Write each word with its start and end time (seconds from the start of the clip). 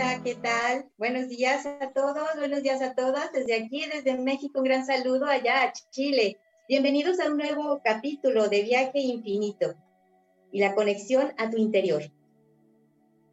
Hola, 0.00 0.22
¿qué 0.22 0.36
tal? 0.36 0.88
Buenos 0.96 1.28
días 1.28 1.66
a 1.66 1.90
todos, 1.92 2.28
buenos 2.36 2.62
días 2.62 2.80
a 2.82 2.94
todas. 2.94 3.32
Desde 3.32 3.52
aquí, 3.52 3.84
desde 3.92 4.16
México, 4.16 4.60
un 4.60 4.64
gran 4.64 4.86
saludo 4.86 5.26
allá 5.26 5.64
a 5.64 5.72
Chile. 5.72 6.38
Bienvenidos 6.68 7.18
a 7.18 7.26
un 7.26 7.36
nuevo 7.36 7.80
capítulo 7.82 8.48
de 8.48 8.62
Viaje 8.62 9.00
Infinito 9.00 9.74
y 10.52 10.60
la 10.60 10.76
conexión 10.76 11.32
a 11.36 11.50
tu 11.50 11.56
interior. 11.56 12.04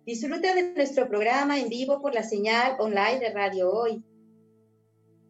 Disfruta 0.08 0.56
de 0.56 0.74
nuestro 0.74 1.08
programa 1.08 1.60
en 1.60 1.70
vivo 1.70 2.02
por 2.02 2.16
la 2.16 2.24
señal 2.24 2.78
online 2.80 3.20
de 3.20 3.30
Radio 3.30 3.72
Hoy, 3.72 4.04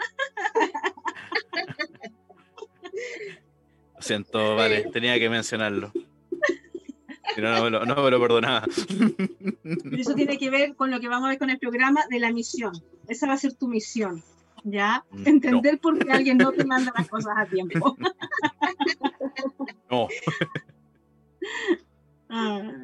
Lo 3.95 4.03
siento, 4.03 4.57
vale, 4.57 4.83
tenía 4.93 5.19
que 5.19 5.31
mencionarlo. 5.31 5.93
no, 7.37 7.43
no, 7.53 7.65
me 7.65 7.71
lo, 7.71 7.87
no 7.87 8.03
me 8.03 8.11
lo 8.11 8.21
perdonaba. 8.21 8.67
eso 9.97 10.15
tiene 10.15 10.39
que 10.39 10.51
ver 10.51 10.75
con 10.75 10.91
lo 10.91 11.01
que 11.01 11.09
vamos 11.09 11.27
a 11.27 11.31
ver 11.31 11.39
con 11.39 11.51
el 11.51 11.59
programa 11.59 12.03
de 12.11 12.19
la 12.19 12.33
misión. 12.33 12.73
Esa 13.09 13.27
va 13.27 13.35
a 13.35 13.39
ser 13.39 13.55
tu 13.55 13.69
misión. 13.69 14.23
¿ya? 14.65 15.05
Mm, 15.11 15.29
Entender 15.29 15.79
por 15.79 15.99
qué 15.99 16.11
alguien 16.11 16.39
no 16.39 16.51
te 16.53 16.65
manda 16.65 16.93
las 16.97 17.09
cosas 17.09 17.35
a 17.37 17.47
tiempo. 17.47 17.97
No. 19.91 20.09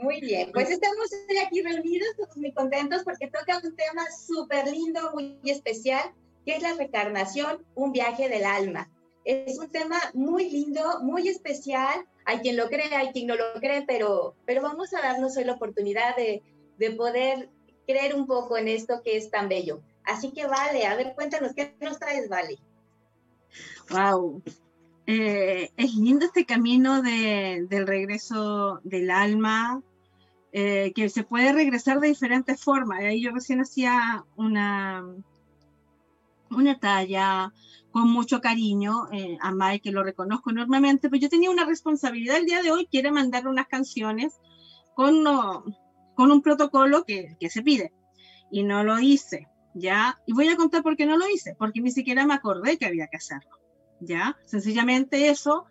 Muy 0.00 0.20
bien, 0.20 0.50
pues 0.52 0.70
estamos 0.70 1.10
aquí 1.44 1.62
reunidos, 1.62 2.08
todos 2.16 2.36
muy 2.36 2.52
contentos 2.52 3.02
porque 3.02 3.28
toca 3.28 3.60
un 3.64 3.74
tema 3.74 4.04
súper 4.10 4.66
lindo, 4.68 5.10
muy 5.14 5.40
especial, 5.44 6.12
que 6.44 6.56
es 6.56 6.62
la 6.62 6.74
reencarnación, 6.74 7.64
un 7.74 7.92
viaje 7.92 8.28
del 8.28 8.44
alma. 8.44 8.90
Es 9.24 9.58
un 9.58 9.70
tema 9.70 9.98
muy 10.14 10.50
lindo, 10.50 11.00
muy 11.02 11.28
especial. 11.28 12.06
Hay 12.26 12.40
quien 12.40 12.56
lo 12.56 12.68
cree, 12.68 12.94
hay 12.94 13.08
quien 13.08 13.26
no 13.26 13.34
lo 13.34 13.54
cree, 13.54 13.82
pero, 13.86 14.36
pero 14.44 14.62
vamos 14.62 14.92
a 14.94 15.00
darnos 15.00 15.36
hoy 15.36 15.44
la 15.44 15.54
oportunidad 15.54 16.14
de, 16.14 16.42
de 16.78 16.90
poder 16.92 17.48
creer 17.86 18.14
un 18.14 18.26
poco 18.26 18.56
en 18.58 18.68
esto 18.68 19.00
que 19.02 19.16
es 19.16 19.30
tan 19.30 19.48
bello. 19.48 19.80
Así 20.04 20.30
que 20.30 20.46
vale, 20.46 20.86
a 20.86 20.94
ver, 20.94 21.14
cuéntanos, 21.14 21.52
¿qué 21.54 21.74
nos 21.80 21.98
traes, 21.98 22.28
Vale? 22.28 22.58
Wow. 23.90 24.42
Eh, 25.06 25.70
es 25.76 25.94
lindo 25.94 26.26
este 26.26 26.44
camino 26.44 27.00
de, 27.00 27.66
del 27.68 27.86
regreso 27.86 28.80
del 28.82 29.10
alma, 29.10 29.82
eh, 30.52 30.92
que 30.94 31.08
se 31.08 31.22
puede 31.22 31.52
regresar 31.52 32.00
de 32.00 32.08
diferentes 32.08 32.62
formas. 32.62 33.00
Ahí 33.00 33.22
yo 33.22 33.30
recién 33.30 33.60
hacía 33.60 34.24
una, 34.36 35.04
una 36.50 36.78
talla 36.78 37.52
con 37.90 38.10
mucho 38.10 38.40
cariño 38.40 39.08
eh, 39.12 39.38
a 39.40 39.52
Mike, 39.52 39.80
que 39.80 39.92
lo 39.92 40.02
reconozco 40.02 40.50
enormemente, 40.50 41.08
pero 41.08 41.20
yo 41.20 41.28
tenía 41.28 41.50
una 41.50 41.64
responsabilidad 41.64 42.36
el 42.38 42.46
día 42.46 42.62
de 42.62 42.72
hoy, 42.72 42.86
que 42.90 42.98
era 42.98 43.12
mandarle 43.12 43.50
unas 43.50 43.68
canciones 43.68 44.34
con, 44.94 45.24
con 46.14 46.32
un 46.32 46.42
protocolo 46.42 47.04
que, 47.04 47.36
que 47.38 47.48
se 47.48 47.62
pide, 47.62 47.92
y 48.50 48.64
no 48.64 48.84
lo 48.84 48.98
hice. 48.98 49.48
¿ya? 49.76 50.18
Y 50.26 50.32
voy 50.32 50.48
a 50.48 50.56
contar 50.56 50.82
por 50.82 50.96
qué 50.96 51.06
no 51.06 51.16
lo 51.16 51.28
hice, 51.28 51.54
porque 51.58 51.80
ni 51.80 51.90
siquiera 51.90 52.26
me 52.26 52.34
acordé 52.34 52.78
que 52.78 52.86
había 52.86 53.06
que 53.08 53.18
hacerlo, 53.18 53.58
¿ya? 54.00 54.36
Sencillamente 54.44 55.28
eso, 55.28 55.64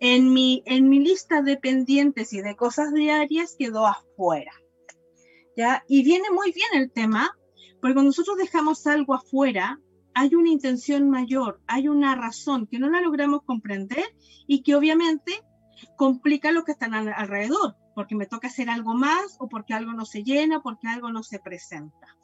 en 0.00 0.32
mi, 0.32 0.62
en 0.66 0.88
mi 0.88 1.00
lista 1.00 1.42
de 1.42 1.56
pendientes 1.56 2.32
y 2.32 2.40
de 2.40 2.56
cosas 2.56 2.92
diarias 2.92 3.56
quedó 3.58 3.86
afuera, 3.86 4.52
¿ya? 5.56 5.84
Y 5.88 6.04
viene 6.04 6.30
muy 6.30 6.52
bien 6.52 6.68
el 6.74 6.90
tema, 6.90 7.30
porque 7.80 7.94
cuando 7.94 8.10
nosotros 8.10 8.36
dejamos 8.36 8.86
algo 8.86 9.14
afuera, 9.14 9.80
hay 10.14 10.34
una 10.34 10.50
intención 10.50 11.10
mayor, 11.10 11.60
hay 11.66 11.88
una 11.88 12.14
razón 12.14 12.66
que 12.66 12.78
no 12.78 12.90
la 12.90 13.00
logramos 13.00 13.42
comprender 13.42 14.04
y 14.46 14.62
que 14.62 14.74
obviamente 14.74 15.42
complica 15.96 16.50
lo 16.50 16.64
que 16.64 16.72
están 16.72 16.94
alrededor, 16.94 17.76
porque 17.94 18.16
me 18.16 18.26
toca 18.26 18.48
hacer 18.48 18.68
algo 18.68 18.94
más 18.94 19.36
o 19.38 19.48
porque 19.48 19.74
algo 19.74 19.92
no 19.92 20.04
se 20.04 20.24
llena, 20.24 20.60
porque 20.60 20.88
algo 20.88 21.10
no 21.12 21.22
se 21.22 21.38
presenta 21.38 22.18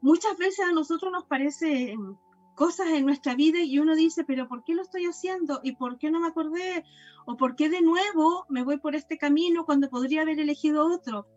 muchas 0.00 0.36
veces 0.36 0.64
a 0.66 0.72
nosotros 0.72 1.12
nos 1.12 1.24
parece 1.24 1.96
cosas 2.58 2.88
en 2.88 3.06
nuestra 3.06 3.36
vida 3.36 3.62
y 3.62 3.78
uno 3.78 3.94
dice, 3.94 4.24
pero 4.24 4.48
¿por 4.48 4.64
qué 4.64 4.74
lo 4.74 4.82
estoy 4.82 5.04
haciendo? 5.04 5.60
¿Y 5.62 5.76
por 5.76 5.96
qué 5.96 6.10
no 6.10 6.18
me 6.18 6.26
acordé? 6.26 6.84
¿O 7.24 7.36
por 7.36 7.54
qué 7.54 7.68
de 7.68 7.82
nuevo 7.82 8.46
me 8.48 8.64
voy 8.64 8.78
por 8.78 8.96
este 8.96 9.16
camino 9.16 9.64
cuando 9.64 9.88
podría 9.88 10.22
haber 10.22 10.40
elegido 10.40 10.84
otro? 10.92 11.28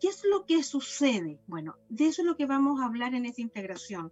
¿Qué 0.00 0.08
es 0.08 0.22
lo 0.24 0.46
que 0.46 0.62
sucede? 0.62 1.38
Bueno, 1.46 1.76
de 1.90 2.06
eso 2.06 2.22
es 2.22 2.26
lo 2.26 2.34
que 2.34 2.46
vamos 2.46 2.80
a 2.80 2.86
hablar 2.86 3.14
en 3.14 3.26
esta 3.26 3.42
integración. 3.42 4.10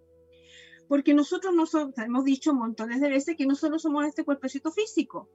Porque 0.89 1.15
nosotros 1.15 1.55
nos 1.55 1.73
hemos 1.97 2.25
dicho 2.25 2.53
montones 2.53 3.01
de 3.01 3.09
veces 3.09 3.35
que 3.35 3.47
no 3.47 3.55
solo 3.55 3.79
somos 3.79 4.05
este 4.05 4.25
cuerpecito 4.25 4.71
físico, 4.71 5.31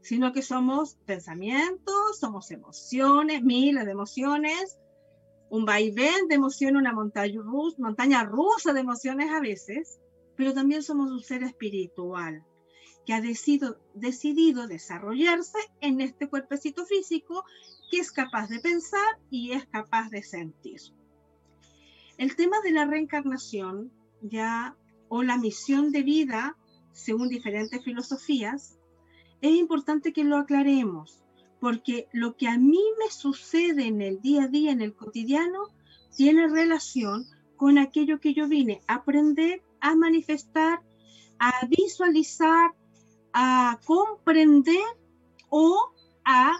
sino 0.00 0.32
que 0.32 0.40
somos 0.40 0.94
pensamientos, 1.04 2.18
somos 2.18 2.50
emociones, 2.50 3.42
miles 3.42 3.84
de 3.84 3.92
emociones, 3.92 4.78
un 5.50 5.66
vaivén 5.66 6.26
de 6.28 6.36
emoción, 6.36 6.78
una 6.78 6.94
montaña 6.94 7.42
rusa, 7.42 7.76
montaña 7.80 8.24
rusa 8.24 8.72
de 8.72 8.80
emociones 8.80 9.30
a 9.30 9.40
veces, 9.40 10.00
pero 10.36 10.52
también 10.52 10.82
somos 10.82 11.10
un 11.10 11.20
ser 11.20 11.42
espiritual 11.42 12.44
que 13.04 13.12
ha 13.12 13.20
decidido, 13.20 14.66
desarrollarse 14.66 15.58
en 15.80 16.00
este 16.00 16.28
cuerpecito 16.28 16.86
físico 16.86 17.44
que 17.90 17.98
es 17.98 18.10
capaz 18.10 18.48
de 18.48 18.60
pensar 18.60 19.18
y 19.30 19.52
es 19.52 19.66
capaz 19.66 20.08
de 20.10 20.22
sentir. 20.22 20.80
El 22.16 22.34
tema 22.34 22.60
de 22.62 22.72
la 22.72 22.86
reencarnación 22.86 23.92
ya 24.22 24.76
o 25.08 25.22
la 25.22 25.36
misión 25.36 25.92
de 25.92 26.02
vida, 26.02 26.56
según 26.92 27.28
diferentes 27.28 27.84
filosofías, 27.84 28.78
es 29.42 29.52
importante 29.54 30.12
que 30.12 30.24
lo 30.24 30.38
aclaremos 30.38 31.24
porque 31.60 32.08
lo 32.12 32.36
que 32.36 32.46
a 32.46 32.58
mí 32.58 32.82
me 32.98 33.10
sucede 33.10 33.86
en 33.86 34.02
el 34.02 34.20
día 34.20 34.44
a 34.44 34.48
día, 34.48 34.70
en 34.70 34.82
el 34.82 34.94
cotidiano, 34.94 35.70
tiene 36.14 36.46
relación 36.46 37.24
con 37.56 37.78
aquello 37.78 38.20
que 38.20 38.34
yo 38.34 38.48
vine 38.48 38.82
a 38.86 38.96
aprender, 38.96 39.62
a 39.84 39.94
manifestar, 39.94 40.82
a 41.38 41.66
visualizar, 41.66 42.72
a 43.34 43.78
comprender 43.84 44.82
o 45.50 45.92
a 46.24 46.52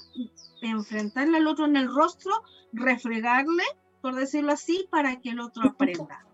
enfrentarle 0.60 1.38
al 1.38 1.46
otro 1.46 1.64
en 1.64 1.76
el 1.76 1.88
rostro, 1.92 2.32
refregarle, 2.72 3.64
por 4.02 4.14
decirlo 4.14 4.52
así, 4.52 4.86
para 4.90 5.20
que 5.22 5.30
el 5.30 5.40
otro 5.40 5.66
aprenda. 5.66 6.26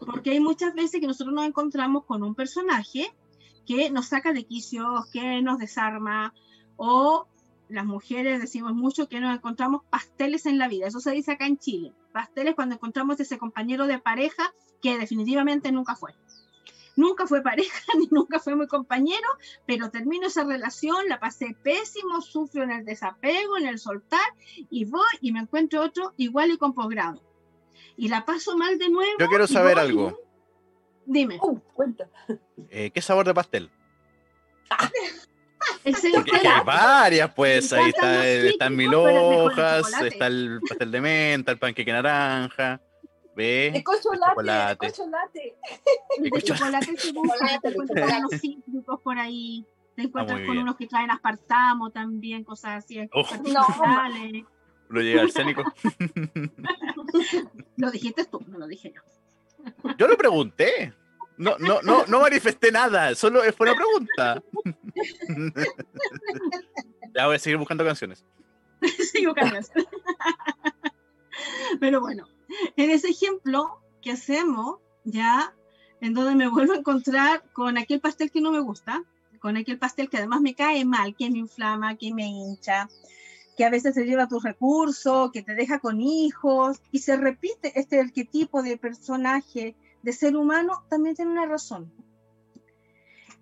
Porque 0.00 0.30
hay 0.30 0.40
muchas 0.40 0.74
veces 0.74 1.00
que 1.00 1.06
nosotros 1.06 1.32
nos 1.32 1.46
encontramos 1.46 2.06
con 2.06 2.24
un 2.24 2.34
personaje 2.34 3.14
que 3.64 3.88
nos 3.90 4.06
saca 4.06 4.32
de 4.32 4.44
quicio, 4.44 5.04
que 5.12 5.42
nos 5.42 5.58
desarma, 5.58 6.34
o 6.76 7.28
las 7.72 7.84
mujeres 7.86 8.40
decimos 8.40 8.72
mucho 8.74 9.08
que 9.08 9.20
nos 9.20 9.34
encontramos 9.34 9.82
pasteles 9.90 10.46
en 10.46 10.58
la 10.58 10.68
vida, 10.68 10.86
eso 10.86 11.00
se 11.00 11.10
dice 11.12 11.32
acá 11.32 11.46
en 11.46 11.58
Chile, 11.58 11.92
pasteles 12.12 12.54
cuando 12.54 12.74
encontramos 12.76 13.18
ese 13.20 13.38
compañero 13.38 13.86
de 13.86 13.98
pareja 13.98 14.52
que 14.80 14.98
definitivamente 14.98 15.72
nunca 15.72 15.96
fue. 15.96 16.14
Nunca 16.94 17.26
fue 17.26 17.42
pareja 17.42 17.80
ni 17.98 18.06
nunca 18.10 18.38
fue 18.38 18.54
mi 18.54 18.66
compañero, 18.66 19.26
pero 19.66 19.90
termino 19.90 20.26
esa 20.26 20.44
relación, 20.44 21.08
la 21.08 21.18
pasé 21.18 21.56
pésimo, 21.62 22.20
sufro 22.20 22.62
en 22.64 22.70
el 22.70 22.84
desapego, 22.84 23.56
en 23.56 23.66
el 23.66 23.78
soltar, 23.78 24.20
y 24.70 24.84
voy 24.84 25.00
y 25.22 25.32
me 25.32 25.40
encuentro 25.40 25.80
otro 25.82 26.12
igual 26.18 26.50
y 26.50 26.58
con 26.58 26.74
posgrado. 26.74 27.22
Y 27.96 28.08
la 28.08 28.24
paso 28.26 28.56
mal 28.58 28.78
de 28.78 28.88
nuevo. 28.90 29.12
Yo 29.18 29.26
quiero 29.28 29.46
saber 29.46 29.74
voy- 29.76 29.84
algo. 29.84 30.18
Dime. 31.06 31.38
Uh, 31.42 31.58
cuenta. 31.74 32.08
Eh, 32.70 32.90
¿Qué 32.92 33.00
sabor 33.02 33.26
de 33.26 33.34
pastel? 33.34 33.70
Porque 35.84 36.48
hay 36.48 36.64
varias, 36.64 37.32
pues. 37.34 37.72
Ahí 37.72 37.88
está, 37.90 38.16
los 38.16 38.24
están 38.24 38.76
mil 38.76 38.94
hojas, 38.94 39.82
chocolate. 39.84 40.08
está 40.08 40.26
el 40.26 40.60
pastel 40.68 40.90
de 40.90 41.00
menta, 41.00 41.52
el 41.52 41.58
panqueque 41.58 41.92
naranja. 41.92 42.80
De 43.34 43.70
¿Ve? 43.74 43.82
cocholate, 43.82 44.30
chocolate. 44.30 44.86
de 44.86 44.92
cocholate. 44.92 45.56
de 46.18 46.42
chocolate 46.42 46.96
Chocolate, 46.96 47.58
te 47.62 47.68
de 47.68 47.74
encuentras 47.74 47.98
chocolate. 48.00 48.18
unos 48.26 48.40
cítricos 48.40 49.00
por 49.00 49.18
ahí, 49.18 49.64
te 49.96 50.02
encuentras 50.02 50.38
muy 50.38 50.46
con 50.46 50.58
unos 50.58 50.76
que 50.76 50.86
traen 50.86 51.10
aspartamo 51.10 51.90
también, 51.90 52.44
cosas 52.44 52.84
así. 52.84 53.00
Uf. 53.14 53.32
artificiales. 53.32 54.44
Lo 54.90 55.00
llega 55.00 55.22
arsénico. 55.22 55.64
Lo 57.76 57.90
dijiste 57.90 58.24
tú, 58.26 58.40
no 58.46 58.58
lo 58.58 58.66
dije 58.66 58.92
yo. 58.94 59.00
Yo 59.96 60.06
lo 60.06 60.16
pregunté. 60.16 60.92
No, 61.42 61.58
no, 61.58 61.82
no, 61.82 62.06
no 62.06 62.20
manifesté 62.20 62.70
nada, 62.70 63.16
solo 63.16 63.42
fue 63.52 63.68
una 63.68 63.76
pregunta. 63.76 64.40
ya 67.14 67.26
voy 67.26 67.34
a 67.34 67.38
seguir 67.40 67.58
buscando 67.58 67.84
canciones. 67.84 68.24
Sigo 69.12 69.34
cambiando. 69.34 69.68
Pero 71.80 72.00
bueno, 72.00 72.28
en 72.76 72.90
ese 72.90 73.08
ejemplo 73.08 73.80
que 74.00 74.12
hacemos, 74.12 74.76
ya 75.02 75.52
en 76.00 76.14
donde 76.14 76.36
me 76.36 76.46
vuelvo 76.46 76.74
a 76.74 76.76
encontrar 76.76 77.42
con 77.52 77.76
aquel 77.76 78.00
pastel 78.00 78.30
que 78.30 78.40
no 78.40 78.52
me 78.52 78.60
gusta, 78.60 79.02
con 79.40 79.56
aquel 79.56 79.78
pastel 79.78 80.08
que 80.08 80.18
además 80.18 80.42
me 80.42 80.54
cae 80.54 80.84
mal, 80.84 81.16
que 81.16 81.28
me 81.28 81.38
inflama, 81.38 81.96
que 81.96 82.14
me 82.14 82.26
hincha, 82.26 82.88
que 83.56 83.64
a 83.64 83.70
veces 83.70 83.94
se 83.94 84.04
lleva 84.04 84.28
tus 84.28 84.44
recursos, 84.44 85.32
que 85.32 85.42
te 85.42 85.56
deja 85.56 85.80
con 85.80 86.00
hijos, 86.00 86.80
y 86.92 87.00
se 87.00 87.16
repite 87.16 87.80
este 87.80 87.98
arquetipo 87.98 88.62
de 88.62 88.76
personaje, 88.76 89.74
de 90.02 90.12
ser 90.12 90.36
humano, 90.36 90.84
también 90.88 91.14
tiene 91.14 91.32
una 91.32 91.46
razón. 91.46 91.92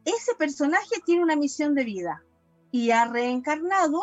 Ese 0.04 0.34
personaje 0.34 0.96
tiene 1.04 1.22
una 1.22 1.36
misión 1.36 1.74
de 1.74 1.84
vida 1.84 2.22
y 2.70 2.90
ha 2.90 3.04
reencarnado 3.06 4.00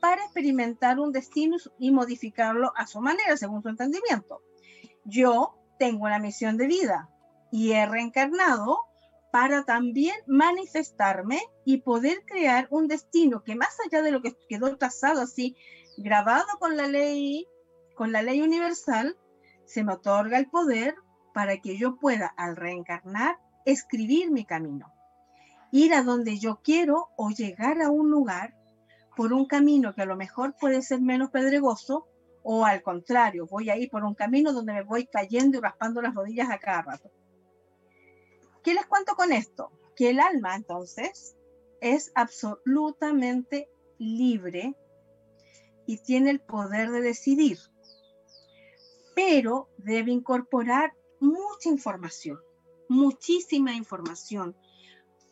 para 0.00 0.24
experimentar 0.24 0.98
un 0.98 1.12
destino 1.12 1.56
y 1.78 1.90
modificarlo 1.90 2.72
a 2.76 2.86
su 2.86 3.00
manera, 3.00 3.36
según 3.36 3.62
su 3.62 3.68
entendimiento. 3.68 4.42
Yo 5.04 5.54
tengo 5.78 6.06
una 6.06 6.18
misión 6.18 6.56
de 6.56 6.66
vida 6.66 7.08
y 7.50 7.72
he 7.72 7.86
reencarnado 7.86 8.78
para 9.30 9.64
también 9.64 10.16
manifestarme 10.26 11.40
y 11.64 11.78
poder 11.78 12.24
crear 12.24 12.66
un 12.70 12.88
destino 12.88 13.42
que 13.42 13.56
más 13.56 13.76
allá 13.84 14.02
de 14.02 14.10
lo 14.10 14.22
que 14.22 14.36
quedó 14.48 14.76
trazado 14.76 15.20
así, 15.20 15.56
grabado 15.96 16.46
con 16.58 16.76
la 16.76 16.86
ley, 16.86 17.46
con 17.94 18.12
la 18.12 18.22
ley 18.22 18.40
universal, 18.40 19.16
se 19.66 19.84
me 19.84 19.94
otorga 19.94 20.38
el 20.38 20.48
poder 20.48 20.94
para 21.38 21.58
que 21.58 21.78
yo 21.78 21.94
pueda 21.94 22.34
al 22.36 22.56
reencarnar 22.56 23.38
escribir 23.64 24.28
mi 24.32 24.44
camino, 24.44 24.92
ir 25.70 25.94
a 25.94 26.02
donde 26.02 26.36
yo 26.40 26.58
quiero 26.64 27.10
o 27.16 27.30
llegar 27.30 27.80
a 27.80 27.90
un 27.90 28.10
lugar 28.10 28.56
por 29.14 29.32
un 29.32 29.46
camino 29.46 29.94
que 29.94 30.02
a 30.02 30.06
lo 30.06 30.16
mejor 30.16 30.56
puede 30.60 30.82
ser 30.82 31.00
menos 31.00 31.30
pedregoso 31.30 32.08
o 32.42 32.64
al 32.64 32.82
contrario, 32.82 33.46
voy 33.46 33.70
a 33.70 33.76
ir 33.76 33.88
por 33.88 34.02
un 34.02 34.16
camino 34.16 34.52
donde 34.52 34.72
me 34.72 34.82
voy 34.82 35.06
cayendo 35.06 35.58
y 35.58 35.60
raspando 35.60 36.02
las 36.02 36.12
rodillas 36.12 36.50
a 36.50 36.58
cada 36.58 36.82
rato. 36.82 37.08
¿Qué 38.64 38.74
les 38.74 38.86
cuento 38.86 39.14
con 39.14 39.30
esto? 39.30 39.70
Que 39.94 40.10
el 40.10 40.18
alma 40.18 40.56
entonces 40.56 41.36
es 41.80 42.10
absolutamente 42.16 43.70
libre 43.98 44.74
y 45.86 45.98
tiene 45.98 46.30
el 46.30 46.40
poder 46.40 46.90
de 46.90 47.00
decidir, 47.00 47.58
pero 49.14 49.68
debe 49.76 50.10
incorporar 50.10 50.94
mucha 51.20 51.68
información, 51.68 52.38
muchísima 52.88 53.74
información, 53.74 54.56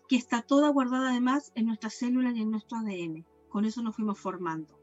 que 0.08 0.16
está 0.16 0.42
toda 0.42 0.68
guardada 0.68 1.10
además 1.10 1.52
en 1.54 1.66
nuestras 1.66 1.94
células 1.94 2.36
y 2.36 2.42
en 2.42 2.50
nuestro 2.50 2.78
ADN. 2.78 3.26
Con 3.48 3.64
eso 3.64 3.82
nos 3.82 3.96
fuimos 3.96 4.18
formando. 4.18 4.78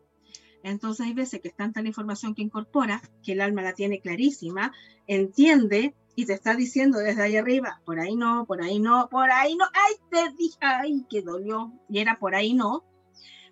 Entonces 0.64 1.06
hay 1.06 1.14
veces 1.14 1.42
que 1.42 1.50
es 1.50 1.56
tanta 1.56 1.82
la 1.82 1.90
información 1.90 2.34
que 2.34 2.42
incorpora, 2.42 3.02
que 3.22 3.34
el 3.34 3.42
alma 3.42 3.62
la 3.62 3.74
tiene 3.74 4.00
clarísima, 4.00 4.72
entiende 5.08 5.94
y 6.16 6.26
te 6.26 6.34
está 6.34 6.56
diciendo 6.56 7.00
desde 7.00 7.24
ahí 7.24 7.36
arriba, 7.36 7.82
por 7.86 8.00
ahí 8.00 8.16
no, 8.16 8.46
por 8.46 8.62
ahí 8.62 8.80
no, 8.80 9.10
por 9.10 9.30
ahí 9.30 9.56
no, 9.56 9.66
ay, 9.74 9.96
te 10.10 10.36
dije, 10.38 10.58
ay, 10.62 11.06
que 11.10 11.22
dolió, 11.22 11.74
y 11.90 12.00
era 12.00 12.18
por 12.18 12.36
ahí 12.36 12.54
no. 12.54 12.86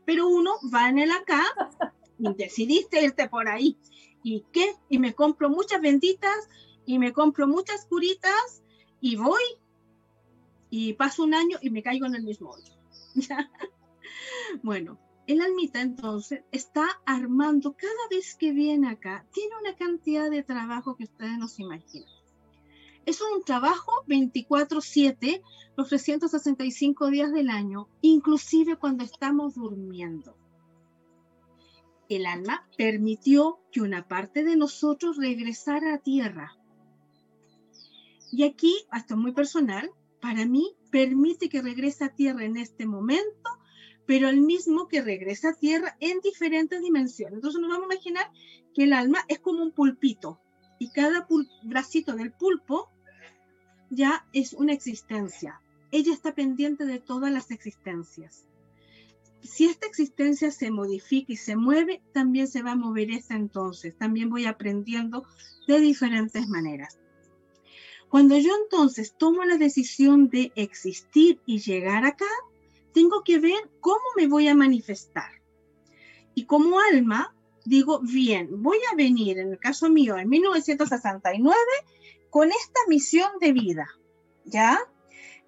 Pero 0.06 0.28
uno 0.28 0.52
va 0.74 0.90
en 0.90 1.00
el 1.00 1.12
acá 1.12 1.44
y 2.18 2.34
decidiste 2.34 3.04
irte 3.04 3.28
por 3.28 3.50
ahí. 3.50 3.78
¿Y 4.24 4.46
qué? 4.52 4.76
Y 4.90 5.00
me 5.00 5.14
compro 5.14 5.50
muchas 5.50 5.82
benditas 5.82 6.50
y 6.86 7.00
me 7.00 7.14
compro 7.14 7.48
muchas 7.48 7.86
curitas 7.86 8.64
y 9.00 9.16
voy 9.16 9.42
y 10.70 10.94
paso 10.94 11.24
un 11.24 11.34
año 11.34 11.58
y 11.62 11.70
me 11.70 11.84
caigo 11.84 12.06
en 12.06 12.16
el 12.16 12.24
mismo 12.24 12.52
hoyo. 12.52 12.74
bueno, 14.64 15.00
el 15.28 15.42
almita 15.42 15.82
entonces 15.82 16.44
está 16.52 16.88
armando 17.06 17.74
cada 17.74 18.08
vez 18.10 18.36
que 18.36 18.52
viene 18.52 18.90
acá, 18.90 19.26
tiene 19.32 19.54
una 19.60 19.76
cantidad 19.76 20.30
de 20.30 20.44
trabajo 20.44 20.96
que 20.96 21.04
ustedes 21.04 21.38
no 21.38 21.48
se 21.48 21.64
imaginan. 21.64 22.10
Es 23.06 23.20
un 23.22 23.44
trabajo 23.44 23.92
24/7, 24.08 25.42
los 25.76 25.90
365 25.90 27.10
días 27.10 27.32
del 27.32 27.50
año, 27.50 27.88
inclusive 28.02 28.76
cuando 28.78 29.04
estamos 29.04 29.56
durmiendo. 29.56 30.36
El 32.10 32.26
alma 32.26 32.68
permitió 32.78 33.60
que 33.72 33.82
una 33.82 34.08
parte 34.08 34.44
de 34.44 34.56
nosotros 34.56 35.18
regresara 35.18 35.94
a 35.94 35.98
tierra. 36.00 36.58
Y 38.32 38.44
aquí, 38.44 38.74
hasta 38.90 39.16
muy 39.16 39.34
personal, 39.34 39.92
para 40.22 40.46
mí 40.46 40.76
permite 40.90 41.50
que 41.50 41.62
regrese 41.62 42.06
a 42.06 42.16
tierra 42.16 42.46
en 42.46 42.58
este 42.58 42.86
momento, 42.86 43.50
pero 44.06 44.30
el 44.30 44.42
mismo 44.42 44.88
que 44.88 45.02
regresa 45.02 45.50
a 45.50 45.54
tierra 45.54 45.98
en 46.00 46.20
diferentes 46.20 46.82
dimensiones. 46.82 47.36
Entonces 47.36 47.60
nos 47.62 47.70
vamos 47.70 47.90
a 47.90 47.94
imaginar 47.94 48.32
que 48.74 48.84
el 48.84 48.94
alma 48.94 49.20
es 49.28 49.40
como 49.40 49.64
un 49.64 49.72
pulpito 49.72 50.40
y 50.80 50.90
cada 50.92 51.28
bracito 51.64 52.16
del 52.16 52.32
pulpo 52.32 52.90
ya 53.90 54.26
es 54.34 54.54
una 54.54 54.74
existencia. 54.74 55.62
Ella 55.92 56.14
está 56.14 56.34
pendiente 56.34 56.86
de 56.86 57.00
todas 57.00 57.32
las 57.32 57.52
existencias. 57.52 58.48
Si 59.44 59.66
esta 59.66 59.88
existencia 59.88 60.52
se 60.52 60.72
modifica 60.72 61.34
y 61.34 61.36
se 61.36 61.56
mueve, 61.56 62.02
también 62.14 62.48
se 62.48 62.62
va 62.62 62.72
a 62.72 62.76
mover 62.76 63.12
esa 63.12 63.36
entonces. 63.36 63.98
También 63.98 64.30
voy 64.30 64.46
aprendiendo 64.46 65.26
de 65.68 65.80
diferentes 65.80 66.48
maneras. 66.48 67.00
Cuando 68.12 68.38
yo 68.38 68.52
entonces 68.62 69.16
tomo 69.18 69.46
la 69.46 69.56
decisión 69.56 70.28
de 70.28 70.52
existir 70.56 71.40
y 71.46 71.60
llegar 71.60 72.04
acá, 72.04 72.28
tengo 72.94 73.24
que 73.24 73.40
ver 73.40 73.72
cómo 73.80 74.04
me 74.18 74.28
voy 74.28 74.50
a 74.50 74.54
manifestar. 74.54 75.32
Y 76.36 76.44
como 76.44 76.82
alma, 76.82 77.34
digo, 77.64 78.02
bien, 78.02 78.62
voy 78.62 78.80
a 78.92 78.98
venir, 78.98 79.40
en 79.40 79.54
el 79.54 79.60
caso 79.60 79.90
mío, 79.90 80.18
en 80.18 80.28
1969, 80.28 81.56
con 82.30 82.50
esta 82.50 82.82
misión 82.90 83.30
de 83.40 83.54
vida, 83.54 83.88
¿ya? 84.44 84.78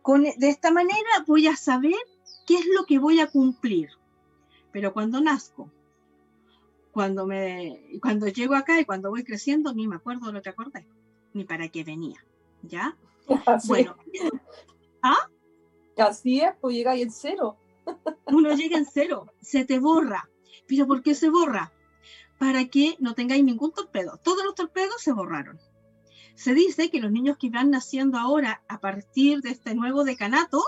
Con, 0.02 0.24
de 0.24 0.48
esta 0.48 0.72
manera 0.72 1.26
voy 1.28 1.48
a 1.48 1.58
saber 1.58 2.00
qué 2.48 2.56
es 2.56 2.66
lo 2.74 2.86
que 2.86 2.98
voy 2.98 3.20
a 3.20 3.28
cumplir. 3.28 3.90
Pero 4.72 4.94
cuando 4.94 5.20
nazco, 5.20 5.70
cuando, 6.94 7.28
me, 7.28 8.00
cuando 8.02 8.30
llego 8.30 8.56
acá 8.56 8.80
y 8.80 8.86
cuando 8.86 9.10
voy 9.10 9.26
creciendo, 9.26 9.74
ni 9.74 9.86
me 9.86 9.98
acuerdo 9.98 10.28
de 10.28 10.32
lo 10.32 10.42
que 10.42 10.50
acordé, 10.50 10.88
ni 11.34 11.44
para 11.44 11.68
qué 11.68 11.84
venía, 11.84 12.26
¿ya? 12.64 12.98
Así, 13.46 13.68
Bueno, 13.68 13.96
así 15.98 16.42
es, 16.42 16.52
pues 16.60 16.76
llega 16.76 16.92
ahí 16.92 17.02
en 17.02 17.12
cero. 17.12 17.58
uno 18.28 18.54
llega 18.56 18.78
en 18.78 18.86
cero, 18.86 19.28
se 19.42 19.66
te 19.66 19.80
borra. 19.80 20.30
¿Pero 20.68 20.88
por 20.88 21.04
qué 21.04 21.14
se 21.14 21.30
borra? 21.30 21.72
Para 22.40 22.66
que 22.66 22.96
no 23.00 23.14
tengáis 23.14 23.44
ningún 23.44 23.72
torpedo. 23.72 24.20
Todos 24.24 24.44
los 24.44 24.56
torpedos 24.56 25.02
se 25.02 25.12
borraron. 25.12 25.60
Se 26.36 26.54
dice 26.54 26.90
que 26.90 27.00
los 27.00 27.12
niños 27.12 27.38
que 27.38 27.50
van 27.50 27.70
naciendo 27.70 28.18
ahora 28.18 28.64
a 28.68 28.80
partir 28.80 29.42
de 29.42 29.52
este 29.52 29.76
nuevo 29.76 30.04
decanato 30.04 30.64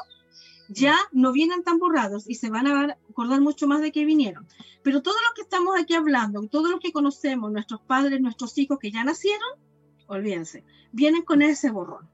ya 0.69 0.97
no 1.11 1.31
vienen 1.31 1.63
tan 1.63 1.79
borrados 1.79 2.29
y 2.29 2.35
se 2.35 2.49
van 2.49 2.67
a 2.67 2.97
acordar 3.09 3.41
mucho 3.41 3.67
más 3.67 3.81
de 3.81 3.91
que 3.91 4.05
vinieron. 4.05 4.47
Pero 4.83 5.01
todos 5.01 5.17
los 5.23 5.33
que 5.33 5.41
estamos 5.41 5.75
aquí 5.79 5.95
hablando, 5.95 6.47
todos 6.47 6.69
los 6.69 6.79
que 6.79 6.91
conocemos, 6.91 7.51
nuestros 7.51 7.81
padres, 7.81 8.21
nuestros 8.21 8.57
hijos 8.57 8.77
que 8.79 8.91
ya 8.91 9.03
nacieron, 9.03 9.49
olvídense, 10.07 10.63
vienen 10.91 11.23
con 11.23 11.41
ese 11.41 11.71
borrón. 11.71 12.09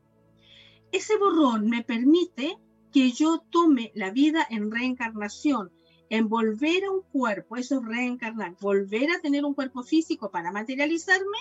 Ese 0.91 1.17
borrón 1.17 1.69
me 1.69 1.83
permite 1.83 2.57
que 2.91 3.12
yo 3.12 3.39
tome 3.50 3.91
la 3.95 4.12
vida 4.12 4.45
en 4.50 4.71
reencarnación, 4.71 5.71
en 6.10 6.27
volver 6.27 6.83
a 6.83 6.91
un 6.91 7.03
cuerpo, 7.03 7.55
eso 7.55 7.79
es 7.79 7.86
reencarnar, 7.86 8.57
volver 8.60 9.12
a 9.12 9.21
tener 9.21 9.45
un 9.45 9.53
cuerpo 9.53 9.81
físico 9.83 10.29
para 10.29 10.51
materializarme 10.51 11.38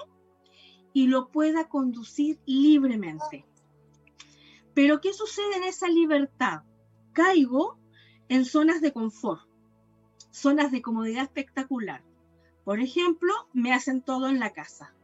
y 0.92 1.08
lo 1.08 1.28
pueda 1.28 1.68
conducir 1.68 2.38
libremente. 2.46 3.44
Pero 4.74 5.00
¿qué 5.00 5.12
sucede 5.12 5.56
en 5.56 5.64
esa 5.64 5.88
libertad? 5.88 6.62
Caigo 7.12 7.78
en 8.28 8.44
zonas 8.44 8.80
de 8.80 8.92
confort, 8.92 9.42
zonas 10.30 10.70
de 10.70 10.82
comodidad 10.82 11.24
espectacular. 11.24 12.04
Por 12.64 12.78
ejemplo, 12.78 13.32
me 13.52 13.72
hacen 13.72 14.02
todo 14.02 14.28
en 14.28 14.38
la 14.38 14.52
casa. 14.52 14.94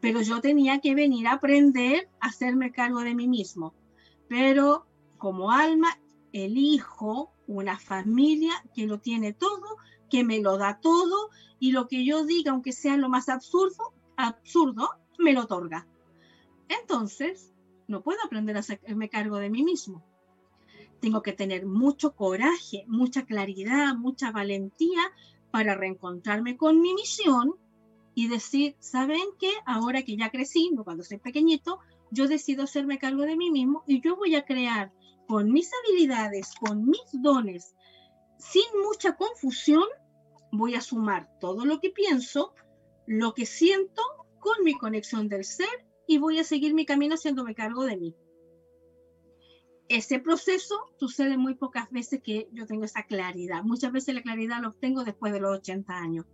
Pero 0.00 0.22
yo 0.22 0.40
tenía 0.40 0.80
que 0.80 0.94
venir 0.94 1.26
a 1.26 1.34
aprender 1.34 2.08
a 2.20 2.28
hacerme 2.28 2.72
cargo 2.72 3.00
de 3.00 3.14
mí 3.14 3.28
mismo. 3.28 3.74
Pero 4.28 4.86
como 5.18 5.50
alma, 5.50 5.98
elijo 6.32 7.32
una 7.46 7.78
familia 7.78 8.52
que 8.74 8.86
lo 8.86 8.98
tiene 9.00 9.32
todo, 9.32 9.76
que 10.08 10.24
me 10.24 10.40
lo 10.40 10.56
da 10.56 10.80
todo 10.80 11.30
y 11.58 11.72
lo 11.72 11.88
que 11.88 12.04
yo 12.04 12.24
diga, 12.24 12.52
aunque 12.52 12.72
sea 12.72 12.96
lo 12.96 13.08
más 13.08 13.28
absurdo, 13.28 13.92
absurdo, 14.16 14.90
me 15.18 15.32
lo 15.32 15.42
otorga. 15.42 15.86
Entonces, 16.68 17.52
no 17.88 18.02
puedo 18.02 18.18
aprender 18.24 18.56
a 18.56 18.60
hacerme 18.60 19.08
cargo 19.08 19.36
de 19.36 19.50
mí 19.50 19.62
mismo. 19.62 20.04
Tengo 21.00 21.22
que 21.22 21.32
tener 21.32 21.66
mucho 21.66 22.14
coraje, 22.14 22.84
mucha 22.86 23.24
claridad, 23.24 23.94
mucha 23.96 24.30
valentía 24.30 25.00
para 25.50 25.74
reencontrarme 25.74 26.56
con 26.56 26.80
mi 26.80 26.94
misión 26.94 27.56
y 28.14 28.28
decir, 28.28 28.76
¿saben 28.80 29.24
qué? 29.38 29.50
Ahora 29.66 30.02
que 30.02 30.16
ya 30.16 30.30
crecí, 30.30 30.70
no 30.72 30.84
cuando 30.84 31.04
soy 31.04 31.18
pequeñito, 31.18 31.78
yo 32.10 32.28
decido 32.28 32.64
hacerme 32.64 32.98
cargo 32.98 33.22
de 33.22 33.36
mí 33.36 33.50
mismo 33.50 33.84
y 33.86 34.00
yo 34.00 34.16
voy 34.16 34.34
a 34.34 34.44
crear 34.44 34.92
con 35.26 35.52
mis 35.52 35.70
habilidades, 35.72 36.52
con 36.58 36.84
mis 36.84 37.00
dones, 37.12 37.76
sin 38.38 38.64
mucha 38.82 39.16
confusión, 39.16 39.84
voy 40.50 40.74
a 40.74 40.80
sumar 40.80 41.28
todo 41.40 41.64
lo 41.64 41.78
que 41.78 41.90
pienso, 41.90 42.52
lo 43.06 43.34
que 43.34 43.46
siento 43.46 44.02
con 44.40 44.64
mi 44.64 44.74
conexión 44.74 45.28
del 45.28 45.44
ser 45.44 45.86
y 46.06 46.18
voy 46.18 46.38
a 46.38 46.44
seguir 46.44 46.74
mi 46.74 46.84
camino 46.84 47.14
haciéndome 47.14 47.54
cargo 47.54 47.84
de 47.84 47.96
mí. 47.96 48.16
Ese 49.88 50.18
proceso 50.18 50.76
sucede 50.98 51.36
muy 51.36 51.54
pocas 51.54 51.90
veces 51.90 52.20
que 52.22 52.48
yo 52.52 52.66
tengo 52.66 52.84
esa 52.84 53.04
claridad. 53.04 53.62
Muchas 53.62 53.92
veces 53.92 54.14
la 54.14 54.22
claridad 54.22 54.62
la 54.62 54.68
obtengo 54.68 55.04
después 55.04 55.32
de 55.32 55.40
los 55.40 55.58
80 55.58 55.92
años, 55.92 56.26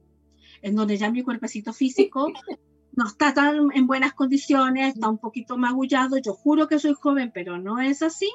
en 0.62 0.74
donde 0.74 0.96
ya 0.96 1.10
mi 1.10 1.22
cuerpecito 1.22 1.72
físico 1.72 2.32
no 2.92 3.06
está 3.06 3.34
tan 3.34 3.70
en 3.74 3.86
buenas 3.86 4.14
condiciones, 4.14 4.94
está 4.94 5.08
un 5.08 5.18
poquito 5.18 5.56
magullado. 5.58 6.16
Yo 6.18 6.32
juro 6.32 6.66
que 6.66 6.78
soy 6.78 6.94
joven, 6.94 7.30
pero 7.34 7.58
no 7.58 7.80
es 7.80 8.02
así 8.02 8.30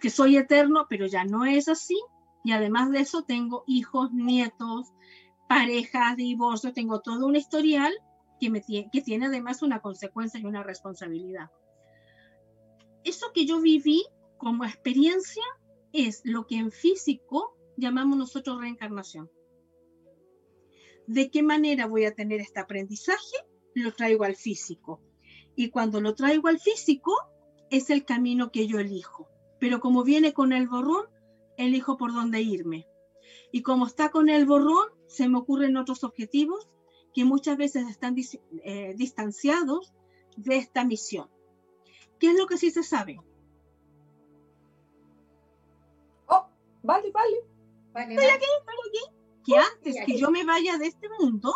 que 0.00 0.10
soy 0.10 0.36
eterno, 0.36 0.86
pero 0.88 1.06
ya 1.06 1.24
no 1.24 1.44
es 1.44 1.68
así. 1.68 2.00
Y 2.44 2.52
además 2.52 2.90
de 2.90 3.00
eso 3.00 3.22
tengo 3.22 3.64
hijos, 3.66 4.12
nietos, 4.12 4.92
parejas, 5.48 6.16
divorcio, 6.16 6.72
tengo 6.72 7.00
todo 7.00 7.26
un 7.26 7.36
historial 7.36 7.92
que, 8.40 8.50
me 8.50 8.62
que 8.62 9.00
tiene 9.02 9.26
además 9.26 9.62
una 9.62 9.80
consecuencia 9.80 10.40
y 10.40 10.44
una 10.44 10.62
responsabilidad. 10.62 11.50
Eso 13.04 13.26
que 13.34 13.46
yo 13.46 13.60
viví 13.60 14.04
como 14.38 14.64
experiencia 14.64 15.42
es 15.92 16.20
lo 16.24 16.46
que 16.46 16.56
en 16.56 16.70
físico 16.70 17.56
llamamos 17.76 18.18
nosotros 18.18 18.60
reencarnación. 18.60 19.30
¿De 21.06 21.30
qué 21.30 21.42
manera 21.42 21.86
voy 21.86 22.04
a 22.04 22.14
tener 22.14 22.40
este 22.40 22.60
aprendizaje? 22.60 23.36
Lo 23.74 23.92
traigo 23.92 24.24
al 24.24 24.36
físico. 24.36 25.00
Y 25.56 25.70
cuando 25.70 26.00
lo 26.00 26.14
traigo 26.14 26.48
al 26.48 26.58
físico, 26.58 27.12
es 27.70 27.90
el 27.90 28.04
camino 28.04 28.50
que 28.50 28.66
yo 28.66 28.78
elijo 28.78 29.28
pero 29.64 29.80
como 29.80 30.04
viene 30.04 30.34
con 30.34 30.52
el 30.52 30.68
borrón, 30.68 31.06
elijo 31.56 31.96
por 31.96 32.12
dónde 32.12 32.42
irme. 32.42 32.86
Y 33.50 33.62
como 33.62 33.86
está 33.86 34.10
con 34.10 34.28
el 34.28 34.44
borrón, 34.44 34.88
se 35.06 35.26
me 35.26 35.38
ocurren 35.38 35.78
otros 35.78 36.04
objetivos 36.04 36.68
que 37.14 37.24
muchas 37.24 37.56
veces 37.56 37.88
están 37.88 38.14
eh, 38.62 38.92
distanciados 38.94 39.94
de 40.36 40.56
esta 40.56 40.84
misión. 40.84 41.30
¿Qué 42.18 42.32
es 42.32 42.38
lo 42.38 42.46
que 42.46 42.58
sí 42.58 42.70
se 42.70 42.82
sabe? 42.82 43.18
Oh, 46.26 46.46
vale, 46.82 47.10
vale. 47.10 47.36
vale 47.94 48.14
estoy 48.16 48.28
aquí, 48.28 48.44
estoy 48.60 48.74
aquí. 48.90 49.13
Que 49.44 49.56
antes 49.56 49.96
que 50.06 50.18
yo 50.18 50.30
me 50.30 50.44
vaya 50.44 50.78
de 50.78 50.86
este 50.86 51.08
mundo, 51.20 51.54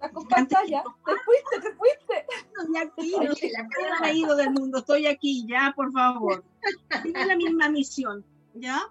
la. 0.00 0.82
Te 1.04 1.12
fuiste, 1.24 1.60
te 1.60 1.74
fuiste. 1.74 2.26
Estoy 2.58 2.76
aquí, 2.76 3.14
no 3.26 3.34
se 3.34 3.50
la 3.50 3.66
ha 4.02 4.12
ido 4.12 4.36
del 4.36 4.50
mundo. 4.50 4.78
Estoy 4.78 5.06
aquí, 5.06 5.46
ya, 5.46 5.72
por 5.74 5.92
favor. 5.92 6.44
Tiene 7.02 7.26
la 7.26 7.36
misma 7.36 7.68
misión, 7.68 8.24
¿ya? 8.54 8.82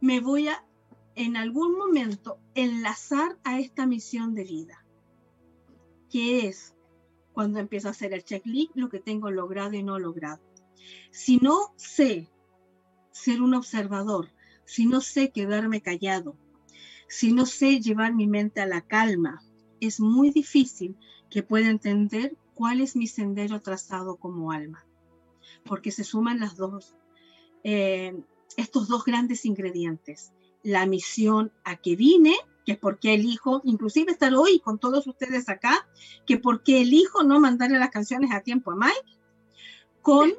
Me 0.00 0.20
voy 0.20 0.48
a, 0.48 0.64
en 1.14 1.36
algún 1.36 1.76
momento, 1.76 2.38
enlazar 2.54 3.38
a 3.44 3.58
esta 3.58 3.86
misión 3.86 4.34
de 4.34 4.44
vida, 4.44 4.84
que 6.10 6.46
es 6.46 6.74
cuando 7.32 7.58
empiezo 7.58 7.88
a 7.88 7.92
hacer 7.92 8.12
el 8.12 8.24
checklist, 8.24 8.76
lo 8.76 8.88
que 8.88 9.00
tengo 9.00 9.30
logrado 9.30 9.74
y 9.74 9.82
no 9.82 9.98
logrado. 9.98 10.42
Si 11.10 11.38
no 11.38 11.74
sé 11.76 12.30
ser 13.10 13.42
un 13.42 13.54
observador, 13.54 14.30
si 14.64 14.86
no 14.86 15.00
sé 15.00 15.30
quedarme 15.30 15.80
callado, 15.80 16.36
si 17.08 17.32
no 17.32 17.46
sé 17.46 17.80
llevar 17.80 18.14
mi 18.14 18.26
mente 18.26 18.60
a 18.60 18.66
la 18.66 18.80
calma, 18.80 19.42
es 19.80 20.00
muy 20.00 20.30
difícil 20.30 20.96
que 21.30 21.42
pueda 21.42 21.68
entender 21.68 22.36
cuál 22.54 22.80
es 22.80 22.96
mi 22.96 23.06
sendero 23.06 23.60
trazado 23.60 24.16
como 24.16 24.52
alma, 24.52 24.86
porque 25.64 25.90
se 25.90 26.04
suman 26.04 26.40
las 26.40 26.56
dos, 26.56 26.96
eh, 27.64 28.16
estos 28.56 28.88
dos 28.88 29.04
grandes 29.04 29.44
ingredientes, 29.44 30.32
la 30.62 30.86
misión 30.86 31.52
a 31.64 31.76
que 31.76 31.96
vine, 31.96 32.34
que 32.64 32.72
es 32.72 32.78
porque 32.78 33.14
elijo, 33.14 33.60
inclusive 33.64 34.12
estar 34.12 34.34
hoy 34.34 34.60
con 34.60 34.78
todos 34.78 35.06
ustedes 35.06 35.48
acá, 35.48 35.86
que 36.26 36.38
porque 36.38 36.80
elijo 36.80 37.22
no 37.22 37.40
mandarle 37.40 37.78
las 37.78 37.90
canciones 37.90 38.30
a 38.32 38.40
tiempo 38.40 38.70
a 38.70 38.76
Mike, 38.76 39.18
con 40.00 40.32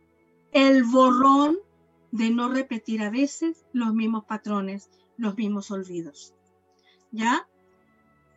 el 0.52 0.84
borrón 0.84 1.58
de 2.12 2.30
no 2.30 2.48
repetir 2.48 3.02
a 3.02 3.10
veces 3.10 3.64
los 3.72 3.94
mismos 3.94 4.24
patrones, 4.24 4.90
los 5.16 5.36
mismos 5.36 5.70
olvidos. 5.70 6.34
¿Ya? 7.12 7.48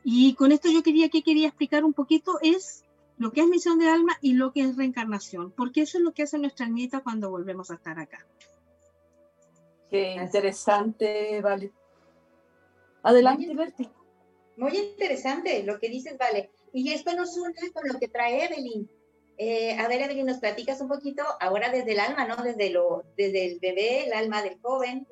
Y 0.04 0.36
con 0.36 0.52
esto 0.52 0.70
yo 0.70 0.84
quería 0.84 1.10
que 1.10 1.24
quería 1.24 1.48
explicar 1.48 1.84
un 1.84 1.94
poquito 1.94 2.40
es 2.42 2.84
lo 3.18 3.32
que 3.32 3.42
es 3.42 3.48
misión 3.48 3.80
de 3.80 3.90
alma 3.90 4.18
y 4.22 4.34
lo 4.34 4.52
que 4.52 4.62
es 4.62 4.76
reencarnación, 4.76 5.52
porque 5.52 5.82
eso 5.82 5.98
es 5.98 6.04
lo 6.04 6.14
que 6.14 6.24
hace 6.24 6.40
nuestra 6.40 6.66
almita 6.66 7.02
cuando 7.02 7.30
volvemos 7.30 7.72
a 7.72 7.76
estar 7.76 8.00
acá. 8.00 8.26
Qué 9.90 10.16
interesante, 10.16 11.40
Vale. 11.42 11.72
Adelante, 13.04 13.54
Berti. 13.54 13.90
Muy 14.58 14.76
interesante 14.78 15.64
lo 15.64 15.80
que 15.80 15.90
dices, 15.90 16.18
Vale. 16.18 16.52
Y 16.74 16.92
esto 16.92 17.16
nos 17.16 17.38
une 17.38 17.72
con 17.72 17.88
lo 17.88 18.00
que 18.00 18.08
trae 18.08 18.46
Evelyn. 18.46 18.90
Eh, 19.38 19.78
a 19.78 19.88
ver, 19.88 20.02
Evelyn, 20.02 20.26
nos 20.28 20.38
platicas 20.38 20.80
un 20.82 20.88
poquito 20.88 21.24
ahora 21.40 21.70
desde 21.70 21.94
el 21.94 22.00
alma, 22.00 22.26
¿no? 22.26 22.36
Desde, 22.44 22.70
lo, 22.70 23.04
desde 23.18 23.46
el 23.46 23.60
bebé, 23.60 24.06
el 24.06 24.14
alma 24.14 24.42
del 24.42 24.60
joven. 24.62 25.08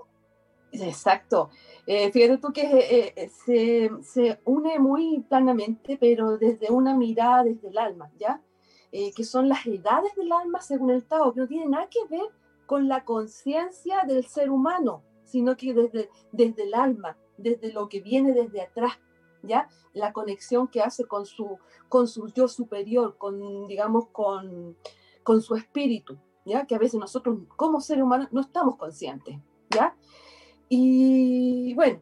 Exacto. 0.72 1.50
Eh, 1.86 2.12
fíjate 2.12 2.38
tú 2.38 2.54
que 2.54 2.62
eh, 2.62 3.14
eh, 3.16 3.30
se, 3.30 3.90
se, 4.04 4.40
une 4.46 4.80
muy 4.80 5.26
planamente, 5.28 5.98
pero 6.00 6.38
desde 6.38 6.72
una 6.72 6.96
mirada 6.96 7.44
desde 7.44 7.70
el 7.70 7.78
alma, 7.78 8.12
¿ya? 8.18 8.42
que 9.16 9.24
son 9.24 9.48
las 9.48 9.66
edades 9.66 10.14
del 10.18 10.34
alma 10.34 10.60
según 10.60 10.92
el 10.92 11.06
Tao, 11.06 11.34
que 11.34 11.40
no 11.40 11.48
tiene 11.48 11.66
nada 11.66 11.88
que 11.90 12.04
ver 12.10 12.26
con 12.66 12.90
la 12.90 13.06
conciencia 13.06 14.04
del 14.06 14.26
ser 14.26 14.50
humano, 14.50 15.02
sino 15.24 15.56
que 15.56 15.74
desde, 15.74 16.10
desde 16.34 16.64
el 16.64 16.74
alma, 16.74 17.18
desde 17.38 17.72
lo 17.72 17.88
que 17.88 18.02
viene 18.02 18.34
desde 18.34 18.62
atrás, 18.62 19.00
La 19.94 20.14
conexión 20.14 20.68
que 20.68 20.82
hace 20.82 21.06
con 21.06 21.26
su, 21.26 21.58
con 21.90 22.08
su 22.08 22.28
yo 22.30 22.48
superior, 22.48 23.18
con, 23.18 23.68
digamos, 23.68 24.08
con, 24.08 24.78
con 25.24 25.42
su 25.42 25.56
espíritu, 25.56 26.18
¿ya? 26.46 26.66
Que 26.66 26.76
a 26.76 26.80
veces 26.80 27.00
nosotros 27.00 27.40
como 27.56 27.82
seres 27.82 28.04
humanos 28.04 28.30
no 28.32 28.42
estamos 28.42 28.78
conscientes, 28.78 29.38
¿ya? 29.70 29.96
Y 30.70 31.74
bueno, 31.74 32.02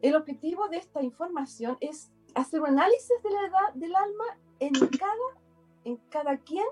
el 0.00 0.16
objetivo 0.16 0.68
de 0.68 0.78
esta 0.78 1.02
información 1.02 1.76
es 1.80 2.10
hacer 2.34 2.60
un 2.60 2.68
análisis 2.68 3.22
de 3.22 3.30
la 3.30 3.46
edad 3.46 3.74
del 3.74 3.94
alma 3.94 4.24
en 4.58 4.72
cada, 4.72 5.42
en 5.84 5.96
cada 6.08 6.38
quien 6.38 6.66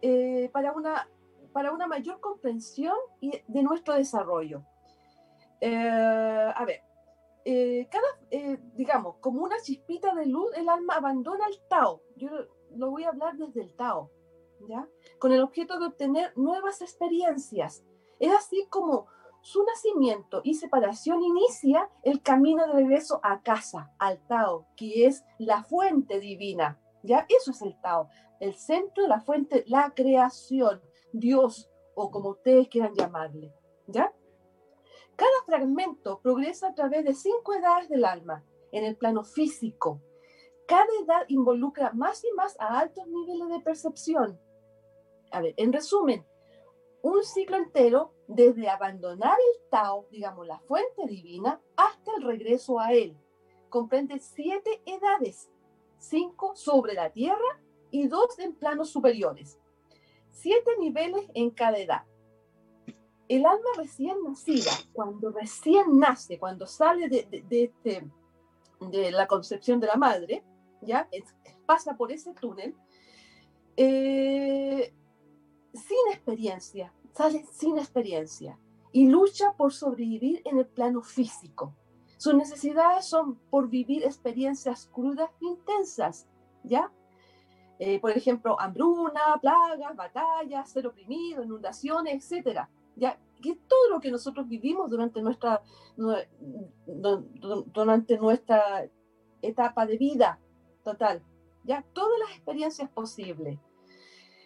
eh, 0.00 0.48
para, 0.52 0.72
una, 0.72 1.08
para 1.52 1.72
una 1.72 1.86
mayor 1.86 2.20
comprensión 2.20 2.96
de 3.20 3.62
nuestro 3.62 3.94
desarrollo. 3.94 4.62
Eh, 5.60 6.52
a 6.54 6.64
ver, 6.64 6.82
eh, 7.44 7.88
cada, 7.90 8.06
digamos, 8.74 9.16
como 9.20 9.42
una 9.42 9.60
chispita 9.60 10.14
de 10.14 10.26
luz, 10.26 10.50
el 10.56 10.68
alma 10.68 10.94
abandona 10.94 11.46
el 11.46 11.60
Tao. 11.68 12.02
Yo 12.16 12.28
lo 12.74 12.90
voy 12.90 13.04
a 13.04 13.10
hablar 13.10 13.36
desde 13.36 13.62
el 13.62 13.74
Tao, 13.74 14.10
¿ya? 14.68 14.88
Con 15.18 15.32
el 15.32 15.42
objeto 15.42 15.78
de 15.78 15.86
obtener 15.86 16.32
nuevas 16.36 16.80
experiencias. 16.80 17.84
Es 18.18 18.32
así 18.32 18.66
como 18.70 19.06
su 19.44 19.62
nacimiento 19.62 20.40
y 20.42 20.54
separación 20.54 21.22
inicia 21.22 21.90
el 22.02 22.22
camino 22.22 22.66
de 22.66 22.72
regreso 22.72 23.20
a 23.22 23.42
casa, 23.42 23.92
al 23.98 24.26
Tao, 24.26 24.66
que 24.74 25.06
es 25.06 25.22
la 25.38 25.62
fuente 25.64 26.18
divina. 26.18 26.80
¿Ya? 27.02 27.26
Eso 27.28 27.50
es 27.50 27.60
el 27.60 27.78
Tao, 27.82 28.08
el 28.40 28.54
centro 28.54 29.02
de 29.02 29.10
la 29.10 29.20
fuente, 29.20 29.62
la 29.66 29.92
creación, 29.94 30.80
Dios 31.12 31.70
o 31.94 32.10
como 32.10 32.30
ustedes 32.30 32.68
quieran 32.68 32.94
llamarle. 32.94 33.52
¿Ya? 33.86 34.14
Cada 35.16 35.44
fragmento 35.46 36.20
progresa 36.20 36.68
a 36.68 36.74
través 36.74 37.04
de 37.04 37.14
cinco 37.14 37.54
edades 37.54 37.88
del 37.88 38.04
alma 38.04 38.44
en 38.72 38.84
el 38.84 38.96
plano 38.96 39.24
físico. 39.24 40.00
Cada 40.66 40.88
edad 41.04 41.24
involucra 41.28 41.92
más 41.92 42.24
y 42.24 42.32
más 42.32 42.56
a 42.58 42.80
altos 42.80 43.06
niveles 43.06 43.48
de 43.48 43.60
percepción, 43.60 44.40
a 45.34 45.40
ver, 45.40 45.54
en 45.56 45.72
resumen, 45.72 46.24
un 47.02 47.24
ciclo 47.24 47.56
entero 47.56 48.14
desde 48.28 48.68
abandonar 48.68 49.36
el 49.36 49.68
Tao, 49.68 50.06
digamos, 50.10 50.46
la 50.46 50.60
fuente 50.60 51.06
divina, 51.06 51.60
hasta 51.76 52.12
el 52.16 52.22
regreso 52.22 52.78
a 52.78 52.92
él. 52.92 53.16
Comprende 53.68 54.20
siete 54.20 54.80
edades, 54.86 55.50
cinco 55.98 56.54
sobre 56.54 56.94
la 56.94 57.10
tierra 57.10 57.60
y 57.90 58.06
dos 58.06 58.38
en 58.38 58.54
planos 58.54 58.90
superiores. 58.90 59.58
Siete 60.30 60.70
niveles 60.78 61.28
en 61.34 61.50
cada 61.50 61.78
edad. 61.78 62.04
El 63.28 63.46
alma 63.46 63.68
recién 63.76 64.22
nacida, 64.22 64.70
cuando 64.92 65.30
recién 65.30 65.98
nace, 65.98 66.38
cuando 66.38 66.66
sale 66.66 67.08
de, 67.08 67.44
este, 67.50 68.06
de 68.80 69.10
la 69.10 69.26
concepción 69.26 69.80
de 69.80 69.86
la 69.86 69.96
madre, 69.96 70.44
ya 70.82 71.08
pasa 71.66 71.96
por 71.96 72.12
ese 72.12 72.34
túnel, 72.34 72.74
eh, 73.76 74.92
sin 75.72 76.12
experiencia, 76.12 76.92
sale 77.12 77.44
sin 77.52 77.78
experiencia 77.78 78.58
y 78.92 79.08
lucha 79.08 79.52
por 79.56 79.72
sobrevivir 79.72 80.42
en 80.44 80.58
el 80.58 80.66
plano 80.66 81.02
físico. 81.02 81.74
Sus 82.16 82.34
necesidades 82.34 83.06
son 83.06 83.36
por 83.50 83.68
vivir 83.68 84.04
experiencias 84.04 84.88
crudas 84.92 85.30
e 85.40 85.46
intensas, 85.46 86.28
¿ya? 86.62 86.92
Eh, 87.78 87.98
por 88.00 88.12
ejemplo, 88.12 88.58
hambruna, 88.60 89.36
plagas, 89.40 89.96
batallas, 89.96 90.70
ser 90.70 90.86
oprimido, 90.86 91.42
inundaciones, 91.42 92.14
etcétera. 92.14 92.70
¿Ya? 92.96 93.18
Que 93.42 93.56
todo 93.56 93.90
lo 93.90 94.00
que 94.00 94.10
nosotros 94.10 94.48
vivimos 94.48 94.90
durante 94.90 95.20
nuestra, 95.22 95.62
durante 96.86 98.18
nuestra 98.18 98.88
etapa 99.42 99.86
de 99.86 99.98
vida 99.98 100.40
total. 100.82 101.22
¿Ya? 101.64 101.84
Todas 101.92 102.18
las 102.18 102.30
experiencias 102.30 102.90
posibles. 102.90 103.58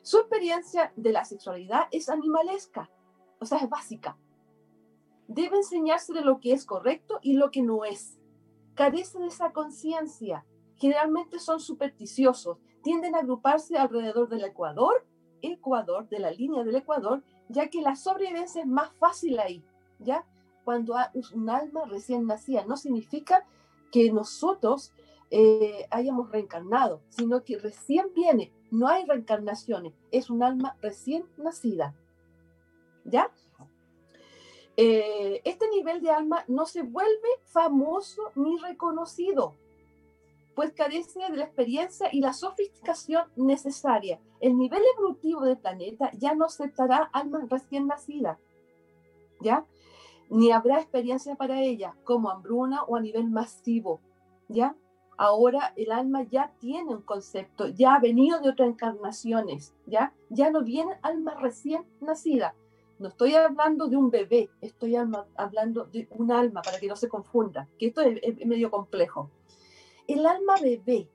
Su 0.03 0.19
experiencia 0.19 0.93
de 0.97 1.13
la 1.13 1.25
sexualidad 1.25 1.83
es 1.91 2.09
animalesca, 2.09 2.91
o 3.41 3.45
sea, 3.45 3.59
es 3.59 3.69
básica. 3.69 4.17
Debe 5.27 5.59
enseñarse 5.59 6.15
de 6.15 6.23
lo 6.23 6.41
que 6.41 6.53
es 6.53 6.65
correcto 6.65 7.19
y 7.21 7.35
lo 7.35 7.51
que 7.51 7.63
no 7.63 7.85
es. 7.85 8.19
Carece 8.75 9.19
de 9.19 9.27
esa 9.27 9.53
conciencia. 9.53 10.47
Generalmente 10.77 11.39
son 11.39 11.61
supersticiosos, 11.61 12.57
tienden 12.83 13.17
a 13.17 13.19
agruparse 13.19 13.77
alrededor 13.77 14.29
del 14.29 14.45
Ecuador, 14.45 15.05
Ecuador, 15.43 16.09
de 16.09 16.21
la 16.21 16.31
línea 16.31 16.65
del 16.65 16.77
Ecuador, 16.77 17.23
ya 17.49 17.69
que 17.69 17.83
la 17.83 17.97
sobrevivencia 17.97 18.63
es 18.63 18.69
más 18.69 18.93
fácil 18.99 19.39
ahí, 19.39 19.65
¿ya? 19.99 20.25
Cuando 20.65 20.95
un 21.35 21.51
alma 21.51 21.85
recién 21.87 22.27
nacida, 22.27 22.65
no 22.67 22.77
significa 22.77 23.47
que 23.91 24.13
nosotros 24.13 24.93
eh, 25.31 25.87
hayamos 25.91 26.31
reencarnado, 26.31 27.03
sino 27.09 27.43
que 27.45 27.59
recién 27.59 28.13
viene, 28.15 28.53
no 28.71 28.89
hay 28.89 29.05
reencarnaciones, 29.05 29.95
es 30.11 30.31
un 30.31 30.43
alma 30.43 30.77
recién 30.81 31.25
nacida. 31.37 31.95
¿Ya? 33.05 33.31
Eh, 34.77 35.41
este 35.45 35.69
nivel 35.71 36.01
de 36.03 36.11
alma 36.11 36.45
no 36.47 36.65
se 36.65 36.83
vuelve 36.83 37.29
famoso 37.47 38.31
ni 38.37 38.59
reconocido, 38.59 39.57
pues 40.59 40.73
carece 40.73 41.21
de 41.21 41.37
la 41.37 41.45
experiencia 41.45 42.09
y 42.11 42.21
la 42.21 42.33
sofisticación 42.33 43.27
necesaria. 43.37 44.19
El 44.41 44.59
nivel 44.59 44.83
evolutivo 44.97 45.43
del 45.43 45.57
planeta 45.57 46.11
ya 46.19 46.35
no 46.35 46.47
aceptará 46.47 47.09
almas 47.13 47.49
recién 47.49 47.87
nacidas, 47.87 48.41
¿ya? 49.41 49.65
Ni 50.31 50.51
habrá 50.51 50.81
experiencia 50.81 51.37
para 51.37 51.63
ella, 51.63 51.95
como 52.03 52.29
hambruna 52.29 52.83
o 52.83 52.97
a 52.97 53.01
nivel 53.01 53.31
masivo, 53.31 54.01
¿ya? 54.49 54.75
ahora 55.17 55.73
el 55.77 55.93
alma 55.93 56.25
ya 56.25 56.53
tiene 56.59 56.93
un 56.93 57.03
concepto, 57.03 57.69
ya 57.69 57.95
ha 57.95 58.01
venido 58.01 58.41
de 58.41 58.51
otras 58.51 58.69
encarnaciones, 58.69 59.77
ya, 59.87 60.13
ya 60.29 60.51
no 60.51 60.65
viene 60.65 60.99
alma 61.03 61.37
recién 61.37 61.85
nacida. 62.01 62.57
No 62.99 63.11
estoy 63.11 63.37
hablando 63.37 63.87
de 63.87 63.97
un 63.97 64.11
bebé, 64.11 64.51
estoy 64.61 64.97
hablando 64.97 65.85
de 65.85 66.09
un 66.11 66.33
alma, 66.33 66.63
para 66.63 66.81
que 66.81 66.89
no 66.89 66.97
se 66.97 67.09
confunda, 67.09 67.69
que 67.79 67.87
esto 67.87 68.01
es, 68.01 68.45
medio 68.45 68.73
complejo. 68.73 69.31
El 70.09 70.25
alma 70.25 70.55
bebé, 70.63 71.11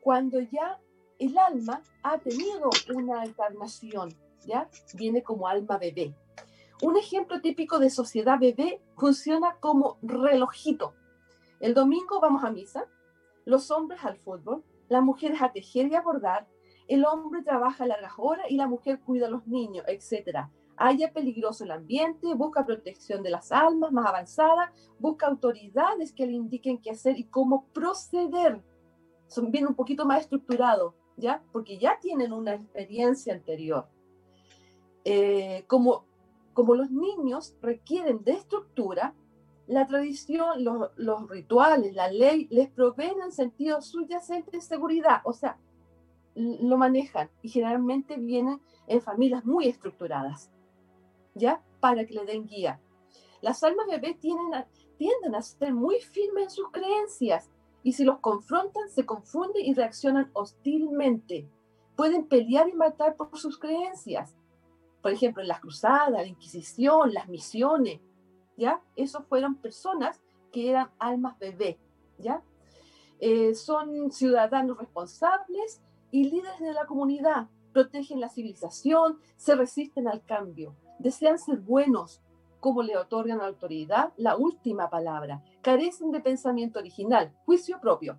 cuando 0.00 0.38
ya 0.38 0.80
el 1.18 1.36
alma 1.36 1.82
ha 2.04 2.18
tenido 2.18 2.70
una 2.94 3.24
encarnación, 3.24 4.14
¿ya? 4.46 4.70
Viene 4.94 5.24
como 5.24 5.48
alma 5.48 5.78
bebé. 5.78 6.14
Un 6.80 6.96
ejemplo 6.96 7.40
típico 7.40 7.80
de 7.80 7.90
sociedad 7.90 8.38
bebé 8.38 8.80
funciona 8.96 9.56
como 9.58 9.98
relojito. 10.00 10.94
El 11.58 11.74
domingo 11.74 12.20
vamos 12.20 12.44
a 12.44 12.52
misa, 12.52 12.86
los 13.44 13.72
hombres 13.72 14.04
al 14.04 14.16
fútbol, 14.16 14.62
las 14.88 15.02
mujeres 15.02 15.42
a 15.42 15.50
tejer 15.50 15.88
y 15.88 15.96
a 15.96 16.02
bordar, 16.02 16.46
el 16.86 17.04
hombre 17.04 17.42
trabaja 17.42 17.84
largas 17.84 18.12
horas 18.16 18.46
y 18.48 18.56
la 18.56 18.68
mujer 18.68 19.00
cuida 19.00 19.26
a 19.26 19.30
los 19.30 19.48
niños, 19.48 19.84
etc. 19.88 20.46
Haya 20.78 21.12
peligroso 21.12 21.64
el 21.64 21.72
ambiente, 21.72 22.34
busca 22.34 22.64
protección 22.64 23.22
de 23.22 23.30
las 23.30 23.52
almas 23.52 23.92
más 23.92 24.06
avanzadas, 24.06 24.70
busca 24.98 25.26
autoridades 25.26 26.12
que 26.12 26.26
le 26.26 26.32
indiquen 26.32 26.78
qué 26.80 26.90
hacer 26.90 27.18
y 27.18 27.24
cómo 27.24 27.66
proceder. 27.72 28.62
Son 29.26 29.50
bien 29.50 29.66
un 29.66 29.74
poquito 29.74 30.06
más 30.06 30.22
estructurados, 30.22 30.94
¿ya? 31.16 31.42
Porque 31.52 31.78
ya 31.78 31.98
tienen 32.00 32.32
una 32.32 32.54
experiencia 32.54 33.34
anterior. 33.34 33.88
Eh, 35.04 35.64
como, 35.66 36.04
como 36.54 36.74
los 36.74 36.90
niños 36.90 37.56
requieren 37.60 38.22
de 38.24 38.32
estructura, 38.32 39.14
la 39.68 39.86
tradición, 39.86 40.64
los, 40.64 41.28
rituales, 41.28 41.94
la 41.94 42.10
ley, 42.10 42.48
les 42.50 42.70
proveen 42.70 43.20
en 43.22 43.32
sentido 43.32 43.82
subyacente 43.82 44.50
de 44.52 44.60
seguridad, 44.62 45.20
o 45.24 45.32
sea, 45.34 45.58
lo 46.34 46.76
manejan 46.78 47.30
y 47.42 47.50
generalmente 47.50 48.16
vienen 48.16 48.60
en 48.86 49.02
familias 49.02 49.44
muy 49.44 49.68
estructuradas, 49.68 50.50
¿ya? 51.38 51.62
Para 51.80 52.04
que 52.04 52.14
le 52.14 52.24
den 52.24 52.46
guía. 52.46 52.80
Las 53.40 53.62
almas 53.62 53.86
bebés 53.86 54.18
tienden 54.18 54.54
a, 54.54 54.68
tienden 54.96 55.34
a 55.34 55.42
ser 55.42 55.72
muy 55.72 56.00
firmes 56.00 56.44
en 56.44 56.50
sus 56.50 56.70
creencias 56.70 57.50
y 57.82 57.92
si 57.92 58.04
los 58.04 58.18
confrontan 58.18 58.88
se 58.90 59.06
confunden 59.06 59.64
y 59.64 59.74
reaccionan 59.74 60.30
hostilmente. 60.34 61.48
Pueden 61.96 62.26
pelear 62.26 62.68
y 62.68 62.74
matar 62.74 63.16
por 63.16 63.36
sus 63.38 63.58
creencias. 63.58 64.36
Por 65.02 65.12
ejemplo, 65.12 65.42
en 65.42 65.48
las 65.48 65.60
cruzadas, 65.60 66.10
la 66.10 66.26
Inquisición, 66.26 67.14
las 67.14 67.28
misiones, 67.28 68.00
¿ya? 68.56 68.82
Esos 68.96 69.24
fueron 69.26 69.54
personas 69.56 70.20
que 70.52 70.70
eran 70.70 70.90
almas 70.98 71.38
bebé, 71.38 71.78
¿ya? 72.18 72.42
Eh, 73.20 73.54
son 73.54 74.10
ciudadanos 74.10 74.78
responsables 74.78 75.80
y 76.10 76.30
líderes 76.30 76.60
de 76.60 76.72
la 76.72 76.86
comunidad, 76.86 77.48
protegen 77.72 78.20
la 78.20 78.28
civilización, 78.28 79.18
se 79.36 79.54
resisten 79.54 80.08
al 80.08 80.24
cambio, 80.24 80.74
desean 80.98 81.38
ser 81.38 81.58
buenos, 81.58 82.22
como 82.60 82.82
le 82.82 82.96
otorgan 82.96 83.40
autoridad 83.40 84.12
la 84.16 84.36
última 84.36 84.90
palabra, 84.90 85.42
carecen 85.62 86.10
de 86.10 86.20
pensamiento 86.20 86.78
original, 86.78 87.32
juicio 87.44 87.80
propio, 87.80 88.18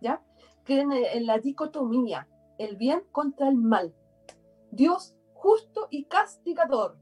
¿ya? 0.00 0.22
Creen 0.64 0.92
en 0.92 1.26
la 1.26 1.38
dicotomía, 1.38 2.28
el 2.58 2.76
bien 2.76 3.02
contra 3.12 3.48
el 3.48 3.56
mal, 3.56 3.94
Dios 4.70 5.14
justo 5.34 5.88
y 5.90 6.04
castigador, 6.04 6.96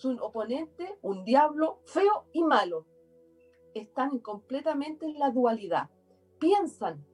su 0.00 0.16
oponente, 0.16 0.98
un 1.02 1.24
diablo 1.24 1.80
feo 1.84 2.24
y 2.32 2.42
malo. 2.42 2.86
Están 3.74 4.18
completamente 4.18 5.04
en 5.04 5.18
la 5.18 5.30
dualidad. 5.30 5.90
Piensan, 6.38 7.06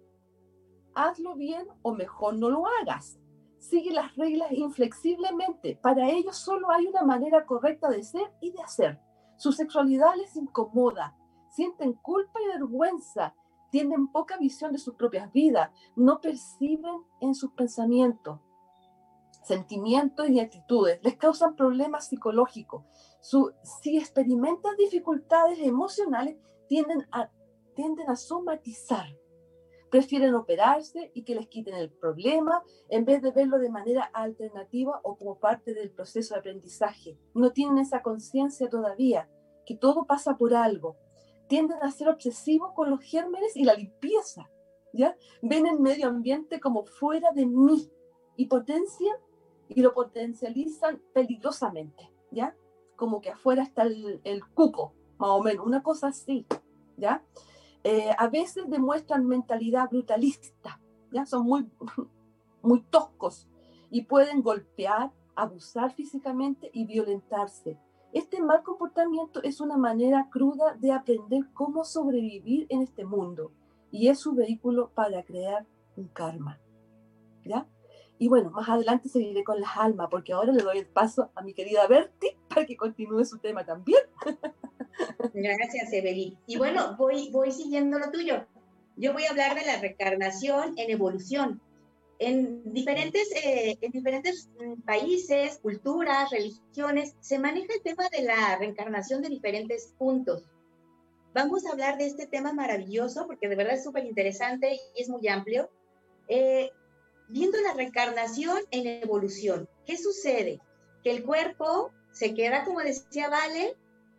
hazlo 0.94 1.34
bien 1.34 1.66
o 1.82 1.92
mejor 1.92 2.38
no 2.38 2.48
lo 2.48 2.64
hagas. 2.66 3.18
Sigue 3.68 3.92
las 3.92 4.14
reglas 4.16 4.52
inflexiblemente. 4.52 5.76
Para 5.83 6.09
ellos 6.11 6.37
solo 6.37 6.70
hay 6.70 6.87
una 6.87 7.02
manera 7.02 7.44
correcta 7.44 7.88
de 7.88 8.02
ser 8.02 8.33
y 8.40 8.52
de 8.52 8.62
hacer. 8.62 9.00
Su 9.37 9.52
sexualidad 9.52 10.14
les 10.16 10.37
incomoda. 10.37 11.16
Sienten 11.50 11.94
culpa 11.94 12.40
y 12.42 12.59
vergüenza. 12.59 13.35
Tienen 13.70 14.09
poca 14.09 14.37
visión 14.38 14.72
de 14.72 14.79
sus 14.79 14.94
propias 14.94 15.33
vidas. 15.33 15.70
No 15.96 16.20
perciben 16.20 17.02
en 17.20 17.35
sus 17.35 17.52
pensamientos 17.52 18.40
sentimientos 19.46 20.29
y 20.29 20.40
actitudes, 20.40 20.98
les 21.05 21.16
causan 21.16 21.55
problemas 21.55 22.09
psicológicos. 22.09 22.85
Su, 23.20 23.52
si 23.81 23.96
experimentan 23.96 24.76
dificultades 24.76 25.61
emocionales, 25.61 26.37
tienden 26.68 27.07
a, 27.12 27.31
tienden 27.76 28.11
a 28.11 28.16
somatizar. 28.16 29.07
Prefieren 29.96 30.35
operarse 30.35 31.11
y 31.14 31.22
que 31.22 31.35
les 31.35 31.46
quiten 31.46 31.74
el 31.74 31.88
problema 31.88 32.62
en 32.90 33.06
vez 33.06 33.22
de 33.22 33.30
verlo 33.30 33.59
de 33.59 33.70
manera 33.70 34.02
alternativa 34.12 35.00
o 35.02 35.16
como 35.16 35.38
parte 35.38 35.72
del 35.72 35.90
proceso 35.90 36.35
de 36.35 36.40
aprendizaje. 36.40 37.18
No 37.32 37.52
tienen 37.52 37.78
esa 37.78 38.02
conciencia 38.02 38.68
todavía, 38.68 39.30
que 39.64 39.74
todo 39.74 40.04
pasa 40.04 40.37
por 40.37 40.52
algo. 40.52 40.98
Tienden 41.48 41.78
a 41.80 41.90
ser 41.90 42.11
obsesivos 42.11 42.74
con 42.74 42.90
los 42.90 43.00
gérmenes 43.00 43.56
y 43.56 43.64
la 43.64 43.72
limpieza. 43.72 44.50
¿ya? 44.92 45.16
Ven 45.40 45.66
el 45.66 45.80
medio 45.80 46.09
ambiente 46.09 46.61
como 46.61 46.85
fuera 46.85 47.32
de 47.32 47.46
mí 47.46 47.90
y 48.37 48.48
potencian 48.48 49.16
y 49.66 49.80
lo 49.80 49.94
potencializan 49.94 51.00
peligrosamente, 51.14 52.12
¿ya? 52.30 52.54
Como 52.96 53.22
que 53.22 53.30
afuera 53.30 53.62
está 53.62 53.85
el, 53.85 54.42
cuco, 54.52 54.92
más 55.16 55.30
o 55.30 55.42
menos, 55.42 55.64
una 55.64 55.82
cosa 55.82 56.09
así, 56.09 56.46
¿ya? 56.98 57.24
Eh, 57.88 58.11
a 58.18 58.27
veces 58.27 58.68
demuestran 58.68 59.29
mentalidad 59.29 59.88
brutalista, 59.88 60.81
¿ya? 61.12 61.25
Son 61.25 61.46
muy, 61.46 61.70
muy 62.62 62.83
toscos, 62.83 63.49
y 63.90 64.07
pueden 64.07 64.42
golpear, 64.42 65.12
abusar 65.37 65.92
físicamente 65.92 66.68
y 66.75 66.85
violentarse. 66.85 67.79
Este 68.12 68.42
mal 68.42 68.64
comportamiento 68.64 69.40
es 69.44 69.61
una 69.61 69.77
manera 69.77 70.29
cruda 70.33 70.75
de 70.75 70.90
aprender 70.90 71.44
cómo 71.55 71.85
sobrevivir 71.85 72.66
en 72.70 72.83
este 72.83 73.05
mundo 73.05 73.53
y 73.92 74.09
es 74.09 74.18
su 74.18 74.35
vehículo 74.35 74.90
para 74.92 75.22
crear 75.22 75.64
un 75.96 76.09
karma. 76.09 76.59
¿Ya? 77.44 77.68
Y 78.18 78.27
bueno, 78.27 78.51
más 78.51 78.68
adelante 78.68 79.09
seguiré 79.09 79.44
con 79.44 79.61
las 79.61 79.77
almas, 79.77 80.09
porque 80.11 80.33
ahora 80.33 80.53
le 80.53 80.64
doy 80.64 80.79
el 80.79 80.88
paso 80.88 81.31
a 81.37 81.42
mi 81.42 81.55
querida 81.55 81.87
Berti 81.87 82.37
para 82.57 82.66
que 82.66 82.77
continúe 82.77 83.23
su 83.27 83.37
tema 83.37 83.66
también. 83.66 84.01
Gracias, 85.35 85.92
Evelyn. 85.92 86.38
Y 86.47 86.57
bueno, 86.57 86.97
voy, 86.97 87.29
voy 87.31 87.53
siguiendo 87.53 87.99
lo 87.99 88.11
tuyo. 88.11 88.47
Yo 88.97 89.12
voy 89.12 89.27
a 89.27 89.31
hablar 89.31 89.55
de 89.55 89.66
la 89.66 89.79
reencarnación 89.79 90.73
en 90.79 90.90
evolución. 90.90 91.61
En 92.19 92.73
diferentes, 92.73 93.31
eh, 93.45 93.77
en 93.79 93.92
diferentes 93.92 94.49
mm, 94.59 94.81
países, 94.87 95.59
culturas, 95.59 96.31
religiones, 96.31 97.14
se 97.21 97.38
maneja 97.38 97.75
el 97.75 97.83
tema 97.83 98.09
de 98.09 98.23
la 98.23 98.57
reencarnación 98.57 99.21
de 99.21 99.29
diferentes 99.29 99.92
puntos. 99.99 100.45
Vamos 101.35 101.66
a 101.66 101.73
hablar 101.73 101.99
de 101.99 102.07
este 102.07 102.27
tema 102.27 102.55
maravilloso 102.55 103.27
porque 103.27 103.51
de 103.51 103.57
verdad 103.57 103.75
es 103.75 103.85
súper 103.85 104.07
interesante 104.07 104.81
y 104.97 105.03
es 105.03 105.11
muy 105.11 105.29
amplio. 105.29 105.69
Eh, 106.29 106.71
viendo 107.29 107.61
la 107.61 107.75
reencarnación 107.75 108.61
en 108.71 109.03
evolución, 109.03 109.69
¿qué 109.85 109.99
sucede? 109.99 110.59
Que 111.05 111.11
el 111.11 111.23
cuerpo 111.23 111.92
se 112.16 112.33
queda, 112.33 112.64
como 112.64 112.81
decía 112.81 113.29
Vale, 113.29 113.76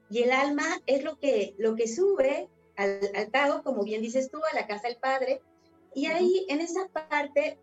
y 0.10 0.21
el 0.21 0.31
alma 0.31 0.81
es 0.86 1.03
lo 1.03 1.17
que, 1.17 1.55
lo 1.57 1.75
que 1.75 1.88
sube 1.88 2.47
al, 2.75 2.99
al 3.15 3.63
como 3.63 3.83
bien 3.83 4.03
dices 4.03 4.29
tú, 4.29 4.38
a 4.38 4.55
la 4.55 4.67
casa 4.67 4.88
del 4.88 4.97
Padre. 4.97 5.41
Y 5.95 6.05
ahí, 6.05 6.45
en 6.47 6.62
esa 6.62 6.88
parte, 6.89 7.57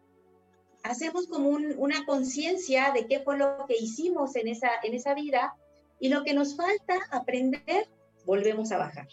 hacemos 0.82 1.28
como 1.28 1.50
una 1.50 2.04
conciencia 2.04 2.90
de 2.92 3.06
qué 3.06 3.20
fue 3.20 3.38
lo 3.38 3.64
que 3.68 3.76
hicimos 3.76 4.34
en 4.34 4.48
esa, 4.48 4.70
en 4.82 4.94
esa 4.94 5.14
vida 5.14 5.54
y 6.00 6.08
lo 6.08 6.24
que 6.24 6.34
nos 6.34 6.56
falta 6.56 6.98
aprender, 7.12 7.88
volvemos 8.26 8.72
a 8.72 8.78
bajar. 8.78 9.06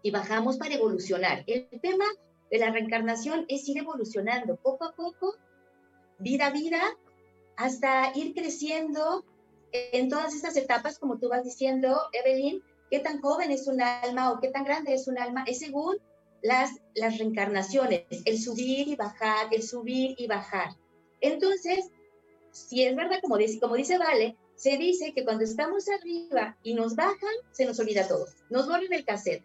Y 0.00 0.12
bajamos 0.12 0.58
para 0.58 0.76
evolucionar. 0.76 1.42
El 1.48 1.68
tema 1.80 2.06
de 2.52 2.58
la 2.58 2.70
reencarnación 2.70 3.46
es 3.48 3.68
ir 3.68 3.78
evolucionando 3.78 4.54
poco 4.56 4.84
a 4.84 4.94
poco, 4.94 5.34
vida 6.20 6.46
a 6.46 6.50
vida, 6.50 6.80
hasta 7.56 8.12
ir 8.14 8.32
creciendo 8.32 9.24
en 9.72 10.08
todas 10.08 10.34
estas 10.34 10.56
etapas, 10.56 10.98
como 10.98 11.18
tú 11.18 11.28
vas 11.28 11.44
diciendo, 11.44 12.00
Evelyn, 12.12 12.62
qué 12.90 12.98
tan 12.98 13.20
joven 13.20 13.50
es 13.50 13.66
un 13.66 13.80
alma 13.80 14.32
o 14.32 14.40
qué 14.40 14.48
tan 14.48 14.64
grande 14.64 14.94
es 14.94 15.06
un 15.08 15.18
alma, 15.18 15.44
es 15.46 15.60
según 15.60 15.96
las, 16.42 16.70
las 16.94 17.18
reencarnaciones, 17.18 18.04
el 18.24 18.40
subir 18.40 18.88
y 18.88 18.96
bajar, 18.96 19.48
el 19.52 19.62
subir 19.62 20.14
y 20.18 20.26
bajar. 20.26 20.76
Entonces, 21.20 21.90
si 22.50 22.84
es 22.84 22.96
verdad, 22.96 23.20
como 23.20 23.36
dice, 23.36 23.60
como 23.60 23.76
dice 23.76 23.98
Vale, 23.98 24.36
se 24.56 24.76
dice 24.76 25.12
que 25.14 25.24
cuando 25.24 25.44
estamos 25.44 25.88
arriba 25.88 26.56
y 26.62 26.74
nos 26.74 26.96
bajan, 26.96 27.34
se 27.52 27.64
nos 27.64 27.78
olvida 27.78 28.08
todo, 28.08 28.26
nos 28.50 28.66
borran 28.66 28.92
el 28.92 29.04
cassette. 29.04 29.44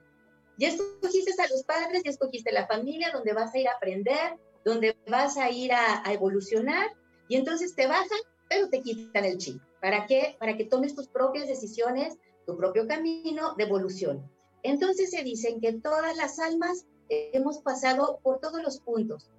Ya 0.58 0.70
escogiste 0.70 1.32
a 1.42 1.48
los 1.50 1.64
padres, 1.64 2.04
ya 2.04 2.12
escogiste 2.12 2.52
la 2.52 2.66
familia, 2.66 3.12
donde 3.12 3.34
vas 3.34 3.54
a 3.54 3.58
ir 3.60 3.68
a 3.68 3.74
aprender, 3.74 4.38
donde 4.64 4.98
vas 5.08 5.38
a 5.38 5.50
ir 5.52 5.74
a, 5.74 6.08
a 6.08 6.14
evolucionar, 6.14 6.88
y 7.28 7.36
entonces 7.36 7.76
te 7.76 7.88
bajan, 7.88 8.20
pero 8.49 8.69
te 8.69 8.81
quitan 8.81 9.25
el 9.25 9.38
chip. 9.38 9.62
¿Para 9.81 10.08
qué? 10.08 10.36
Para 10.39 10.58
que 10.58 10.65
tomes 10.65 10.95
tus 10.95 11.08
propias 11.08 11.47
decisiones, 11.47 12.17
tu 12.45 12.58
propio 12.58 12.88
camino 12.88 13.55
de 13.55 13.63
evolución. 13.63 14.29
Entonces 14.63 15.12
se 15.12 15.23
dicen 15.23 15.60
que 15.60 15.73
todas 15.73 16.15
las 16.17 16.39
almas 16.39 16.86
hemos 17.10 17.60
pasado 17.60 18.19
por 18.23 18.39
todos 18.39 18.62
los 18.63 18.79
puntos. 18.79 19.29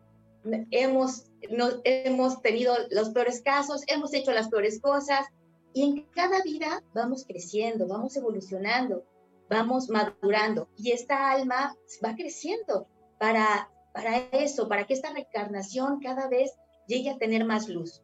Hemos, 0.71 1.25
no, 1.51 1.81
hemos 1.83 2.41
tenido 2.43 2.75
los 2.91 3.11
peores 3.11 3.43
casos, 3.43 3.83
hemos 3.89 4.15
hecho 4.15 4.31
las 4.31 4.49
peores 4.49 4.81
cosas 4.81 5.27
y 5.75 5.83
en 5.83 6.07
cada 6.15 6.43
vida 6.43 6.85
vamos 6.95 7.25
creciendo, 7.25 7.89
vamos 7.89 8.17
evolucionando, 8.17 9.05
vamos 9.51 9.89
madurando 9.89 10.69
y 10.77 10.93
esta 10.93 11.33
alma 11.33 11.77
va 12.05 12.15
creciendo 12.15 12.87
para, 13.19 13.69
para 13.93 14.19
eso, 14.31 14.69
para 14.69 14.87
que 14.87 14.95
esta 14.95 15.13
reencarnación 15.13 15.99
cada 15.99 16.29
vez 16.29 16.53
llegue 16.87 17.11
a 17.11 17.19
tener 17.19 17.45
más 17.45 17.69
luz 17.69 18.01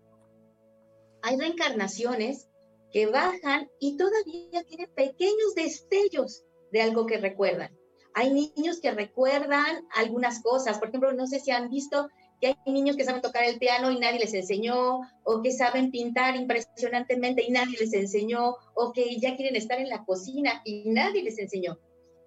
hay 1.22 1.37
reencarnaciones 1.37 2.48
que 2.92 3.06
bajan 3.06 3.70
y 3.78 3.96
todavía 3.96 4.64
tienen 4.64 4.90
pequeños 4.94 5.54
destellos 5.54 6.44
de 6.72 6.82
algo 6.82 7.06
que 7.06 7.18
recuerdan. 7.18 7.76
Hay 8.14 8.32
niños 8.32 8.80
que 8.80 8.90
recuerdan 8.90 9.87
algunas 9.94 10.42
cosas, 10.42 10.78
por 10.78 10.88
ejemplo, 10.88 11.12
no 11.12 11.26
sé 11.26 11.40
si 11.40 11.50
han 11.50 11.70
visto 11.70 12.08
que 12.40 12.48
hay 12.48 12.72
niños 12.72 12.96
que 12.96 13.04
saben 13.04 13.22
tocar 13.22 13.44
el 13.44 13.58
piano 13.58 13.90
y 13.90 13.98
nadie 13.98 14.18
les 14.18 14.35
enseñó, 14.35 15.00
o 15.22 15.42
que 15.42 15.52
saben 15.52 15.92
pintar 15.92 16.35
impresionantemente 16.35 17.44
y 17.44 17.52
nadie 17.52 17.78
les 17.78 17.94
enseñó, 17.94 18.56
o 18.74 18.92
que 18.92 19.18
ya 19.20 19.37
quieren 19.37 19.56
estar 19.56 19.78
en 19.78 19.88
la 19.88 20.04
cocina 20.04 20.61
y 20.64 20.90
nadie 20.90 21.22
les 21.22 21.38
enseñó. 21.38 21.78